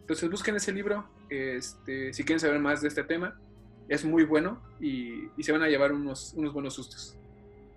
Entonces 0.00 0.28
busquen 0.28 0.56
ese 0.56 0.72
libro 0.72 1.08
este, 1.28 2.12
si 2.12 2.24
quieren 2.24 2.40
saber 2.40 2.58
más 2.58 2.82
de 2.82 2.88
este 2.88 3.04
tema. 3.04 3.38
Es 3.88 4.04
muy 4.04 4.24
bueno 4.24 4.60
y, 4.80 5.26
y 5.36 5.42
se 5.42 5.52
van 5.52 5.62
a 5.62 5.68
llevar 5.68 5.92
unos, 5.92 6.34
unos 6.34 6.52
buenos 6.52 6.74
sustos. 6.74 7.16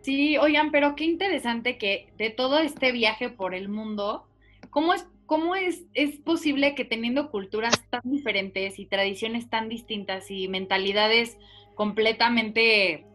Sí, 0.01 0.38
oigan, 0.38 0.72
pero 0.72 0.95
qué 0.95 1.05
interesante 1.05 1.78
que 1.78 2.09
de 2.18 2.30
todo 2.30 2.59
este 2.59 2.91
viaje 2.91 3.30
por 3.30 3.55
el 3.55 3.70
mundo, 3.70 4.28
¿cómo 4.70 4.93
es, 4.93 5.07
cómo 5.26 5.55
es, 5.55 5.84
es 5.93 6.18
posible 6.18 6.76
que 6.76 6.86
teniendo 6.86 7.32
culturas 7.32 7.88
tan 7.89 8.01
diferentes 8.03 8.80
y 8.80 8.86
tradiciones 8.86 9.49
tan 9.49 9.70
distintas 9.70 10.30
y 10.30 10.47
mentalidades 10.49 11.38
completamente 11.76 13.05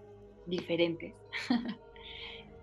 diferentes? 0.46 1.12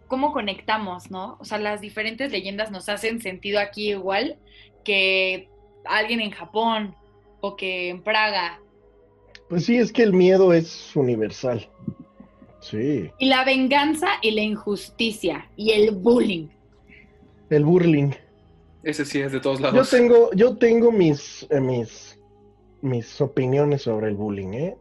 ¿Cómo 0.08 0.32
conectamos, 0.32 1.10
no? 1.10 1.38
O 1.40 1.46
sea, 1.46 1.58
las 1.58 1.82
diferentes 1.82 2.32
leyendas 2.32 2.72
nos 2.72 2.90
hacen 2.90 3.22
sentido 3.22 3.60
aquí 3.60 3.90
igual 3.90 4.38
que 4.84 5.50
alguien 5.86 6.22
en 6.22 6.32
Japón 6.32 6.96
o 7.42 7.56
que 7.56 7.90
en 7.90 8.02
Praga. 8.02 8.60
Pues 9.50 9.66
sí, 9.66 9.78
es 9.78 9.92
que 9.92 10.04
el 10.04 10.14
miedo 10.14 10.54
es 10.54 10.96
universal. 10.96 11.68
Sí. 12.62 13.12
Y 13.20 13.26
la 13.28 13.44
venganza 13.46 14.08
y 14.22 14.32
la 14.32 14.42
injusticia 14.42 15.50
y 15.56 15.72
el 15.72 15.92
bullying. 15.92 16.48
El 17.50 17.64
bullying. 17.64 18.12
Ese 18.84 19.06
sí 19.06 19.20
es 19.22 19.32
de 19.32 19.40
todos 19.40 19.60
Yo 19.60 19.66
lados. 19.66 19.90
tengo, 19.90 20.32
yo 20.34 20.58
tengo 20.58 20.92
mis, 20.92 21.46
eh, 21.50 21.60
mis, 21.62 22.20
mis 22.82 23.20
opiniones 23.22 23.84
sobre 23.84 24.08
el 24.08 24.16
bullying, 24.16 24.54
¿eh? 24.54 24.78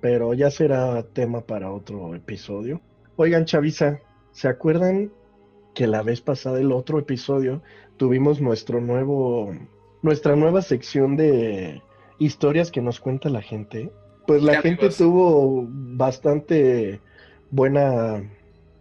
Pero 0.00 0.34
ya 0.34 0.50
será 0.50 1.02
tema 1.02 1.40
para 1.42 1.70
otro 1.72 2.14
episodio. 2.14 2.80
Oigan, 3.16 3.44
Chavisa, 3.46 4.00
¿se 4.34 4.48
acuerdan 4.48 5.12
que 5.74 5.86
la 5.88 6.02
vez 6.02 6.20
pasada, 6.22 6.60
el 6.60 6.72
otro 6.72 6.98
episodio, 7.00 7.62
tuvimos 7.96 8.40
nuestro 8.42 8.82
nuevo, 8.82 9.54
nuestra 10.02 10.36
nueva 10.36 10.62
sección 10.62 11.16
de 11.16 11.82
historias 12.18 12.70
que 12.70 12.82
nos 12.82 13.00
cuenta 13.00 13.30
la 13.30 13.42
gente? 13.42 13.96
Pues 14.26 14.42
la 14.42 14.56
Sí, 14.56 14.62
gente 14.62 14.90
amigos. 14.90 14.98
tuvo 14.98 15.66
bastante 15.70 17.02
buena 17.50 18.24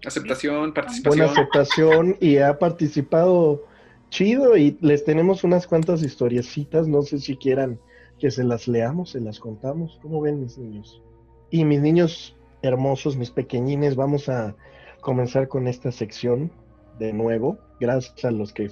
Aceptación, 0.06 0.74
buena 1.04 1.26
participación. 1.26 1.30
aceptación 1.30 2.18
y 2.20 2.38
ha 2.38 2.60
participado 2.60 3.66
chido 4.10 4.58
y 4.58 4.78
les 4.82 5.06
tenemos 5.06 5.44
unas 5.44 5.68
cuantas 5.68 6.04
historiecitas, 6.04 6.88
no 6.88 7.04
sé 7.04 7.20
si 7.20 7.38
quieran 7.38 7.80
que 8.20 8.32
se 8.32 8.44
las 8.44 8.68
leamos, 8.68 9.12
se 9.12 9.22
las 9.22 9.40
contamos. 9.40 10.00
¿Cómo 10.02 10.22
ven 10.22 10.42
mis 10.42 10.58
niños? 10.58 11.02
Y 11.50 11.66
mis 11.66 11.82
niños 11.82 12.38
hermosos, 12.62 13.18
mis 13.18 13.32
pequeñines, 13.32 13.96
vamos 13.96 14.30
a 14.30 14.56
comenzar 15.04 15.48
con 15.48 15.68
esta 15.68 15.92
sección 15.92 16.52
de 16.98 17.14
nuevo, 17.14 17.60
gracias 17.80 18.26
a 18.26 18.32
los 18.32 18.54
que 18.54 18.70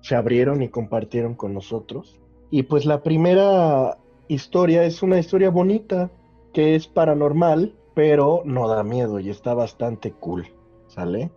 se 0.00 0.14
abrieron 0.14 0.62
y 0.62 0.68
compartieron 0.68 1.34
con 1.34 1.54
nosotros. 1.54 2.20
Y 2.50 2.64
pues 2.64 2.84
la 2.84 3.02
primera 3.02 3.98
historia 4.28 4.84
es 4.84 5.02
una 5.02 5.18
historia 5.18 5.50
bonita, 5.50 6.12
que 6.52 6.74
es 6.76 6.86
paranormal, 6.86 7.74
pero 7.94 8.42
no 8.44 8.68
da 8.68 8.84
miedo 8.84 9.18
y 9.18 9.30
está 9.30 9.54
bastante 9.54 10.12
cool. 10.12 10.46
¿Sale? 10.86 11.32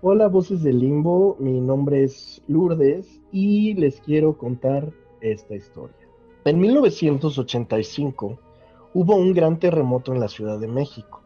Hola, 0.00 0.28
voces 0.28 0.62
del 0.62 0.78
limbo. 0.78 1.36
Mi 1.40 1.60
nombre 1.60 2.04
es 2.04 2.42
Lourdes 2.46 3.20
y 3.32 3.74
les 3.74 4.00
quiero 4.00 4.38
contar 4.38 4.92
esta 5.20 5.54
historia. 5.54 5.96
En 6.44 6.60
1985 6.60 8.38
hubo 8.94 9.16
un 9.16 9.32
gran 9.32 9.58
terremoto 9.58 10.12
en 10.12 10.20
la 10.20 10.28
Ciudad 10.28 10.58
de 10.58 10.68
México. 10.68 11.21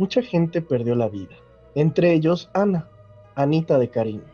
Mucha 0.00 0.22
gente 0.22 0.62
perdió 0.62 0.94
la 0.94 1.10
vida, 1.10 1.36
entre 1.74 2.14
ellos 2.14 2.48
Ana, 2.54 2.88
Anita 3.34 3.78
de 3.78 3.90
cariño. 3.90 4.24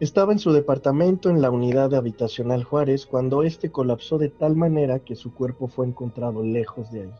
Estaba 0.00 0.32
en 0.32 0.40
su 0.40 0.50
departamento 0.50 1.30
en 1.30 1.40
la 1.40 1.52
unidad 1.52 1.94
habitacional 1.94 2.64
Juárez 2.64 3.06
cuando 3.06 3.44
este 3.44 3.70
colapsó 3.70 4.18
de 4.18 4.30
tal 4.30 4.56
manera 4.56 4.98
que 4.98 5.14
su 5.14 5.32
cuerpo 5.32 5.68
fue 5.68 5.86
encontrado 5.86 6.42
lejos 6.42 6.90
de 6.90 7.02
ahí. 7.02 7.12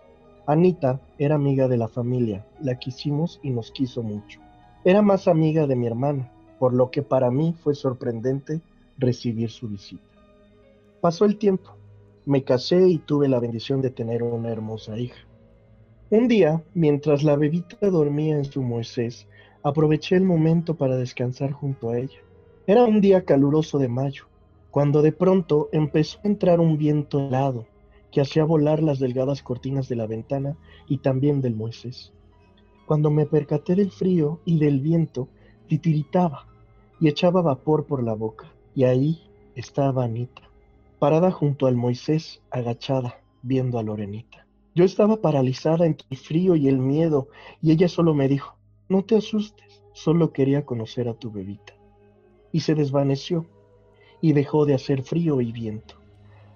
Anita 0.48 1.00
era 1.16 1.36
amiga 1.36 1.68
de 1.68 1.76
la 1.76 1.86
familia, 1.86 2.44
la 2.60 2.76
quisimos 2.76 3.38
y 3.40 3.50
nos 3.50 3.70
quiso 3.70 4.02
mucho. 4.02 4.40
Era 4.84 5.00
más 5.00 5.28
amiga 5.28 5.68
de 5.68 5.76
mi 5.76 5.86
hermana, 5.86 6.32
por 6.58 6.74
lo 6.74 6.90
que 6.90 7.02
para 7.02 7.30
mí 7.30 7.54
fue 7.62 7.76
sorprendente 7.76 8.62
recibir 8.98 9.52
su 9.52 9.68
visita. 9.68 10.02
Pasó 11.00 11.24
el 11.24 11.38
tiempo, 11.38 11.70
me 12.26 12.42
casé 12.42 12.88
y 12.88 12.98
tuve 12.98 13.28
la 13.28 13.38
bendición 13.38 13.80
de 13.80 13.90
tener 13.90 14.24
una 14.24 14.50
hermosa 14.50 14.98
hija. 14.98 15.24
Un 16.10 16.28
día, 16.28 16.62
mientras 16.74 17.22
la 17.22 17.34
bebita 17.34 17.88
dormía 17.88 18.36
en 18.36 18.44
su 18.44 18.62
Moisés, 18.62 19.26
aproveché 19.62 20.16
el 20.16 20.24
momento 20.24 20.74
para 20.74 20.96
descansar 20.96 21.52
junto 21.52 21.88
a 21.88 21.98
ella. 21.98 22.18
Era 22.66 22.84
un 22.84 23.00
día 23.00 23.24
caluroso 23.24 23.78
de 23.78 23.88
mayo, 23.88 24.24
cuando 24.70 25.00
de 25.00 25.12
pronto 25.12 25.70
empezó 25.72 26.18
a 26.22 26.28
entrar 26.28 26.60
un 26.60 26.76
viento 26.76 27.26
helado 27.26 27.66
que 28.12 28.20
hacía 28.20 28.44
volar 28.44 28.82
las 28.82 28.98
delgadas 28.98 29.42
cortinas 29.42 29.88
de 29.88 29.96
la 29.96 30.06
ventana 30.06 30.58
y 30.86 30.98
también 30.98 31.40
del 31.40 31.54
Moisés. 31.54 32.12
Cuando 32.86 33.10
me 33.10 33.24
percaté 33.24 33.74
del 33.74 33.90
frío 33.90 34.40
y 34.44 34.58
del 34.58 34.80
viento, 34.80 35.28
titiritaba 35.68 36.46
y 37.00 37.08
echaba 37.08 37.40
vapor 37.40 37.86
por 37.86 38.02
la 38.02 38.12
boca, 38.12 38.52
y 38.74 38.84
ahí 38.84 39.22
estaba 39.54 40.04
Anita, 40.04 40.42
parada 40.98 41.30
junto 41.30 41.66
al 41.66 41.76
Moisés, 41.76 42.42
agachada, 42.50 43.20
viendo 43.42 43.78
a 43.78 43.82
Lorenita. 43.82 44.43
Yo 44.74 44.84
estaba 44.84 45.20
paralizada 45.20 45.86
entre 45.86 46.06
el 46.10 46.16
frío 46.16 46.56
y 46.56 46.68
el 46.68 46.78
miedo, 46.78 47.28
y 47.62 47.70
ella 47.70 47.88
solo 47.88 48.12
me 48.12 48.26
dijo, 48.26 48.56
no 48.88 49.04
te 49.04 49.16
asustes, 49.16 49.82
solo 49.92 50.32
quería 50.32 50.64
conocer 50.64 51.08
a 51.08 51.14
tu 51.14 51.30
bebita. 51.30 51.74
Y 52.50 52.60
se 52.60 52.74
desvaneció, 52.74 53.46
y 54.20 54.32
dejó 54.32 54.66
de 54.66 54.74
hacer 54.74 55.02
frío 55.02 55.40
y 55.40 55.52
viento. 55.52 55.94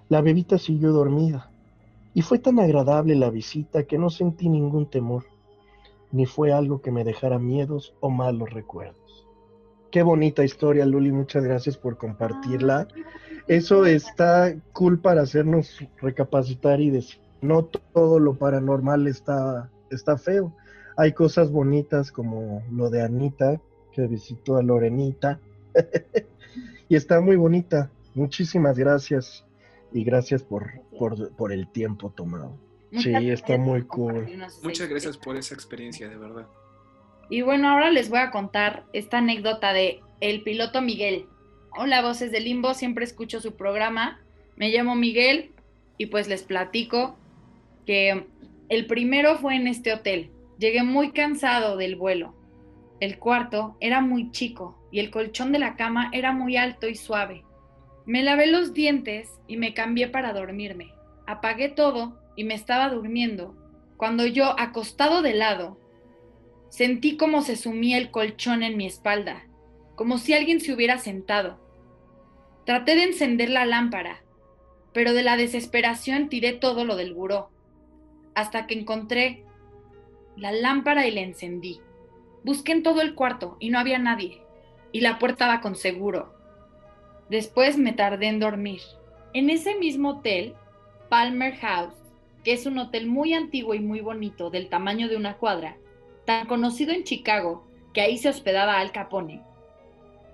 La 0.09 0.21
bebita 0.21 0.57
siguió 0.57 0.91
dormida, 0.91 1.51
y 2.13 2.21
fue 2.21 2.39
tan 2.39 2.59
agradable 2.59 3.15
la 3.15 3.29
visita 3.29 3.83
que 3.83 3.97
no 3.97 4.09
sentí 4.09 4.49
ningún 4.49 4.89
temor, 4.89 5.25
ni 6.11 6.25
fue 6.25 6.51
algo 6.51 6.81
que 6.81 6.91
me 6.91 7.05
dejara 7.05 7.39
miedos 7.39 7.93
o 8.01 8.09
malos 8.09 8.49
recuerdos. 8.49 9.27
Qué 9.91 10.03
bonita 10.03 10.43
historia, 10.43 10.85
Luli, 10.85 11.11
muchas 11.11 11.43
gracias 11.43 11.77
por 11.77 11.97
compartirla. 11.97 12.87
Eso 13.47 13.85
está 13.85 14.55
cool 14.73 14.99
para 14.99 15.21
hacernos 15.21 15.79
recapacitar 16.01 16.81
y 16.81 16.89
decir, 16.89 17.28
no 17.41 17.65
todo 17.65 18.19
lo 18.19 18.35
paranormal 18.35 19.07
está, 19.07 19.69
está 19.89 20.17
feo. 20.17 20.53
Hay 20.97 21.13
cosas 21.13 21.51
bonitas 21.51 22.11
como 22.11 22.63
lo 22.71 22.89
de 22.89 23.01
Anita, 23.01 23.61
que 23.93 24.07
visitó 24.07 24.57
a 24.57 24.63
Lorenita, 24.63 25.39
y 26.89 26.95
está 26.95 27.21
muy 27.21 27.35
bonita. 27.35 27.89
Muchísimas 28.15 28.77
gracias 28.77 29.45
y 29.93 30.03
gracias 30.03 30.43
por, 30.43 30.81
por, 30.97 31.31
por 31.35 31.51
el 31.53 31.67
tiempo 31.67 32.09
tomado. 32.09 32.57
Sí, 32.91 33.09
Muchas 33.09 33.23
está 33.23 33.53
gracias 33.53 33.59
muy 33.59 33.81
por 33.81 33.87
cool. 33.87 34.27
Muchas 34.63 34.89
gracias 34.89 35.17
por 35.17 35.37
esa 35.37 35.53
experiencia, 35.55 36.09
de 36.09 36.17
verdad. 36.17 36.47
Y 37.29 37.43
bueno, 37.43 37.69
ahora 37.69 37.91
les 37.91 38.09
voy 38.09 38.19
a 38.19 38.31
contar 38.31 38.85
esta 38.91 39.19
anécdota 39.19 39.71
de 39.71 40.01
el 40.19 40.43
piloto 40.43 40.81
Miguel. 40.81 41.27
Hola, 41.77 42.01
voces 42.01 42.31
del 42.31 42.45
limbo, 42.45 42.73
siempre 42.73 43.05
escucho 43.05 43.39
su 43.39 43.53
programa. 43.55 44.19
Me 44.55 44.69
llamo 44.69 44.95
Miguel 44.95 45.51
y 45.97 46.07
pues 46.07 46.27
les 46.27 46.43
platico 46.43 47.15
el 48.69 48.85
primero 48.87 49.37
fue 49.37 49.55
en 49.55 49.67
este 49.67 49.93
hotel. 49.93 50.31
Llegué 50.57 50.83
muy 50.83 51.11
cansado 51.11 51.77
del 51.77 51.95
vuelo. 51.95 52.35
El 52.99 53.17
cuarto 53.17 53.77
era 53.79 54.01
muy 54.01 54.31
chico 54.31 54.77
y 54.91 54.99
el 54.99 55.09
colchón 55.09 55.51
de 55.51 55.59
la 55.59 55.75
cama 55.75 56.09
era 56.13 56.31
muy 56.31 56.57
alto 56.57 56.87
y 56.87 56.95
suave. 56.95 57.45
Me 58.05 58.23
lavé 58.23 58.47
los 58.47 58.73
dientes 58.73 59.29
y 59.47 59.57
me 59.57 59.73
cambié 59.73 60.07
para 60.07 60.33
dormirme. 60.33 60.93
Apagué 61.27 61.69
todo 61.69 62.19
y 62.35 62.43
me 62.43 62.53
estaba 62.55 62.89
durmiendo 62.89 63.55
cuando 63.97 64.25
yo, 64.25 64.57
acostado 64.57 65.21
de 65.21 65.33
lado, 65.33 65.77
Sentí 66.69 67.17
como 67.17 67.41
se 67.41 67.55
sumía 67.55 67.97
el 67.97 68.11
colchón 68.11 68.63
en 68.63 68.77
mi 68.77 68.85
espalda, 68.85 69.47
como 69.95 70.17
si 70.17 70.33
alguien 70.33 70.61
se 70.61 70.71
hubiera 70.71 70.99
sentado. 70.99 71.59
Traté 72.65 72.95
de 72.95 73.03
encender 73.03 73.49
la 73.49 73.65
lámpara, 73.65 74.23
pero 74.93 75.13
de 75.13 75.23
la 75.23 75.35
desesperación 75.35 76.29
tiré 76.29 76.53
todo 76.53 76.85
lo 76.85 76.95
del 76.95 77.13
buró, 77.13 77.49
hasta 78.39 78.67
que 78.67 78.73
encontré 78.73 79.43
la 80.35 80.51
lámpara 80.51 81.07
y 81.07 81.11
la 81.11 81.21
encendí. 81.21 81.81
Busqué 82.43 82.71
en 82.71 82.83
todo 82.83 83.01
el 83.01 83.15
cuarto 83.15 83.57
y 83.59 83.69
no 83.69 83.79
había 83.79 83.99
nadie, 83.99 84.41
y 84.91 85.01
la 85.01 85.19
puerta 85.19 85.47
va 85.47 85.61
con 85.61 85.75
seguro. 85.75 86.33
Después 87.29 87.77
me 87.77 87.93
tardé 87.93 88.27
en 88.27 88.39
dormir. 88.39 88.81
En 89.33 89.49
ese 89.49 89.75
mismo 89.75 90.09
hotel, 90.11 90.55
Palmer 91.09 91.55
House, 91.57 91.93
que 92.43 92.53
es 92.53 92.65
un 92.65 92.77
hotel 92.77 93.07
muy 93.07 93.33
antiguo 93.33 93.73
y 93.73 93.79
muy 93.79 93.99
bonito, 93.99 94.49
del 94.49 94.69
tamaño 94.69 95.09
de 95.09 95.17
una 95.17 95.35
cuadra, 95.37 95.75
tan 96.25 96.47
conocido 96.47 96.93
en 96.93 97.03
Chicago 97.03 97.67
que 97.93 98.01
ahí 98.01 98.17
se 98.17 98.29
hospedaba 98.29 98.79
Al 98.79 98.91
Capone. 98.91 99.41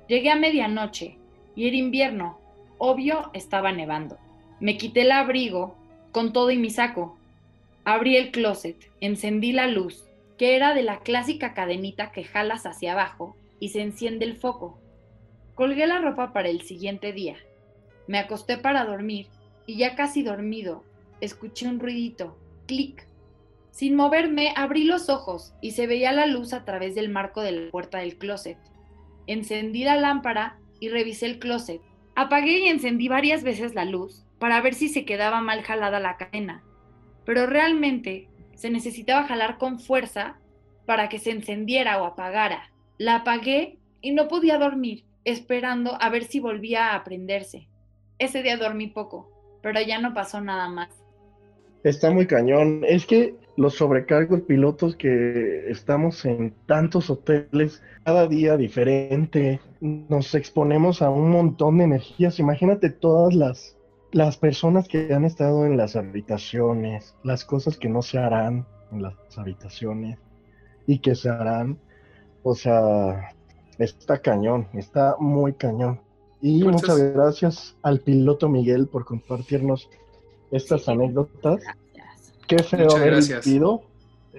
Llegué 0.08 0.30
a 0.30 0.36
medianoche 0.36 1.18
y 1.56 1.68
era 1.68 1.76
invierno, 1.76 2.38
obvio 2.78 3.32
estaba 3.34 3.72
nevando. 3.72 4.18
Me 4.60 4.78
quité 4.78 5.02
el 5.02 5.12
abrigo 5.12 5.76
con 6.12 6.32
todo 6.32 6.52
y 6.52 6.58
mi 6.58 6.70
saco. 6.70 7.18
Abrí 7.88 8.18
el 8.18 8.32
closet, 8.32 8.92
encendí 9.00 9.52
la 9.52 9.68
luz, 9.68 10.06
que 10.40 10.56
era 10.56 10.74
de 10.74 10.82
la 10.82 11.02
clásica 11.02 11.54
cadenita 11.54 12.12
que 12.12 12.24
jalas 12.24 12.66
hacia 12.66 12.94
abajo 12.94 13.36
y 13.60 13.70
se 13.70 13.84
enciende 13.84 14.26
el 14.26 14.38
foco. 14.38 14.80
Colgué 15.54 15.86
la 15.86 16.00
ropa 16.00 16.34
para 16.34 16.50
el 16.50 16.62
siguiente 16.62 17.14
día. 17.14 17.36
Me 18.08 18.18
acosté 18.18 18.58
para 18.58 18.86
dormir 18.86 19.28
y 19.68 19.78
ya 19.78 19.96
casi 19.96 20.24
dormido, 20.24 20.84
escuché 21.22 21.68
un 21.68 21.80
ruidito, 21.80 22.36
clic. 22.66 23.08
Sin 23.70 23.96
moverme, 23.96 24.52
abrí 24.56 24.86
los 24.86 25.08
ojos 25.10 25.54
y 25.62 25.72
se 25.72 25.86
veía 25.86 26.12
la 26.12 26.26
luz 26.26 26.54
a 26.54 26.66
través 26.66 26.96
del 26.96 27.10
marco 27.10 27.42
de 27.42 27.52
la 27.52 27.72
puerta 27.72 28.00
del 28.00 28.18
closet. 28.18 28.58
Encendí 29.28 29.84
la 29.84 29.96
lámpara 29.96 30.58
y 30.80 30.90
revisé 30.90 31.28
el 31.28 31.38
closet. 31.38 31.82
Apagué 32.16 32.62
y 32.62 32.68
encendí 32.68 33.10
varias 33.10 33.44
veces 33.44 33.76
la 33.76 33.86
luz 33.86 34.26
para 34.40 34.60
ver 34.62 34.74
si 34.74 34.90
se 34.90 35.06
quedaba 35.06 35.40
mal 35.42 35.62
jalada 35.62 36.00
la 36.00 36.18
cadena, 36.18 36.64
pero 37.26 37.48
realmente 37.48 38.28
se 38.56 38.70
necesitaba 38.70 39.28
jalar 39.28 39.58
con 39.58 39.80
fuerza 39.80 40.38
para 40.86 41.10
que 41.10 41.20
se 41.20 41.32
encendiera 41.32 42.02
o 42.02 42.06
apagara. 42.06 42.72
La 42.98 43.18
apagué 43.18 43.78
y 44.02 44.12
no 44.12 44.28
podía 44.28 44.58
dormir, 44.58 45.04
esperando 45.26 45.98
a 46.00 46.10
ver 46.10 46.26
si 46.26 46.40
volvía 46.40 46.96
a 46.96 47.04
prenderse. 47.04 47.68
Ese 48.20 48.44
día 48.44 48.58
dormí 48.58 48.88
poco, 48.88 49.30
pero 49.62 49.82
ya 49.82 50.00
no 50.00 50.14
pasó 50.14 50.40
nada 50.40 50.70
más. 50.70 50.90
Está 51.84 52.12
muy 52.12 52.26
cañón. 52.26 52.84
Es 52.88 53.06
que 53.06 53.36
los 53.58 53.76
sobrecargos 53.76 54.42
pilotos 54.42 54.96
que 54.96 55.70
estamos 55.70 56.26
en 56.26 56.54
tantos 56.66 57.10
hoteles, 57.10 57.82
cada 58.04 58.28
día 58.28 58.58
diferente, 58.58 59.60
nos 59.82 60.34
exponemos 60.36 61.02
a 61.02 61.10
un 61.10 61.30
montón 61.30 61.78
de 61.78 61.86
energías. 61.86 62.40
Imagínate 62.40 62.90
todas 62.90 63.34
las, 63.34 63.75
las 64.16 64.38
personas 64.38 64.88
que 64.88 65.14
han 65.14 65.26
estado 65.26 65.66
en 65.66 65.76
las 65.76 65.98
habitaciones, 65.98 67.18
las 67.22 67.44
cosas 67.44 67.76
que 67.78 67.90
no 67.90 68.02
se 68.02 68.18
harán 68.18 68.66
en 68.94 69.02
las 69.02 69.14
habitaciones 69.36 70.18
y 70.88 71.00
que 71.00 71.16
se 71.16 71.28
harán. 71.28 71.78
O 72.42 72.56
sea, 72.56 73.36
está 73.78 74.20
cañón, 74.20 74.70
está 74.72 75.18
muy 75.20 75.52
cañón. 75.56 76.00
Y 76.42 76.64
muchas 76.64 76.98
gracias 76.98 77.76
al 77.82 78.00
piloto 78.00 78.48
Miguel 78.48 78.88
por 78.88 79.04
compartirnos 79.04 79.90
estas 80.50 80.88
anécdotas. 80.88 81.62
Qué 82.48 82.60
feo 82.60 82.96
haber 82.96 83.16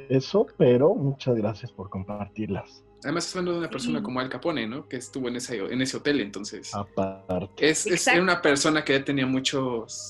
eso, 0.09 0.47
pero 0.57 0.95
muchas 0.95 1.37
gracias 1.37 1.71
por 1.71 1.91
compartirlas. 1.91 2.83
Además, 3.03 3.31
hablando 3.31 3.53
de 3.53 3.59
una 3.59 3.71
persona 3.71 4.03
como 4.03 4.21
Al 4.21 4.29
Capone, 4.29 4.67
¿no? 4.67 4.89
Que 4.89 4.97
estuvo 4.97 5.29
en 5.29 5.37
ese, 5.37 5.59
en 5.59 5.81
ese 5.81 5.97
hotel, 5.97 6.21
entonces. 6.21 6.75
Aparte. 6.75 7.69
Es, 7.69 7.87
es 7.87 8.07
una 8.19 8.43
persona 8.43 8.85
que 8.85 8.95
ya 8.95 9.05
tenía 9.05 9.27
mucha 9.27 9.59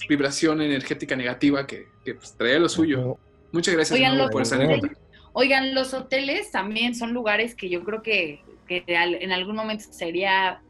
vibración 0.09 0.62
energética 0.62 1.16
negativa 1.16 1.66
que, 1.66 1.89
que 2.05 2.14
pues, 2.14 2.37
traía 2.37 2.59
lo 2.59 2.68
suyo. 2.68 3.18
Muchas 3.53 3.74
gracias 3.74 3.99
Oigan, 3.99 4.30
por 4.30 4.43
esa 4.43 4.59
Oigan, 5.32 5.74
los 5.74 5.93
hoteles 5.93 6.51
también 6.51 6.95
son 6.95 7.12
lugares 7.12 7.55
que 7.55 7.68
yo 7.68 7.84
creo 7.84 8.03
que, 8.03 8.41
que 8.66 8.84
en 8.87 9.32
algún 9.32 9.57
momento 9.57 9.84
sería 9.91 10.62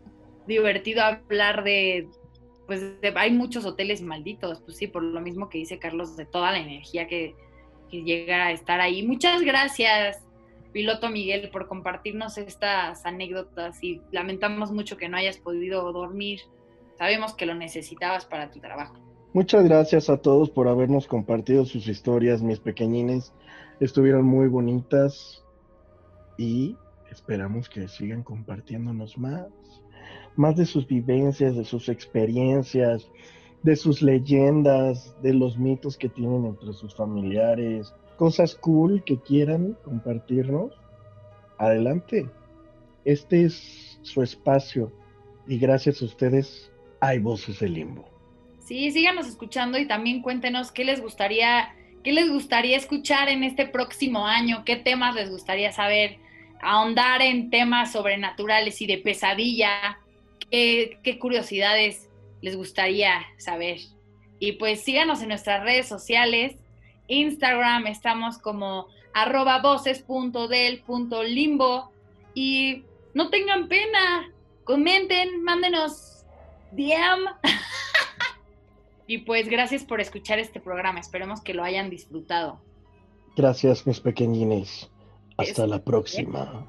divertido 0.47 1.03
hablar 1.03 1.63
de, 1.63 2.09
pues 2.67 2.83
hay 3.15 3.31
muchos 3.31 3.65
hoteles 3.65 4.03
malditos, 4.03 4.61
pues 4.61 4.77
sí, 4.77 4.87
por 4.87 5.03
lo 5.03 5.21
mismo 5.21 5.49
que 5.49 5.59
dice 5.59 5.79
Carlos, 5.79 6.17
de 6.17 6.27
toda 6.27 6.53
la 6.53 6.59
energía 6.59 7.07
que, 7.07 7.35
llega 7.91 8.47
a 8.47 8.53
estar 8.53 8.79
ahí. 8.79 9.07
Muchas 9.07 9.41
gracias, 9.41 10.19
piloto 10.73 11.09
Miguel, 11.09 11.51
por 11.51 11.69
compartirnos 11.69 12.39
estas 12.39 13.05
anécdotas 13.07 13.83
y 13.83 14.01
lamentamos 14.13 14.73
mucho 14.73 14.97
que 14.97 15.09
no 15.09 15.17
hayas 15.17 15.39
podido 15.39 15.93
dormir. 15.93 16.41
Sabemos 16.99 17.35
que 17.35 17.47
lo 17.47 17.55
necesitabas 17.55 18.25
para 18.25 18.51
tu 18.51 18.61
trabajo. 18.61 18.97
Muchas 19.33 19.65
gracias 19.65 20.09
a 20.09 20.17
todos 20.17 20.51
por 20.51 20.69
habernos 20.69 21.07
compartido 21.07 21.65
sus 21.65 21.89
historias, 21.89 22.43
mis 22.43 22.59
pequeñines. 22.59 23.33
Estuvieron 23.81 24.25
muy 24.25 24.49
bonitas 24.49 25.45
y 26.39 26.77
esperamos 27.11 27.69
que 27.69 27.87
sigan 27.89 28.23
compartiéndonos 28.23 29.19
más 29.19 29.47
más 30.37 30.57
de 30.57 30.67
sus 30.67 30.87
vivencias, 30.87 31.57
de 31.57 31.65
sus 31.65 31.89
experiencias, 31.89 33.11
de 33.63 33.75
sus 33.75 34.03
leyendas, 34.03 35.17
de 35.23 35.35
los 35.35 35.59
mitos 35.59 35.97
que 35.97 36.09
tienen 36.09 36.45
entre 36.45 36.73
sus 36.73 36.95
familiares, 36.95 37.93
cosas 38.17 38.55
cool 38.55 39.03
que 39.05 39.21
quieran 39.21 39.77
compartirnos. 39.85 40.73
Adelante. 41.59 42.29
Este 43.05 43.45
es 43.45 43.99
su 44.03 44.23
espacio 44.23 44.93
y 45.47 45.59
gracias 45.59 46.03
a 46.03 46.07
ustedes 46.07 46.71
hay 47.01 47.19
voces 47.19 47.61
del 47.61 47.75
limbo. 47.75 48.09
Sí, 48.67 48.91
síganos 48.91 49.29
escuchando 49.29 49.79
y 49.79 49.87
también 49.87 50.23
cuéntenos 50.23 50.73
qué 50.73 50.85
les 50.85 51.01
gustaría, 51.01 51.75
qué 52.03 52.13
les 52.13 52.29
gustaría 52.29 52.77
escuchar 52.77 53.29
en 53.29 53.45
este 53.45 53.67
próximo 53.67 54.27
año, 54.27 54.65
qué 54.65 54.75
temas 54.75 55.15
les 55.15 55.31
gustaría 55.31 55.71
saber, 55.71 56.19
ahondar 56.61 57.23
en 57.23 57.51
temas 57.51 57.93
sobrenaturales 57.93 58.81
y 58.83 58.87
de 58.87 58.99
pesadilla, 58.99 60.01
qué, 60.51 61.19
curiosidades 61.21 62.09
les 62.43 62.57
gustaría 62.57 63.25
saber. 63.39 63.79
Y 64.41 64.53
pues 64.53 64.81
síganos 64.81 65.23
en 65.23 65.29
nuestras 65.29 65.63
redes 65.63 65.87
sociales. 65.87 66.57
Instagram 67.09 67.87
estamos 67.87 68.39
como 68.39 68.89
arroba 69.13 69.61
voces.del.limbo 69.61 71.91
y 72.35 72.85
no 73.15 73.31
tengan 73.31 73.69
pena, 73.69 74.31
comenten, 74.65 75.43
mándenos 75.43 76.25
DM. 76.73 77.31
y 79.07 79.19
pues 79.19 79.49
gracias 79.49 79.85
por 79.85 80.01
escuchar 80.01 80.39
este 80.39 80.61
programa, 80.61 81.01
esperemos 81.01 81.41
que 81.41 81.55
lo 81.55 81.65
hayan 81.65 81.89
disfrutado. 81.89 82.61
Gracias 83.37 83.87
mis 83.87 84.01
pequeñines, 84.01 84.91
hasta 85.37 85.67
la 85.67 85.83
próxima. 85.83 86.67